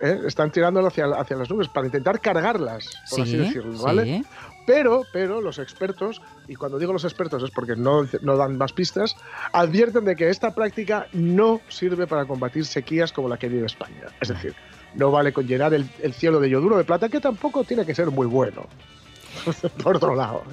¿Eh? 0.00 0.20
Están 0.26 0.50
tirándolo 0.50 0.88
hacia, 0.88 1.06
hacia 1.06 1.36
las 1.36 1.50
nubes 1.50 1.68
para 1.68 1.86
intentar 1.86 2.20
cargarlas, 2.20 2.88
por 3.10 3.20
así 3.20 3.32
Sí, 3.32 3.36
decirlo, 3.36 3.78
¿vale? 3.82 4.04
sí. 4.04 4.24
Pero, 4.66 5.02
pero 5.12 5.40
los 5.40 5.58
expertos, 5.58 6.22
y 6.46 6.54
cuando 6.54 6.78
digo 6.78 6.92
los 6.92 7.04
expertos 7.04 7.42
es 7.42 7.50
porque 7.50 7.74
no, 7.76 8.06
no 8.22 8.36
dan 8.36 8.56
más 8.56 8.72
pistas, 8.72 9.16
advierten 9.52 10.04
de 10.04 10.14
que 10.14 10.28
esta 10.30 10.54
práctica 10.54 11.08
no 11.12 11.60
sirve 11.68 12.06
para 12.06 12.24
combatir 12.24 12.64
sequías 12.64 13.12
como 13.12 13.28
la 13.28 13.36
que 13.36 13.48
vive 13.48 13.66
España. 13.66 14.06
Es 14.20 14.28
decir, 14.28 14.54
no 14.94 15.10
vale 15.10 15.32
con 15.32 15.46
llenar 15.46 15.74
el, 15.74 15.90
el 16.02 16.12
cielo 16.12 16.38
de 16.40 16.50
yoduro 16.50 16.76
de 16.76 16.84
plata, 16.84 17.08
que 17.08 17.20
tampoco 17.20 17.64
tiene 17.64 17.84
que 17.84 17.94
ser 17.94 18.10
muy 18.10 18.26
bueno. 18.26 18.66
Por 19.82 19.96
otro 19.96 20.14
lado. 20.14 20.44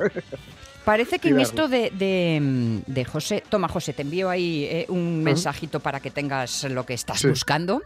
Parece 0.87 1.19
que 1.19 1.27
en 1.27 1.41
esto 1.41 1.67
de, 1.67 1.91
de, 1.91 2.39
mm, 2.41 2.77
de 2.89 3.03
José, 3.03 3.43
toma 3.49 3.67
José, 3.67 3.91
te 3.91 4.03
envío 4.03 4.29
ahí 4.29 4.63
eh, 4.71 4.85
un 4.87 5.21
mensajito 5.21 5.81
para 5.81 5.99
que 5.99 6.11
tengas 6.11 6.63
lo 6.63 6.85
que 6.85 6.93
estás 6.93 7.19
Sí. 7.19 7.27
buscando. 7.27 7.81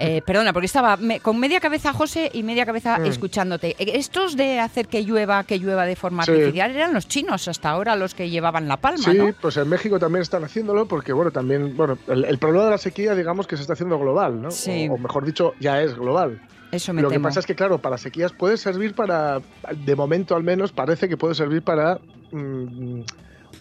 Eh, 0.00 0.20
perdona, 0.26 0.52
porque 0.52 0.66
estaba 0.66 0.96
me- 0.96 1.20
con 1.20 1.38
media 1.38 1.60
cabeza 1.60 1.92
José 1.92 2.28
y 2.34 2.42
media 2.42 2.66
cabeza 2.66 2.98
Mm. 2.98 3.04
escuchándote. 3.06 3.76
Eh, 3.78 3.92
Estos 4.00 4.36
de 4.36 4.58
hacer 4.58 4.88
que 4.88 5.04
llueva, 5.04 5.44
que 5.44 5.60
llueva 5.60 5.86
de 5.86 5.94
forma 5.94 6.24
Sí. 6.24 6.32
artificial 6.32 6.72
eran 6.74 6.92
los 6.92 7.06
chinos 7.06 7.46
hasta 7.46 7.70
ahora 7.70 7.94
los 7.94 8.14
que 8.16 8.28
llevaban 8.30 8.66
la 8.66 8.78
palma, 8.78 9.04
Sí, 9.04 9.16
¿no? 9.16 9.32
pues 9.40 9.56
en 9.56 9.68
México 9.68 10.00
también 10.00 10.22
están 10.22 10.42
haciéndolo 10.42 10.88
porque, 10.88 11.12
bueno, 11.12 11.30
también, 11.30 11.76
bueno, 11.76 11.98
el, 12.08 12.24
el 12.24 12.38
problema 12.38 12.64
de 12.64 12.70
la 12.72 12.78
sequía, 12.78 13.14
digamos 13.14 13.46
que 13.46 13.54
se 13.54 13.62
está 13.62 13.74
haciendo 13.74 13.96
global, 13.96 14.42
¿no? 14.42 14.50
Sí. 14.50 14.88
O, 14.90 14.94
o 14.94 14.98
mejor 14.98 15.24
dicho, 15.24 15.52
ya 15.60 15.80
es 15.82 15.94
global. 15.94 16.40
Eso 16.72 16.92
me 16.92 17.00
Lo 17.02 17.10
que 17.10 17.20
pasa 17.20 17.38
es 17.38 17.46
que, 17.46 17.54
claro, 17.54 17.78
para 17.78 17.96
sequías 17.96 18.32
puede 18.32 18.56
servir 18.56 18.94
para, 18.94 19.40
de 19.72 19.94
momento 19.94 20.34
al 20.34 20.42
menos, 20.42 20.72
parece 20.72 21.08
que 21.08 21.16
puede 21.16 21.34
servir 21.36 21.62
para, 21.62 21.98
mm, 22.32 23.02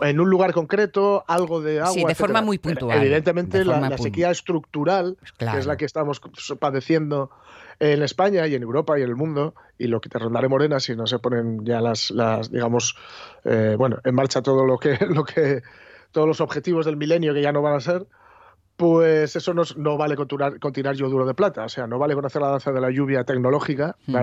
en 0.02 0.20
un 0.20 0.30
lugar 0.30 0.54
concreto, 0.54 1.24
algo 1.28 1.62
de 1.62 1.80
agua. 1.80 1.94
Sí, 1.94 2.04
de 2.06 2.16
forma 2.16 2.42
muy 2.42 2.58
puntual, 2.58 2.98
Evidentemente, 3.02 3.60
de 3.60 3.66
la, 3.66 3.80
la 3.90 3.98
sequía 3.98 4.32
estructural, 4.32 5.18
Claro. 5.38 5.54
que 5.56 5.60
es 5.60 5.66
la 5.66 5.78
que 5.78 5.86
estamos 5.86 6.22
padeciendo 6.60 7.32
en 7.80 8.02
España 8.04 8.46
y 8.48 8.56
en 8.56 8.62
Europa 8.64 9.00
y 9.00 9.04
en 9.04 9.10
el 9.10 9.16
mundo, 9.16 9.56
y 9.78 9.88
lo 9.88 10.00
que 10.02 10.10
te 10.10 10.20
rondaré 10.20 10.48
morena 10.50 10.80
si 10.80 10.96
no 10.96 11.08
se 11.08 11.20
ponen 11.20 11.66
ya 11.66 11.80
las, 11.82 12.12
las 12.12 12.52
digamos, 12.52 12.96
eh, 13.46 13.76
bueno, 13.78 13.98
en 14.04 14.16
marcha 14.16 14.42
todo 14.42 14.66
lo 14.66 14.78
que, 14.78 14.98
lo 15.10 15.24
que, 15.24 15.62
todos 16.12 16.28
los 16.28 16.42
objetivos 16.42 16.86
del 16.86 16.98
milenio 16.98 17.34
que 17.34 17.42
ya 17.42 17.52
no 17.52 17.62
van 17.62 17.76
a 17.76 17.80
ser, 17.80 18.06
pues 18.76 19.36
eso 19.36 19.54
no, 19.54 19.64
no 19.76 19.98
vale 19.98 20.16
con 20.16 20.28
tirar, 20.28 20.60
con 20.60 20.72
tirar 20.72 20.96
yoduro 20.96 21.26
de 21.26 21.34
plata, 21.34 21.66
o 21.66 21.70
sea, 21.70 21.88
no 21.88 21.98
vale 22.00 22.16
con 22.16 22.26
hacer 22.26 22.42
la 22.42 22.50
danza 22.50 22.72
de 22.72 22.80
la 22.82 22.90
lluvia 22.92 23.24
tecnológica, 23.26 23.96
Mm. 24.08 24.14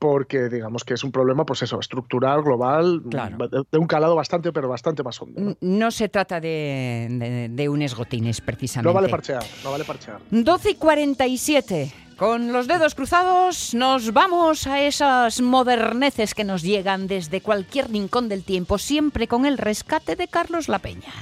Porque 0.00 0.48
digamos 0.48 0.82
que 0.82 0.94
es 0.94 1.04
un 1.04 1.12
problema, 1.12 1.44
pues 1.44 1.62
eso, 1.62 1.78
estructural, 1.78 2.42
global, 2.42 3.02
Claro. 3.10 3.46
de, 3.48 3.78
un 3.78 3.86
calado 3.86 4.16
bastante, 4.16 4.50
pero 4.50 4.66
bastante 4.66 5.02
más 5.02 5.20
hondo. 5.20 5.56
¿no? 5.60 5.90
Se 5.90 6.08
trata 6.08 6.40
de, 6.40 7.06
de, 7.10 7.48
de 7.50 7.68
un 7.68 7.82
esgotines, 7.82 8.40
precisamente. 8.40 8.88
No 8.88 8.94
vale 8.94 9.10
parchear, 9.10 9.44
no 9.62 9.70
vale 9.70 9.84
parchear. 9.84 10.18
12 10.30 10.70
y 10.70 10.74
47. 10.76 11.92
Con 12.16 12.52
los 12.52 12.66
dedos 12.66 12.94
cruzados 12.94 13.74
nos 13.74 14.12
vamos 14.12 14.66
a 14.66 14.80
esas 14.82 15.40
moderneces 15.42 16.34
que 16.34 16.44
nos 16.44 16.62
llegan 16.62 17.06
desde 17.06 17.40
cualquier 17.42 17.90
rincón 17.90 18.28
del 18.30 18.42
tiempo, 18.42 18.78
siempre 18.78 19.28
con 19.28 19.44
el 19.46 19.58
rescate 19.58 20.16
de 20.16 20.28
Carlos 20.28 20.68
La 20.68 20.78
Peña. 20.80 21.12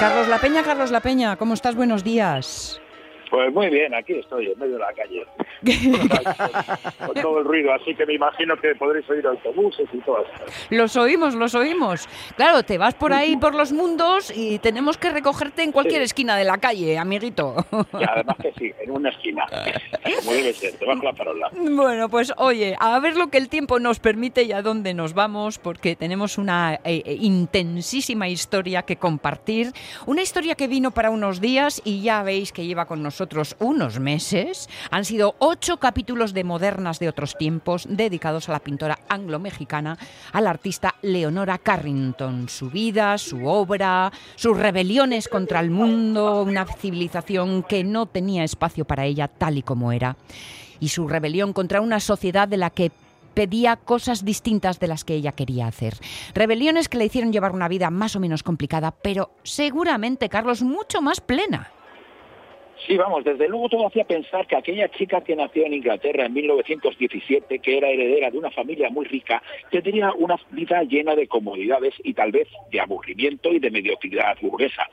Carlos 0.00 0.28
La 0.28 0.38
Peña, 0.38 0.62
Carlos 0.62 0.90
La 0.90 1.00
Peña, 1.00 1.36
¿cómo 1.36 1.52
estás? 1.52 1.74
Buenos 1.76 2.02
días. 2.02 2.80
Pues 3.28 3.52
muy 3.52 3.68
bien, 3.68 3.94
aquí 3.94 4.14
estoy, 4.14 4.50
en 4.50 4.58
medio 4.58 4.72
de 4.72 4.78
la 4.78 4.94
calle. 4.94 5.26
Con, 5.60 7.14
todo 7.22 7.38
el 7.38 7.44
ruido, 7.44 7.72
así 7.72 7.94
que 7.94 8.06
me 8.06 8.14
imagino 8.14 8.56
que 8.56 8.74
podréis 8.74 9.08
oír 9.10 9.26
autobuses 9.26 9.88
y 9.92 9.98
todo. 9.98 10.24
Los 10.70 10.96
oímos, 10.96 11.34
los 11.34 11.54
oímos. 11.54 12.08
Claro, 12.36 12.62
te 12.62 12.78
vas 12.78 12.94
por 12.94 13.12
ahí 13.12 13.36
por 13.36 13.54
los 13.54 13.72
mundos 13.72 14.32
y 14.34 14.58
tenemos 14.58 14.96
que 14.98 15.10
recogerte 15.10 15.62
en 15.62 15.72
cualquier 15.72 16.00
Sí. 16.00 16.04
esquina 16.04 16.36
de 16.36 16.44
la 16.44 16.58
calle, 16.58 16.98
amiguito. 16.98 17.54
Y 17.98 18.04
además 18.04 18.36
que 18.40 18.52
sí, 18.58 18.72
en 18.80 18.90
una 18.90 19.10
esquina, 19.10 19.44
como 20.20 20.32
debe 20.32 20.52
ser, 20.52 20.78
debajo 20.78 21.00
de 21.00 21.06
la 21.06 21.12
parola. 21.12 21.50
Bueno, 21.52 22.08
pues 22.08 22.32
oye, 22.36 22.76
a 22.78 22.98
ver 23.00 23.16
lo 23.16 23.28
que 23.28 23.38
el 23.38 23.48
tiempo 23.48 23.78
nos 23.78 24.00
permite 24.00 24.42
y 24.44 24.52
a 24.52 24.62
dónde 24.62 24.94
nos 24.94 25.14
vamos, 25.14 25.58
porque 25.58 25.96
tenemos 25.96 26.38
una 26.38 26.74
eh, 26.84 27.02
eh, 27.04 27.16
intensísima 27.20 28.28
historia 28.28 28.82
que 28.82 28.96
compartir. 28.96 29.72
Una 30.06 30.22
historia 30.22 30.54
que 30.54 30.68
vino 30.68 30.90
para 30.90 31.10
unos 31.10 31.40
días 31.40 31.80
y 31.84 32.02
ya 32.02 32.22
veis 32.22 32.52
que 32.52 32.64
lleva 32.66 32.86
con 32.86 33.02
nosotros 33.02 33.56
unos 33.58 34.00
meses. 34.00 34.68
Han 34.90 35.04
sido 35.04 35.34
ocho 35.50 35.78
capítulos 35.78 36.32
de 36.32 36.44
Modernas 36.44 37.00
de 37.00 37.08
otros 37.08 37.36
tiempos 37.36 37.84
dedicados 37.90 38.48
a 38.48 38.52
la 38.52 38.60
pintora 38.60 39.00
anglo-mexicana, 39.08 39.98
a 40.32 40.40
la 40.40 40.50
artista 40.50 40.94
Leonora 41.02 41.58
Carrington. 41.58 42.48
Su 42.48 42.70
vida, 42.70 43.18
su 43.18 43.46
obra, 43.46 44.12
sus 44.36 44.56
rebeliones 44.56 45.26
contra 45.26 45.58
el 45.58 45.70
mundo, 45.70 46.44
una 46.44 46.64
civilización 46.66 47.64
que 47.64 47.82
no 47.82 48.06
tenía 48.06 48.44
espacio 48.44 48.84
para 48.84 49.06
ella 49.06 49.26
tal 49.26 49.58
y 49.58 49.62
como 49.62 49.90
era 49.90 50.16
y 50.78 50.88
su 50.88 51.08
rebelión 51.08 51.52
contra 51.52 51.80
una 51.80 51.98
sociedad 51.98 52.46
de 52.46 52.56
la 52.56 52.70
que 52.70 52.92
pedía 53.34 53.74
cosas 53.74 54.24
distintas 54.24 54.78
de 54.78 54.86
las 54.86 55.04
que 55.04 55.14
ella 55.14 55.32
quería 55.32 55.66
hacer. 55.66 55.96
Rebeliones 56.32 56.88
que 56.88 56.96
le 56.96 57.06
hicieron 57.06 57.32
llevar 57.32 57.52
una 57.52 57.68
vida 57.68 57.90
más 57.90 58.14
o 58.14 58.20
menos 58.20 58.44
complicada, 58.44 58.92
pero 58.92 59.32
seguramente, 59.42 60.28
Carlos, 60.28 60.62
mucho 60.62 61.02
más 61.02 61.20
plena. 61.20 61.70
Sí, 62.86 62.96
vamos, 62.96 63.24
desde 63.24 63.48
luego 63.48 63.68
todo 63.68 63.86
hacía 63.86 64.04
pensar 64.04 64.46
que 64.46 64.56
aquella 64.56 64.88
chica 64.88 65.20
que 65.20 65.36
nació 65.36 65.66
en 65.66 65.74
Inglaterra 65.74 66.26
en 66.26 66.32
1917, 66.32 67.58
que 67.58 67.78
era 67.78 67.88
heredera 67.88 68.30
de 68.30 68.38
una 68.38 68.50
familia 68.50 68.88
muy 68.90 69.04
rica, 69.04 69.42
tendría 69.70 70.12
una 70.12 70.36
vida 70.50 70.82
llena 70.84 71.14
de 71.14 71.28
comodidades 71.28 71.94
y 72.02 72.14
tal 72.14 72.32
vez 72.32 72.48
de 72.70 72.80
aburrimiento 72.80 73.52
y 73.52 73.58
de 73.58 73.70
mediocridad 73.70 74.36
burguesa 74.40 74.88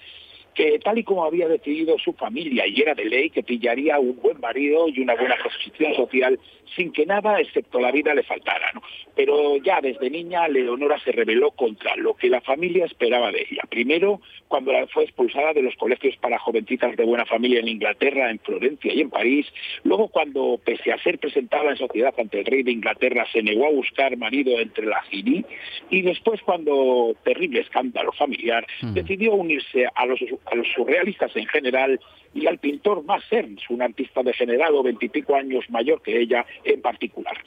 que 0.57 0.79
tal 0.79 0.97
y 0.97 1.03
como 1.03 1.23
había 1.23 1.47
decidido 1.47 1.99
su 1.99 2.13
familia 2.13 2.65
y 2.65 2.81
era 2.81 2.95
de 2.95 3.05
ley 3.05 3.29
que 3.29 3.43
pillaría 3.43 3.99
un 3.99 4.19
buen 4.19 4.39
marido 4.39 4.89
y 4.89 4.99
una 4.99 5.13
buena 5.13 5.35
posición 5.43 5.93
social 5.93 6.39
sin 6.75 6.91
que 6.91 7.05
nada 7.05 7.39
excepto 7.39 7.79
la 7.79 7.91
vida 7.91 8.13
le 8.15 8.23
faltara. 8.23 8.71
¿no? 8.73 8.81
Pero 9.15 9.57
ya 9.57 9.79
desde 9.81 10.09
niña 10.09 10.47
Leonora 10.47 10.99
se 11.03 11.11
rebeló 11.11 11.51
contra 11.51 11.95
lo 11.95 12.15
que 12.15 12.29
la 12.29 12.41
familia 12.41 12.85
esperaba 12.85 13.31
de 13.31 13.45
ella. 13.49 13.63
Primero, 13.69 14.19
cuando 14.47 14.71
fue 14.87 15.03
expulsada 15.03 15.53
de 15.53 15.61
los 15.61 15.75
colegios 15.75 16.15
para 16.17 16.39
jovencitas 16.39 16.95
de 16.95 17.05
buena 17.05 17.25
familia 17.25 17.59
en 17.59 17.67
Inglaterra, 17.67 18.31
en 18.31 18.39
Florencia 18.39 18.93
y 18.93 19.01
en 19.01 19.09
París. 19.09 19.45
Luego, 19.83 20.07
cuando, 20.07 20.59
pese 20.63 20.91
a 20.91 21.01
ser 21.03 21.19
presentada 21.19 21.69
en 21.69 21.77
sociedad 21.77 22.13
ante 22.17 22.39
el 22.39 22.45
rey 22.45 22.63
de 22.63 22.71
Inglaterra, 22.71 23.25
se 23.31 23.43
negó 23.43 23.67
a 23.67 23.71
buscar 23.71 24.17
marido 24.17 24.59
entre 24.59 24.85
la 24.85 25.01
Gini. 25.03 25.45
Y 25.89 26.01
después, 26.01 26.41
cuando, 26.41 27.15
terrible 27.23 27.61
escándalo 27.61 28.11
familiar, 28.13 28.65
decidió 28.93 29.33
unirse 29.33 29.87
a 29.93 30.05
los 30.05 30.19
a 30.49 30.55
los 30.55 30.67
surrealistas 30.73 31.35
en 31.35 31.45
general 31.47 31.99
y 32.33 32.47
al 32.47 32.57
pintor 32.59 33.03
Max 33.03 33.25
un 33.69 33.81
artista 33.81 34.23
degenerado 34.23 34.83
veintipico 34.83 35.35
años 35.35 35.69
mayor 35.69 36.01
que 36.01 36.19
ella 36.19 36.45
en 36.63 36.81
particular. 36.81 37.37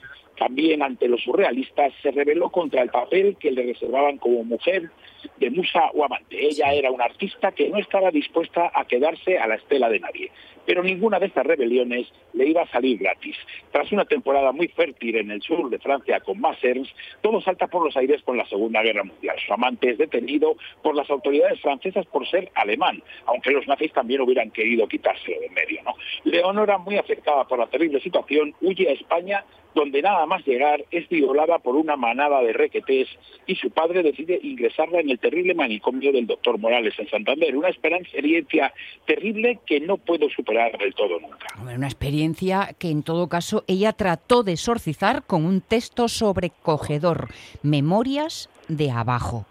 También 0.40 0.82
ante 0.82 1.06
los 1.06 1.22
surrealistas 1.22 1.92
se 2.02 2.12
rebeló 2.12 2.48
contra 2.48 2.80
el 2.80 2.88
papel 2.88 3.36
que 3.38 3.50
le 3.50 3.62
reservaban 3.62 4.16
como 4.16 4.42
mujer 4.42 4.90
de 5.36 5.50
musa 5.50 5.90
o 5.92 6.02
amante. 6.02 6.46
Ella 6.46 6.72
era 6.72 6.90
una 6.90 7.04
artista 7.04 7.52
que 7.52 7.68
no 7.68 7.76
estaba 7.76 8.10
dispuesta 8.10 8.72
a 8.74 8.86
quedarse 8.86 9.38
a 9.38 9.46
la 9.46 9.56
estela 9.56 9.90
de 9.90 10.00
nadie. 10.00 10.32
Pero 10.64 10.82
ninguna 10.82 11.18
de 11.18 11.26
estas 11.26 11.44
rebeliones 11.44 12.10
le 12.32 12.48
iba 12.48 12.62
a 12.62 12.68
salir 12.68 12.98
gratis. 12.98 13.36
Tras 13.70 13.92
una 13.92 14.06
temporada 14.06 14.50
muy 14.52 14.68
fértil 14.68 15.16
en 15.16 15.30
el 15.30 15.42
sur 15.42 15.68
de 15.68 15.78
Francia 15.78 16.20
con 16.20 16.40
más 16.40 16.56
Ernst, 16.64 16.90
todo 17.20 17.42
salta 17.42 17.66
por 17.66 17.84
los 17.84 17.94
aires 17.98 18.22
con 18.22 18.38
la 18.38 18.46
Segunda 18.46 18.82
Guerra 18.82 19.04
Mundial. 19.04 19.36
Su 19.46 19.52
amante 19.52 19.90
es 19.90 19.98
detenido 19.98 20.56
por 20.82 20.94
las 20.94 21.10
autoridades 21.10 21.60
francesas 21.60 22.06
por 22.06 22.26
ser 22.26 22.50
alemán, 22.54 23.02
aunque 23.26 23.50
los 23.50 23.66
nazis 23.66 23.92
también 23.92 24.22
hubieran 24.22 24.50
querido 24.52 24.88
quitárselo 24.88 25.38
de 25.40 25.46
en 25.48 25.52
medio. 25.54 25.82
¿no? 25.82 25.94
Leonora, 26.24 26.78
muy 26.78 26.96
afectada 26.96 27.44
por 27.44 27.58
la 27.58 27.66
terrible 27.66 28.00
situación, 28.00 28.54
huye 28.62 28.88
a 28.88 28.92
España 28.92 29.44
donde 29.74 30.02
nada 30.02 30.26
más 30.26 30.46
llegar 30.46 30.84
es 30.90 31.08
violada 31.08 31.58
por 31.58 31.76
una 31.76 31.96
manada 31.96 32.40
de 32.42 32.52
requetés 32.52 33.08
y 33.46 33.56
su 33.56 33.70
padre 33.70 34.02
decide 34.02 34.38
ingresarla 34.42 35.00
en 35.00 35.10
el 35.10 35.18
terrible 35.18 35.54
manicomio 35.54 36.12
del 36.12 36.26
doctor 36.26 36.58
Morales 36.58 36.94
en 36.98 37.08
Santander. 37.08 37.56
Una 37.56 37.68
experiencia 37.68 38.72
terrible 39.06 39.60
que 39.66 39.80
no 39.80 39.96
puedo 39.96 40.28
superar 40.30 40.76
del 40.78 40.94
todo 40.94 41.20
nunca. 41.20 41.46
Una 41.62 41.86
experiencia 41.86 42.74
que 42.78 42.90
en 42.90 43.02
todo 43.02 43.28
caso 43.28 43.64
ella 43.66 43.92
trató 43.92 44.42
de 44.42 44.52
exorcizar 44.52 45.24
con 45.24 45.44
un 45.44 45.60
texto 45.60 46.08
sobrecogedor, 46.08 47.28
Memorias 47.62 48.48
de 48.68 48.90
Abajo. 48.90 49.46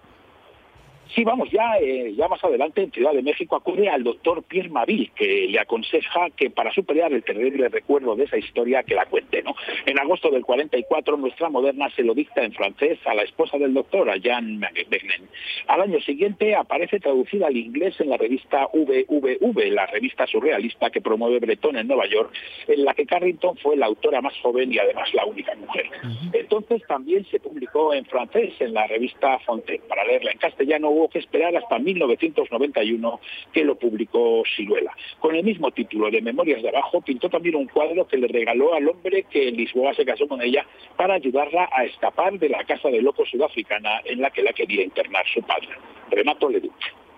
Sí, 1.16 1.24
vamos, 1.24 1.50
ya, 1.50 1.78
eh, 1.82 2.14
ya 2.16 2.28
más 2.28 2.44
adelante 2.44 2.84
en 2.84 2.92
Ciudad 2.92 3.14
de 3.14 3.24
México 3.24 3.56
acude 3.56 3.90
al 3.90 4.04
doctor 4.04 4.44
Pierre 4.44 4.70
Maville, 4.70 5.12
que 5.16 5.48
le 5.50 5.60
aconseja 5.60 6.30
que 6.36 6.52
para 6.52 6.72
superar 6.72 7.12
el 7.12 7.24
terrible 7.24 7.68
recuerdo 7.68 8.16
de 8.16 8.26
esa 8.26 8.38
historia 8.38 8.84
que 8.84 8.94
la 8.94 9.08
cuente. 9.08 9.42
¿no? 9.42 9.56
En 9.88 10.00
agosto 10.00 10.30
del 10.30 10.46
44, 10.46 11.18
nuestra 11.18 11.50
moderna 11.50 11.90
se 11.96 12.04
lo 12.04 12.14
dicta 12.14 12.44
en 12.44 12.54
francés 12.54 13.00
a 13.06 13.16
la 13.16 13.24
esposa 13.24 13.58
del 13.58 13.74
doctor, 13.74 14.08
a 14.08 14.18
Jean 14.18 14.60
Begnen. 14.60 15.28
Al 15.68 15.82
año 15.82 16.00
siguiente 16.02 16.54
aparece 16.56 17.00
traducida 17.00 17.48
al 17.48 17.58
inglés 17.58 18.00
en 18.00 18.10
la 18.10 18.18
revista 18.18 18.68
VVV, 18.72 19.72
la 19.72 19.88
revista 19.88 20.28
surrealista 20.28 20.92
que 20.92 21.02
promueve 21.02 21.40
Breton 21.40 21.78
en 21.78 21.88
Nueva 21.88 22.06
York, 22.08 22.32
en 22.68 22.86
la 22.86 22.94
que 22.94 23.08
Carrington 23.08 23.58
fue 23.58 23.76
la 23.76 23.88
autora 23.88 24.22
más 24.22 24.38
joven 24.42 24.72
y 24.72 24.78
además 24.78 25.12
la 25.16 25.26
única 25.26 25.56
mujer. 25.56 25.88
Entonces 26.34 26.84
también 26.88 27.26
se 27.32 27.40
publicó 27.40 27.96
en 27.96 28.06
francés 28.06 28.54
en 28.60 28.76
la 28.76 28.86
revista 28.86 29.40
Fontaine. 29.40 29.84
Para 29.88 30.06
leerla 30.06 30.32
en 30.32 30.38
castellano 30.38 30.99
hubo 31.00 31.10
que 31.10 31.20
esperar 31.20 31.56
hasta 31.56 31.80
1991 31.80 33.20
que 33.54 33.64
lo 33.64 33.76
publicó 33.76 34.44
Siruela. 34.56 34.96
Con 35.20 35.36
el 35.36 35.44
mismo 35.44 35.72
título 35.72 36.12
de 36.12 36.22
Memorias 36.22 36.62
de 36.62 36.70
Abajo, 36.70 37.02
pintó 37.02 37.30
también 37.30 37.56
un 37.56 37.68
cuadro 37.68 38.08
que 38.08 38.18
le 38.18 38.28
regaló 38.28 38.74
al 38.74 38.88
hombre 38.90 39.24
que 39.24 39.48
en 39.48 39.56
Lisboa 39.56 39.94
se 39.94 40.06
casó 40.06 40.28
con 40.28 40.42
ella 40.42 40.66
para 40.98 41.16
ayudarla 41.16 41.70
a 41.72 41.86
escapar 41.86 42.38
de 42.38 42.50
la 42.50 42.64
casa 42.66 42.90
de 42.90 43.02
locos 43.02 43.30
sudafricana 43.30 44.02
en 44.06 44.22
la 44.22 44.30
que 44.30 44.44
la 44.44 44.54
quería 44.54 44.84
internar 44.84 45.26
su 45.34 45.42
padre, 45.42 45.70
Renato 46.10 46.50
Leduc. 46.50 47.09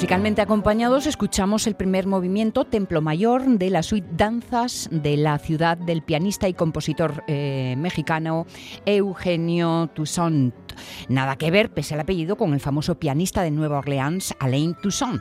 Musicalmente 0.00 0.40
acompañados 0.40 1.06
escuchamos 1.06 1.66
el 1.66 1.74
primer 1.74 2.06
movimiento 2.06 2.64
Templo 2.64 3.02
Mayor 3.02 3.44
de 3.44 3.68
la 3.68 3.82
suite 3.82 4.08
Danzas 4.10 4.88
de 4.90 5.18
la 5.18 5.38
ciudad 5.38 5.76
del 5.76 6.00
pianista 6.00 6.48
y 6.48 6.54
compositor 6.54 7.22
eh, 7.26 7.74
mexicano 7.76 8.46
Eugenio 8.86 9.90
Toussaint. 9.92 10.54
Nada 11.10 11.34
que 11.34 11.50
ver, 11.50 11.72
pese 11.72 11.94
al 11.94 12.00
apellido, 12.00 12.36
con 12.36 12.54
el 12.54 12.60
famoso 12.60 12.94
pianista 12.94 13.42
de 13.42 13.50
Nueva 13.50 13.78
Orleans, 13.78 14.32
Alain 14.38 14.76
Toussaint. 14.76 15.20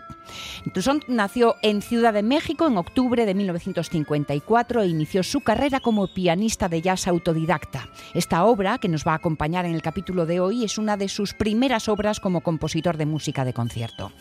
Toussaint 0.72 1.04
nació 1.08 1.56
en 1.64 1.82
Ciudad 1.82 2.14
de 2.14 2.22
México 2.22 2.68
en 2.68 2.78
octubre 2.78 3.26
de 3.26 3.34
1954 3.34 4.84
e 4.84 4.88
inició 4.88 5.24
su 5.24 5.42
carrera 5.42 5.80
como 5.80 6.06
pianista 6.06 6.70
de 6.70 6.84
jazz 6.84 7.08
autodidacta. 7.08 7.90
Esta 8.14 8.46
obra, 8.46 8.78
que 8.78 8.88
nos 8.88 9.04
va 9.04 9.14
a 9.14 9.16
acompañar 9.16 9.66
en 9.66 9.74
el 9.74 9.82
capítulo 9.82 10.28
de 10.28 10.40
hoy, 10.40 10.64
es 10.64 10.78
una 10.78 10.96
de 10.96 11.10
sus 11.10 11.34
primeras 11.34 11.90
obras 11.90 12.20
como 12.20 12.42
compositor 12.42 12.96
de 12.96 13.08
música 13.08 13.44
de 13.44 13.54
concierto. 13.54 14.12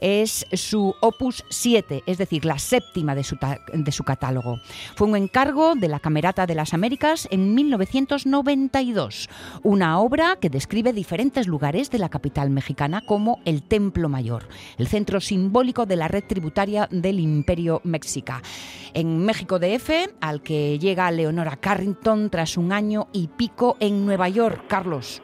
Es 0.00 0.44
su 0.52 0.96
opus 1.00 1.44
7, 1.50 2.02
es 2.04 2.18
decir, 2.18 2.44
la 2.44 2.58
séptima 2.58 3.14
de 3.14 3.22
su, 3.22 3.38
de 3.72 3.92
su 3.92 4.02
catálogo. 4.02 4.58
Fue 4.96 5.06
un 5.06 5.14
encargo 5.14 5.76
de 5.76 5.86
la 5.86 6.00
Camerata 6.00 6.46
de 6.46 6.56
las 6.56 6.74
Américas 6.74 7.28
en 7.30 7.54
1992, 7.54 9.30
una 9.62 10.00
obra 10.00 10.34
que 10.40 10.50
describe 10.50 10.92
diferentes 10.92 11.11
lugares 11.46 11.90
de 11.90 11.98
la 11.98 12.08
capital 12.08 12.48
mexicana 12.50 13.02
como 13.04 13.40
el 13.44 13.62
Templo 13.62 14.08
Mayor, 14.08 14.48
el 14.78 14.86
centro 14.86 15.20
simbólico 15.20 15.84
de 15.84 15.96
la 15.96 16.08
red 16.08 16.24
tributaria 16.26 16.88
del 16.90 17.20
Imperio 17.20 17.80
Mexica. 17.84 18.42
En 18.94 19.18
México 19.18 19.58
DF, 19.58 19.90
al 20.20 20.42
que 20.42 20.78
llega 20.78 21.10
Leonora 21.10 21.56
Carrington 21.56 22.30
tras 22.30 22.56
un 22.56 22.72
año 22.72 23.08
y 23.12 23.28
pico 23.28 23.76
en 23.80 24.06
Nueva 24.06 24.28
York. 24.28 24.64
Carlos. 24.68 25.22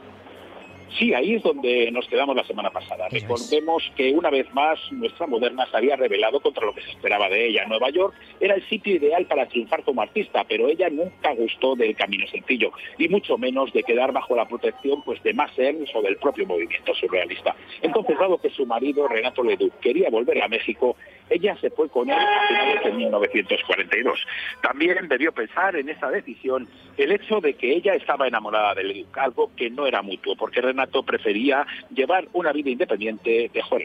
Sí, 0.97 1.13
ahí 1.13 1.35
es 1.35 1.43
donde 1.43 1.91
nos 1.93 2.09
quedamos 2.09 2.35
la 2.35 2.45
semana 2.45 2.71
pasada. 2.71 3.09
Recordemos 3.09 3.83
que 3.97 4.13
una 4.13 4.31
vez 4.31 4.53
más 4.55 4.79
nuestra 4.91 5.27
moderna 5.27 5.67
se 5.71 5.77
había 5.77 5.97
revelado 5.97 6.41
contra 6.41 6.65
lo 6.65 6.75
que 6.75 6.83
se 6.83 6.91
esperaba 6.91 7.29
de 7.29 7.49
ella. 7.49 7.67
Nueva 7.67 7.91
York 7.91 8.15
era 8.41 8.55
el 8.55 8.67
sitio 8.69 8.95
ideal 8.97 9.27
para 9.27 9.47
triunfar 9.47 9.83
como 9.85 10.03
artista, 10.03 10.45
pero 10.49 10.69
ella 10.69 10.89
nunca 10.89 11.35
gustó 11.35 11.77
del 11.77 11.95
camino 11.95 12.27
sencillo 12.29 12.73
y 12.97 13.09
mucho 13.09 13.37
menos 13.37 13.73
de 13.73 13.83
quedar 13.83 14.13
bajo 14.13 14.35
la 14.35 14.49
protección 14.49 15.03
pues 15.03 15.23
de 15.23 15.35
más 15.35 15.53
o 15.95 16.03
del 16.03 16.17
propio 16.17 16.47
movimiento 16.47 16.95
surrealista. 16.95 17.57
Entonces, 17.83 18.17
dado 18.19 18.39
que 18.39 18.51
su 18.51 18.65
marido 18.65 19.09
Renato 19.09 19.43
Leduc 19.43 19.73
quería 19.81 20.09
volver 20.11 20.43
a 20.43 20.49
México, 20.49 20.97
ella 21.31 21.57
se 21.61 21.71
fue 21.71 21.89
con 21.89 22.09
él 22.09 22.17
a 22.17 22.49
finales 22.49 22.85
de 22.85 22.93
1942. 22.93 24.19
También 24.63 25.09
debió 25.09 25.33
pensar 25.33 25.77
en 25.77 25.89
esa 25.89 26.11
decisión 26.11 26.69
el 26.97 27.13
hecho 27.13 27.41
de 27.41 27.55
que 27.55 27.75
ella 27.75 27.95
estaba 27.95 28.27
enamorada 28.27 28.75
de 28.75 29.07
algo 29.15 29.51
que 29.57 29.71
no 29.71 29.87
era 29.87 30.03
mutuo, 30.03 30.37
porque 30.37 30.61
Renato 30.61 31.03
prefería 31.03 31.67
llevar 31.95 32.29
una 32.33 32.53
vida 32.53 32.71
independiente 32.71 33.51
de 33.53 33.63
Juan 33.63 33.83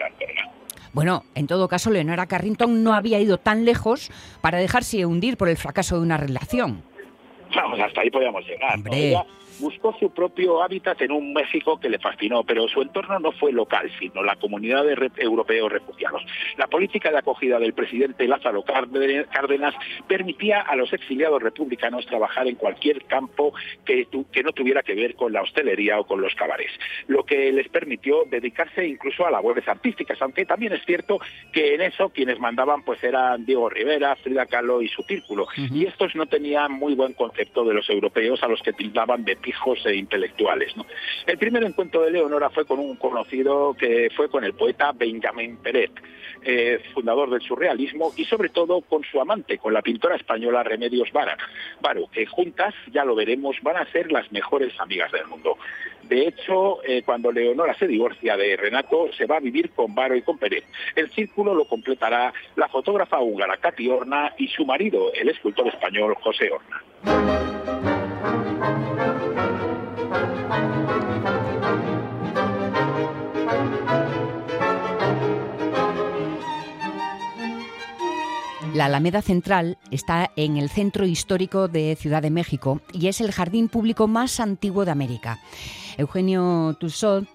Bueno, 0.94 1.24
en 1.36 1.48
todo 1.48 1.68
caso, 1.68 1.92
Leonora 1.92 2.28
Carrington 2.28 2.84
no 2.84 2.94
había 2.94 3.20
ido 3.20 3.38
tan 3.38 3.66
lejos 3.66 4.12
para 4.42 4.58
dejarse 4.58 5.06
hundir 5.06 5.38
por 5.38 5.50
el 5.50 5.58
fracaso 5.58 5.98
de 5.98 6.02
una 6.04 6.18
relación. 6.18 6.93
Vamos, 7.56 7.80
hasta 7.80 8.02
ahí 8.02 8.10
podíamos 8.10 8.46
llegar. 8.46 8.80
¿no? 8.80 8.94
Ella 8.94 9.26
buscó 9.60 9.96
su 10.00 10.10
propio 10.12 10.64
hábitat 10.64 11.02
en 11.02 11.12
un 11.12 11.34
México 11.34 11.80
que 11.80 11.90
le 11.90 12.00
fascinó, 12.00 12.44
pero 12.44 12.68
su 12.68 12.82
entorno 12.82 13.20
no 13.20 13.32
fue 13.32 13.52
local, 13.52 13.92
sino 14.00 14.24
la 14.24 14.36
comunidad 14.36 14.84
de 14.84 15.12
europeos 15.18 15.72
refugiados. 15.72 16.24
La 16.58 16.68
política 16.68 17.12
de 17.12 17.20
acogida 17.20 17.60
del 17.60 17.74
presidente 17.74 18.28
Lázaro 18.28 18.64
Cárdenas 18.64 19.76
permitía 20.08 20.62
a 20.62 20.76
los 20.76 20.92
exiliados 20.94 21.42
republicanos 21.42 22.06
trabajar 22.06 22.48
en 22.48 22.56
cualquier 22.56 23.06
campo 23.06 23.54
que, 23.86 24.08
que 24.32 24.44
no 24.44 24.52
tuviera 24.52 24.84
que 24.84 24.96
ver 24.96 25.16
con 25.16 25.34
la 25.34 25.42
hostelería 25.42 26.00
o 26.00 26.06
con 26.06 26.22
los 26.22 26.34
cabarets, 26.36 26.74
lo 27.08 27.24
que 27.24 27.52
les 27.52 27.70
permitió 27.70 28.24
dedicarse 28.30 28.88
incluso 28.88 29.26
a 29.26 29.32
labores 29.32 29.68
artísticas, 29.68 30.22
aunque 30.22 30.46
también 30.46 30.74
es 30.74 30.86
cierto 30.86 31.20
que 31.52 31.76
en 31.76 31.82
eso 31.82 32.10
quienes 32.10 32.40
mandaban 32.40 32.84
pues 32.84 33.04
eran 33.04 33.46
Diego 33.46 33.70
Rivera, 33.70 34.16
Frida 34.16 34.46
Kahlo 34.46 34.82
y 34.82 34.88
su 34.88 35.04
círculo, 35.04 35.48
y 35.56 35.86
estos 35.86 36.16
no 36.16 36.26
tenían 36.26 36.72
muy 36.72 36.96
buen 36.96 37.14
concepto 37.14 37.43
de 37.44 37.74
los 37.74 37.90
europeos 37.90 38.42
a 38.42 38.48
los 38.48 38.62
que 38.62 38.74
tildaban 38.74 39.26
de 39.26 39.36
pijos 39.36 39.86
e 39.86 39.96
intelectuales. 39.96 40.74
El 41.28 41.38
primer 41.38 41.64
encuentro 41.64 42.02
de 42.02 42.12
Leonora 42.12 42.50
fue 42.50 42.66
con 42.66 42.80
un 42.80 42.96
conocido 42.96 43.74
que 43.74 44.10
fue 44.16 44.30
con 44.30 44.44
el 44.44 44.54
poeta 44.54 44.92
Benjamin 44.94 45.58
Peret, 45.58 45.92
eh, 46.44 46.80
fundador 46.94 47.30
del 47.30 47.42
surrealismo, 47.42 48.12
y 48.16 48.26
sobre 48.26 48.50
todo 48.50 48.82
con 48.82 49.04
su 49.04 49.20
amante, 49.20 49.58
con 49.58 49.74
la 49.74 49.82
pintora 49.82 50.16
española 50.16 50.64
Remedios 50.64 51.12
Vara, 51.12 51.38
Varo, 51.82 52.08
que 52.12 52.26
juntas, 52.26 52.74
ya 52.92 53.06
lo 53.06 53.16
veremos, 53.16 53.58
van 53.62 53.78
a 53.78 53.92
ser 53.92 54.12
las 54.12 54.32
mejores 54.32 54.74
amigas 54.80 55.12
del 55.12 55.28
mundo. 55.28 55.58
De 56.04 56.28
hecho, 56.28 56.84
eh, 56.84 57.02
cuando 57.04 57.32
Leonora 57.32 57.74
se 57.76 57.88
divorcia 57.88 58.36
de 58.36 58.58
Renato, 58.58 59.10
se 59.18 59.26
va 59.26 59.38
a 59.38 59.40
vivir 59.40 59.72
con 59.72 59.96
Varo 59.96 60.16
y 60.16 60.22
con 60.22 60.38
Peret. 60.38 60.66
El 60.96 61.10
círculo 61.12 61.54
lo 61.54 61.66
completará 61.66 62.34
la 62.56 62.68
fotógrafa 62.68 63.20
húngara 63.20 63.58
Katy 63.58 63.88
Horna 63.88 64.34
y 64.38 64.48
su 64.50 64.66
marido, 64.66 65.14
el 65.14 65.30
escultor 65.30 65.68
español 65.68 66.16
José 66.16 66.52
Horna. 66.52 67.33
La 78.74 78.86
Alameda 78.86 79.22
Central 79.22 79.78
está 79.92 80.32
en 80.36 80.58
el 80.58 80.68
centro 80.68 81.06
histórico 81.06 81.68
de 81.68 81.96
Ciudad 81.96 82.24
de 82.24 82.32
México 82.32 82.82
y 82.92 83.08
es 83.08 83.22
el 83.22 83.32
jardín 83.32 83.70
público 83.70 84.08
más 84.08 84.40
antiguo 84.40 84.84
de 84.84 84.90
América. 84.92 85.40
Eugenio 85.98 86.76
Tussaud 86.80 87.26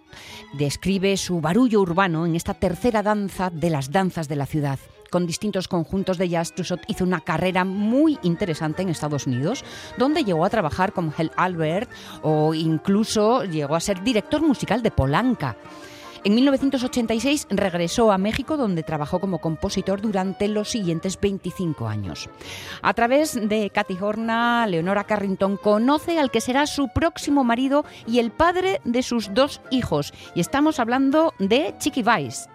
describe 0.55 1.17
su 1.17 1.41
barullo 1.41 1.81
urbano 1.81 2.27
en 2.27 2.35
esta 2.35 2.55
tercera 2.55 3.05
danza 3.05 3.51
de 3.51 3.71
las 3.71 3.93
danzas 3.93 4.29
de 4.29 4.37
la 4.37 4.47
ciudad. 4.47 4.81
Con 5.11 5.27
distintos 5.27 5.69
conjuntos 5.69 6.19
de 6.19 6.29
jazz, 6.29 6.53
hizo 6.87 7.05
una 7.05 7.21
carrera 7.21 7.65
muy 7.65 8.19
interesante 8.23 8.83
en 8.83 8.91
Estados 8.91 9.27
Unidos, 9.27 9.65
donde 9.97 10.25
llegó 10.25 10.45
a 10.45 10.51
trabajar 10.51 10.93
con 10.93 11.13
Hel 11.17 11.33
Albert 11.37 11.91
o 12.23 12.53
incluso 12.55 13.45
llegó 13.45 13.75
a 13.75 13.81
ser 13.81 14.03
director 14.03 14.43
musical 14.43 14.83
de 14.83 14.91
Polanca. 14.91 15.57
En 16.25 16.35
1986 16.35 17.47
regresó 17.51 18.11
a 18.11 18.19
México 18.19 18.57
donde 18.57 18.83
trabajó 18.83 19.21
como 19.21 19.39
compositor 19.39 20.01
durante 20.01 20.49
los 20.49 20.69
siguientes 20.69 21.19
25 21.21 21.87
años. 21.87 22.29
A 22.83 22.93
través 22.93 23.35
de 23.49 23.71
Katy 23.71 23.97
Horna, 24.01 24.67
Leonora 24.67 25.05
Carrington 25.05 25.57
conoce 25.57 26.19
al 26.19 26.31
que 26.31 26.41
será 26.41 26.67
su 26.67 26.89
próximo 26.89 27.45
marido 27.45 27.85
y 28.07 28.19
el 28.19 28.31
padre 28.33 28.81
de 28.85 29.03
sus 29.03 29.33
dos 29.33 29.61
hijos. 29.71 30.13
Y 30.35 30.41
estamos 30.41 30.81
hablando 30.81 31.35
de 31.39 31.75
Chiqui 31.79 32.03
Weiss. 32.03 32.49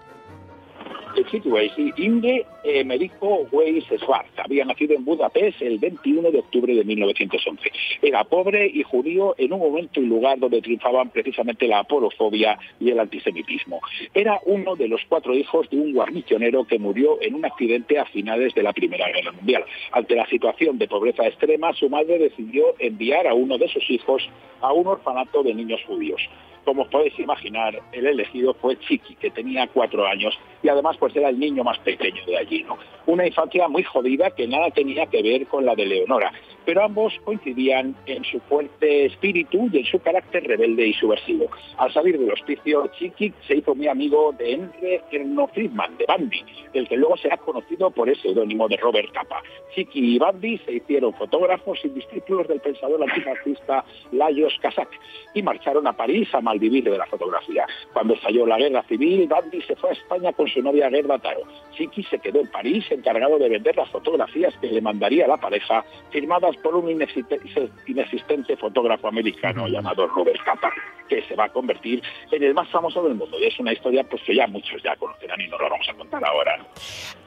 Weiss 1.45 1.71
y 1.77 1.93
Inge 1.97 2.45
Emerico 2.63 3.47
Weiss 3.51 3.85
Schwarz. 3.99 4.27
Había 4.37 4.65
nacido 4.65 4.95
en 4.95 5.05
Budapest 5.05 5.61
el 5.61 5.77
21 5.77 6.31
de 6.31 6.39
octubre 6.39 6.73
de 6.73 6.83
1911. 6.83 7.71
Era 8.01 8.23
pobre 8.23 8.65
y 8.65 8.83
judío 8.83 9.35
en 9.37 9.53
un 9.53 9.59
momento 9.59 10.01
y 10.01 10.05
lugar 10.05 10.39
donde 10.39 10.61
triunfaban 10.61 11.09
precisamente 11.09 11.67
la 11.67 11.79
apolofobia 11.79 12.57
y 12.79 12.89
el 12.89 12.99
antisemitismo. 12.99 13.79
Era 14.13 14.39
uno 14.45 14.75
de 14.75 14.87
los 14.87 15.01
cuatro 15.07 15.33
hijos 15.35 15.69
de 15.69 15.77
un 15.77 15.93
guarnicionero 15.93 16.65
que 16.65 16.79
murió 16.79 17.21
en 17.21 17.35
un 17.35 17.45
accidente 17.45 17.99
a 17.99 18.05
finales 18.05 18.53
de 18.55 18.63
la 18.63 18.73
Primera 18.73 19.11
Guerra 19.11 19.31
Mundial. 19.31 19.65
Ante 19.91 20.15
la 20.15 20.25
situación 20.27 20.77
de 20.77 20.87
pobreza 20.87 21.27
extrema, 21.27 21.73
su 21.73 21.89
madre 21.89 22.17
decidió 22.17 22.75
enviar 22.79 23.27
a 23.27 23.33
uno 23.33 23.57
de 23.57 23.67
sus 23.67 23.87
hijos 23.89 24.27
a 24.61 24.73
un 24.73 24.87
orfanato 24.87 25.43
de 25.43 25.53
niños 25.53 25.81
judíos. 25.85 26.21
Como 26.65 26.89
podéis 26.89 27.17
imaginar, 27.19 27.77
el 27.91 28.07
elegido 28.07 28.53
fue 28.53 28.77
Chiqui, 28.79 29.15
que 29.15 29.31
tenía 29.31 29.67
cuatro 29.67 30.05
años 30.05 30.37
y 30.61 30.69
además 30.69 30.95
pues 30.97 31.15
era 31.15 31.29
el 31.29 31.39
niño 31.39 31.63
más 31.63 31.77
pequeño 31.79 32.25
de 32.25 32.37
allí. 32.37 32.63
¿no? 32.63 32.77
Una 33.05 33.27
infancia 33.27 33.67
muy 33.67 33.83
jodida 33.83 34.31
que 34.31 34.47
nada 34.47 34.69
tenía 34.71 35.05
que 35.07 35.21
ver 35.21 35.45
con 35.47 35.65
la 35.65 35.75
de 35.75 35.85
Leonora, 35.85 36.31
pero 36.65 36.83
ambos 36.83 37.13
coincidían 37.25 37.95
en 38.05 38.23
su 38.23 38.39
fuerte 38.41 39.05
espíritu 39.05 39.69
y 39.71 39.79
en 39.79 39.85
su 39.85 39.99
carácter 39.99 40.43
rebelde 40.45 40.87
y 40.87 40.93
subversivo. 40.93 41.47
Al 41.77 41.91
salir 41.91 42.17
del 42.17 42.31
hospicio, 42.31 42.87
Chiqui 42.97 43.33
se 43.45 43.57
hizo 43.57 43.75
muy 43.75 43.87
amigo 43.87 44.33
de 44.37 44.53
Henry 44.53 45.01
Erno 45.11 45.47
Friedman, 45.47 45.97
de 45.97 46.05
Bambi, 46.05 46.43
el 46.73 46.87
que 46.87 46.95
luego 46.95 47.17
será 47.17 47.37
conocido 47.37 47.91
por 47.91 48.07
el 48.07 48.15
seudónimo 48.21 48.67
de 48.69 48.77
Robert 48.77 49.11
Capa. 49.11 49.41
Chiqui 49.75 50.15
y 50.15 50.19
Bambi 50.19 50.57
se 50.59 50.73
hicieron 50.73 51.13
fotógrafos 51.13 51.79
y 51.83 51.89
discípulos 51.89 52.47
del 52.47 52.61
pensador 52.61 53.03
antifascista 53.03 53.83
Lajos 54.11 54.57
Kazak 54.61 54.89
y 55.33 55.41
marcharon 55.41 55.87
a 55.87 55.93
París 55.93 56.29
a 56.33 56.41
malvivir 56.53 56.83
de 56.83 56.97
la 56.97 57.05
fotografía. 57.07 57.65
Cuando 57.93 58.13
estalló 58.13 58.45
la 58.45 58.57
guerra 58.57 58.83
civil, 58.83 59.27
Bambi 59.27 59.61
se 59.63 59.75
fue 59.75 59.89
a 59.89 59.93
España 59.93 60.31
con 60.33 60.47
su 60.47 60.61
novia 60.61 60.89
Gerda 60.89 61.17
Taro. 61.17 61.41
Chiqui 61.75 62.03
se 62.03 62.19
quedó 62.19 62.41
en 62.41 62.47
París 62.47 62.85
encargado 62.91 63.39
de 63.39 63.49
vender 63.49 63.75
las 63.75 63.89
fotografías 63.89 64.53
que 64.61 64.67
le 64.67 64.81
mandaría 64.81 65.27
la 65.27 65.37
pareja, 65.37 65.83
firmadas 66.11 66.55
por 66.57 66.75
un 66.75 66.89
inexistente 66.91 68.57
fotógrafo 68.57 69.07
americano 69.07 69.67
llamado 69.67 70.07
Robert 70.07 70.43
Capa, 70.45 70.71
que 71.09 71.23
se 71.23 71.35
va 71.35 71.45
a 71.45 71.49
convertir 71.49 72.01
en 72.31 72.43
el 72.43 72.53
más 72.53 72.69
famoso 72.69 73.03
del 73.03 73.15
mundo. 73.15 73.39
Y 73.39 73.45
es 73.45 73.59
una 73.59 73.73
historia 73.73 74.03
pues 74.03 74.21
que 74.23 74.35
ya 74.35 74.45
muchos 74.47 74.81
ya 74.83 74.95
conocerán 74.95 75.41
y 75.41 75.47
no 75.47 75.57
lo 75.57 75.69
vamos 75.69 75.87
a 75.89 75.93
contar 75.93 76.23
ahora. 76.23 76.59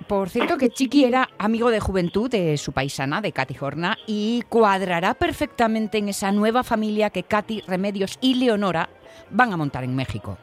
Por 0.07 0.29
cierto 0.29 0.57
que 0.57 0.70
Chiqui 0.70 1.05
era 1.05 1.29
amigo 1.37 1.70
de 1.70 1.81
juventud 1.81 2.31
de 2.31 2.57
su 2.59 2.72
paisana, 2.72 3.20
de 3.20 3.33
Katy 3.33 3.57
Horna, 3.61 3.99
y 4.07 4.43
cuadrará 4.49 5.14
perfectamente 5.14 5.99
en 5.99 6.09
esa 6.09 6.31
nueva 6.31 6.62
familia 6.62 7.11
que 7.11 7.24
Katy, 7.24 7.62
Remedios 7.66 8.16
y 8.20 8.35
Leonora 8.35 8.89
van 9.31 9.53
a 9.53 9.57
montar 9.57 9.85
en 9.85 9.95
México. 9.95 10.39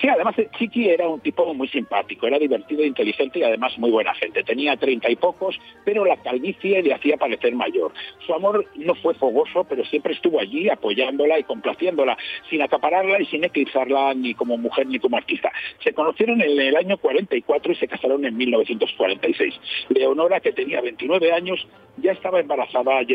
Sí, 0.00 0.08
además 0.08 0.34
Chiqui 0.56 0.88
era 0.88 1.06
un 1.06 1.20
tipo 1.20 1.52
muy 1.52 1.68
simpático, 1.68 2.26
era 2.26 2.38
divertido, 2.38 2.84
inteligente 2.84 3.40
y 3.40 3.42
además 3.42 3.76
muy 3.78 3.90
buena 3.90 4.14
gente. 4.14 4.42
Tenía 4.42 4.74
treinta 4.76 5.10
y 5.10 5.16
pocos, 5.16 5.60
pero 5.84 6.06
la 6.06 6.16
calvicie 6.16 6.82
le 6.82 6.94
hacía 6.94 7.18
parecer 7.18 7.54
mayor. 7.54 7.92
Su 8.26 8.32
amor 8.32 8.64
no 8.76 8.94
fue 8.94 9.12
fogoso, 9.14 9.64
pero 9.64 9.84
siempre 9.84 10.14
estuvo 10.14 10.40
allí 10.40 10.70
apoyándola 10.70 11.38
y 11.38 11.44
complaciéndola, 11.44 12.16
sin 12.48 12.62
acapararla 12.62 13.20
y 13.20 13.26
sin 13.26 13.44
eclipsarla 13.44 14.14
ni 14.14 14.32
como 14.32 14.56
mujer 14.56 14.86
ni 14.86 14.98
como 14.98 15.18
artista. 15.18 15.52
Se 15.84 15.92
conocieron 15.92 16.40
en 16.40 16.58
el 16.58 16.76
año 16.76 16.96
44 16.96 17.72
y 17.72 17.76
se 17.76 17.88
casaron 17.88 18.24
en 18.24 18.36
1946. 18.38 19.54
Leonora, 19.90 20.40
que 20.40 20.52
tenía 20.52 20.80
29 20.80 21.30
años, 21.30 21.66
ya 21.98 22.12
estaba 22.12 22.40
embarazada 22.40 23.02
y 23.02 23.12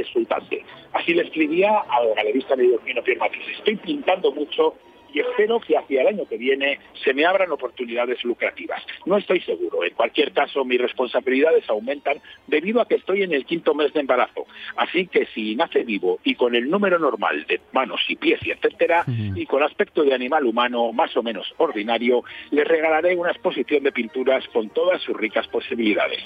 exultante. 0.00 0.64
Así 0.92 1.14
le 1.14 1.22
escribía 1.22 1.78
al 1.88 2.12
galerista 2.16 2.56
neoyorquino 2.56 3.02
Pierre 3.02 3.20
Matisse. 3.20 3.58
Estoy 3.58 3.76
pintando 3.76 4.32
mucho 4.32 4.74
y 5.14 5.20
espero 5.20 5.60
que 5.60 5.78
hacia 5.78 6.02
el 6.02 6.08
año 6.08 6.26
que 6.28 6.36
viene 6.36 6.80
se 7.04 7.14
me 7.14 7.24
abran 7.24 7.50
oportunidades 7.52 8.22
lucrativas. 8.24 8.82
No 9.06 9.16
estoy 9.16 9.40
seguro. 9.40 9.84
En 9.84 9.94
cualquier 9.94 10.32
caso, 10.32 10.64
mis 10.64 10.80
responsabilidades 10.80 11.70
aumentan 11.70 12.20
debido 12.48 12.80
a 12.80 12.88
que 12.88 12.96
estoy 12.96 13.22
en 13.22 13.32
el 13.32 13.46
quinto 13.46 13.74
mes 13.74 13.92
de 13.92 14.00
embarazo. 14.00 14.46
Así 14.76 15.06
que 15.06 15.26
si 15.26 15.54
nace 15.54 15.84
vivo 15.84 16.18
y 16.24 16.34
con 16.34 16.56
el 16.56 16.68
número 16.68 16.98
normal 16.98 17.46
de 17.46 17.60
manos 17.72 18.00
y 18.08 18.16
pies 18.16 18.40
y 18.44 18.50
etcétera, 18.50 19.04
y 19.06 19.46
con 19.46 19.62
aspecto 19.62 20.02
de 20.02 20.14
animal 20.14 20.44
humano 20.44 20.92
más 20.92 21.16
o 21.16 21.22
menos 21.22 21.46
ordinario, 21.58 22.24
le 22.50 22.64
regalaré 22.64 23.14
una 23.14 23.30
exposición 23.30 23.84
de 23.84 23.92
pinturas 23.92 24.46
con 24.48 24.70
todas 24.70 25.00
sus 25.02 25.16
ricas 25.16 25.46
posibilidades. 25.46 26.22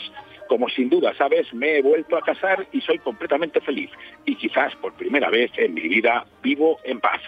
Como 0.49 0.71
sin 0.71 0.89
duda 0.89 1.15
sabes, 1.15 1.53
me 1.53 1.77
he 1.77 1.83
vuelto 1.83 2.17
a 2.17 2.23
casar 2.23 2.67
y 2.73 2.81
soy 2.81 2.99
completamente 2.99 3.61
feliz. 3.61 3.91
Y 4.25 4.35
quizás 4.37 4.75
por 4.77 4.95
primera 4.95 5.29
vez 5.29 5.51
en 5.59 5.75
mi 5.75 5.83
vida 5.83 6.25
vivo 6.43 6.79
en 6.85 7.01
paz. 7.01 7.21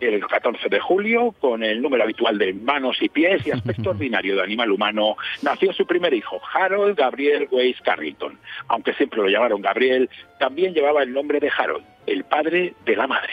El 0.00 0.26
14 0.26 0.68
de 0.68 0.80
julio, 0.80 1.34
con 1.40 1.62
el 1.62 1.80
número 1.80 2.04
habitual 2.04 2.38
de 2.38 2.52
manos 2.52 2.98
y 3.00 3.08
pies 3.08 3.46
y 3.46 3.50
aspecto 3.50 3.90
ordinario 3.90 4.36
de 4.36 4.42
animal 4.42 4.70
humano, 4.70 5.16
nació 5.42 5.72
su 5.72 5.86
primer 5.86 6.12
hijo, 6.14 6.40
Harold 6.52 6.96
Gabriel 6.96 7.48
Weiss 7.50 7.80
Carrington. 7.82 8.38
Aunque 8.68 8.94
siempre 8.94 9.20
lo 9.20 9.28
llamaron 9.28 9.62
Gabriel, 9.62 10.08
también 10.38 10.74
llevaba 10.74 11.02
el 11.02 11.12
nombre 11.12 11.40
de 11.40 11.50
Harold, 11.56 11.84
el 12.06 12.24
padre 12.24 12.74
de 12.84 12.96
la 12.96 13.06
madre. 13.06 13.32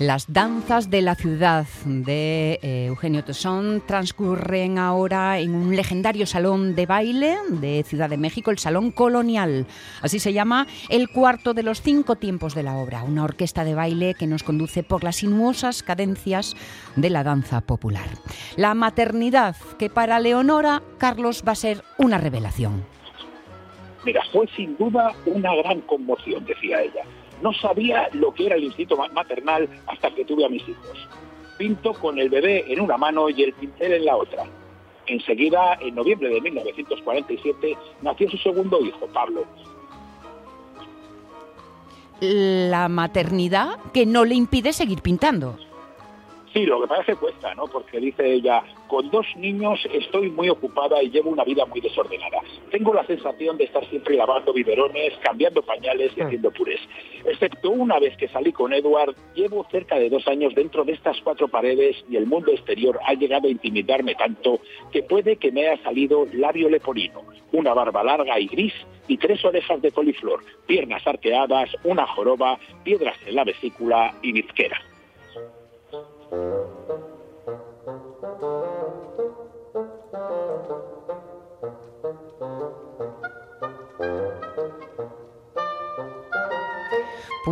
Las 0.00 0.32
danzas 0.32 0.90
de 0.90 1.02
la 1.02 1.14
ciudad 1.14 1.66
de 1.84 2.58
eh, 2.62 2.86
Eugenio 2.86 3.22
Tosón 3.22 3.80
transcurren 3.86 4.76
ahora 4.76 5.38
en 5.38 5.54
un 5.54 5.76
legendario 5.76 6.26
salón 6.26 6.74
de 6.74 6.84
baile 6.84 7.36
de 7.48 7.84
Ciudad 7.84 8.10
de 8.10 8.16
México, 8.16 8.50
el 8.50 8.58
Salón 8.58 8.90
Colonial. 8.90 9.68
Así 10.02 10.18
se 10.18 10.32
llama 10.32 10.66
el 10.88 11.08
cuarto 11.10 11.54
de 11.54 11.62
los 11.62 11.80
cinco 11.80 12.16
tiempos 12.16 12.56
de 12.56 12.64
la 12.64 12.76
obra, 12.76 13.04
una 13.04 13.22
orquesta 13.22 13.62
de 13.62 13.76
baile 13.76 14.14
que 14.14 14.26
nos 14.26 14.42
conduce 14.42 14.82
por 14.82 15.04
las 15.04 15.16
sinuosas 15.16 15.84
cadencias 15.84 16.56
de 16.96 17.10
la 17.10 17.22
danza 17.22 17.60
popular. 17.60 18.08
La 18.56 18.74
maternidad, 18.74 19.54
que 19.78 19.90
para 19.90 20.18
Leonora 20.18 20.82
Carlos 20.98 21.44
va 21.46 21.52
a 21.52 21.54
ser 21.54 21.84
una 21.98 22.18
revelación. 22.18 22.84
Mira, 24.04 24.22
fue 24.32 24.48
sin 24.56 24.76
duda 24.76 25.14
una 25.24 25.54
gran 25.54 25.82
conmoción, 25.82 26.44
decía 26.44 26.82
ella. 26.82 27.04
No 27.42 27.52
sabía 27.52 28.08
lo 28.12 28.32
que 28.32 28.46
era 28.46 28.56
el 28.56 28.64
instinto 28.64 28.96
maternal 29.12 29.68
hasta 29.86 30.10
que 30.14 30.24
tuve 30.24 30.44
a 30.44 30.48
mis 30.48 30.66
hijos. 30.68 31.08
Pinto 31.58 31.94
con 31.94 32.18
el 32.18 32.28
bebé 32.28 32.64
en 32.72 32.80
una 32.80 32.96
mano 32.96 33.28
y 33.28 33.42
el 33.42 33.52
pincel 33.52 33.92
en 33.92 34.04
la 34.04 34.16
otra. 34.16 34.44
Enseguida, 35.06 35.78
en 35.80 35.94
noviembre 35.94 36.30
de 36.30 36.40
1947, 36.40 37.76
nació 38.02 38.30
su 38.30 38.38
segundo 38.38 38.80
hijo, 38.80 39.06
Pablo. 39.08 39.44
la 42.20 42.88
maternidad 42.88 43.78
que 43.92 44.06
no 44.06 44.24
le 44.24 44.34
impide 44.34 44.72
seguir 44.72 45.02
pintando. 45.02 45.58
Sí, 46.54 46.66
lo 46.66 46.80
que 46.80 46.86
pasa 46.86 47.00
es 47.00 47.06
que 47.08 47.16
cuesta, 47.16 47.52
¿no? 47.56 47.64
Porque 47.66 47.98
dice 47.98 48.32
ella, 48.32 48.62
con 48.86 49.10
dos 49.10 49.26
niños 49.34 49.80
estoy 49.92 50.30
muy 50.30 50.48
ocupada 50.48 51.02
y 51.02 51.10
llevo 51.10 51.30
una 51.30 51.42
vida 51.42 51.66
muy 51.66 51.80
desordenada. 51.80 52.42
Tengo 52.70 52.94
la 52.94 53.04
sensación 53.06 53.56
de 53.58 53.64
estar 53.64 53.84
siempre 53.90 54.14
lavando 54.14 54.52
biberones, 54.52 55.14
cambiando 55.20 55.62
pañales 55.62 56.12
y 56.16 56.20
haciendo 56.20 56.52
purés. 56.52 56.78
Excepto 57.24 57.70
una 57.70 57.98
vez 57.98 58.16
que 58.18 58.28
salí 58.28 58.52
con 58.52 58.72
Edward, 58.72 59.16
llevo 59.34 59.66
cerca 59.68 59.96
de 59.96 60.08
dos 60.08 60.28
años 60.28 60.54
dentro 60.54 60.84
de 60.84 60.92
estas 60.92 61.20
cuatro 61.22 61.48
paredes 61.48 61.96
y 62.08 62.14
el 62.14 62.26
mundo 62.26 62.52
exterior 62.52 63.00
ha 63.04 63.14
llegado 63.14 63.48
a 63.48 63.50
intimidarme 63.50 64.14
tanto 64.14 64.60
que 64.92 65.02
puede 65.02 65.38
que 65.38 65.50
me 65.50 65.66
haya 65.66 65.82
salido 65.82 66.28
labio 66.34 66.68
leporino, 66.68 67.22
una 67.50 67.74
barba 67.74 68.04
larga 68.04 68.38
y 68.38 68.46
gris 68.46 68.74
y 69.08 69.18
tres 69.18 69.44
orejas 69.44 69.82
de 69.82 69.90
coliflor, 69.90 70.44
piernas 70.66 71.04
arqueadas, 71.04 71.70
una 71.82 72.06
joroba, 72.06 72.60
piedras 72.84 73.18
en 73.26 73.34
la 73.34 73.42
vesícula 73.42 74.14
y 74.22 74.30
bizquera. 74.30 74.93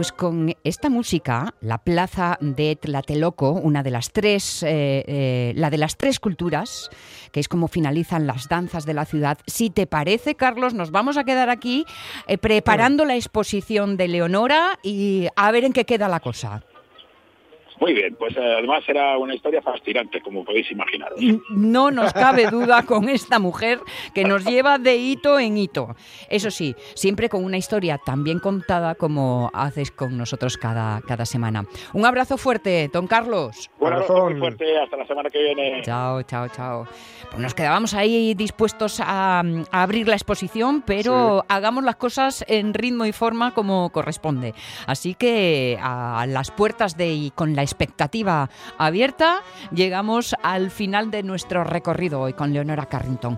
Pues 0.03 0.11
con 0.11 0.53
esta 0.65 0.91
música, 0.91 1.55
la 1.61 1.79
plaza 1.79 2.37
de 2.41 2.75
Tlatelolco, 2.75 3.53
una 3.53 3.85
de 3.85 3.93
las 3.93 4.11
tres, 4.11 4.65
eh, 4.65 5.05
eh, 5.07 5.53
la 5.55 5.71
de 5.71 5.79
las 5.79 5.97
tres 5.97 6.19
culturas, 6.19 6.91
que 7.31 7.39
es 7.39 7.47
como 7.47 7.69
finalizan 7.69 8.27
las 8.27 8.49
danzas 8.49 8.85
de 8.85 8.95
la 8.95 9.05
ciudad. 9.05 9.39
Si 9.47 9.71
te 9.71 9.87
parece, 9.87 10.35
Carlos, 10.35 10.75
nos 10.75 10.91
vamos 10.91 11.19
a 11.19 11.23
quedar 11.23 11.51
aquí 11.51 11.87
eh, 12.27 12.37
preparando 12.37 13.05
la 13.05 13.15
exposición 13.15 13.97
de 13.97 14.09
Leonora 14.09 14.77
y 14.83 15.29
a 15.37 15.53
ver 15.53 15.63
en 15.63 15.73
qué 15.73 15.85
queda 15.85 16.09
la 16.09 16.19
cosa. 16.19 16.65
Muy 17.83 17.95
bien, 17.95 18.15
pues 18.15 18.37
eh, 18.37 18.41
además 18.41 18.85
será 18.85 19.19
una 19.19 19.35
historia 19.35 19.61
fascinante, 19.61 20.21
como 20.21 20.45
podéis 20.45 20.71
imaginar. 20.71 21.11
No 21.51 21.91
nos 21.91 22.13
cabe 22.13 22.47
duda 22.47 22.85
con 22.85 23.09
esta 23.09 23.41
mujer 23.41 23.81
que 24.15 24.23
nos 24.23 24.45
lleva 24.45 24.79
de 24.79 24.95
hito 24.95 25.41
en 25.41 25.59
hito. 25.59 25.97
Eso 26.29 26.53
sí, 26.53 26.77
siempre 26.95 27.29
con 27.29 27.45
una 27.45 27.57
historia 27.57 27.99
tan 27.99 28.23
bien 28.23 28.39
contada 28.39 28.95
como 28.95 29.51
haces 29.53 29.91
con 29.91 30.17
nosotros 30.17 30.57
cada, 30.59 31.01
cada 31.01 31.27
semana. 31.27 31.65
Un 31.93 32.07
abrazo 32.07 32.39
fuerte, 32.39 32.89
don 32.93 33.09
Carlos. 33.09 33.69
Un 33.81 33.93
abrazo 33.93 34.27
muy 34.31 34.39
fuerte, 34.39 34.79
hasta 34.79 34.97
la 34.97 35.07
semana 35.09 35.29
que 35.29 35.43
viene. 35.43 35.83
Chao, 35.83 36.23
chao, 36.23 36.47
chao. 36.51 36.87
Pues 37.31 37.43
nos 37.43 37.53
quedábamos 37.53 37.95
ahí 37.95 38.35
dispuestos 38.35 39.01
a, 39.01 39.41
a 39.41 39.83
abrir 39.83 40.07
la 40.07 40.15
exposición, 40.15 40.85
pero 40.87 41.45
hagamos 41.49 41.83
las 41.83 41.97
cosas 41.97 42.45
en 42.47 42.75
ritmo 42.75 43.07
y 43.07 43.13
forma 43.13 43.55
como 43.55 43.91
corresponde. 43.91 44.55
Así 44.87 45.15
que 45.15 45.79
a 45.83 46.27
las 46.29 46.53
puertas 46.53 46.97
de 46.97 47.13
y 47.13 47.31
con 47.33 47.57
la 47.57 47.72
expectativa 47.73 48.49
abierta, 48.79 49.43
llegamos 49.73 50.35
al 50.43 50.71
final 50.71 51.11
de 51.11 51.23
nuestro 51.23 51.65
recorrido 51.65 52.21
hoy 52.21 52.35
con 52.35 52.53
Leonora 52.53 52.87
Carrington. 52.87 53.31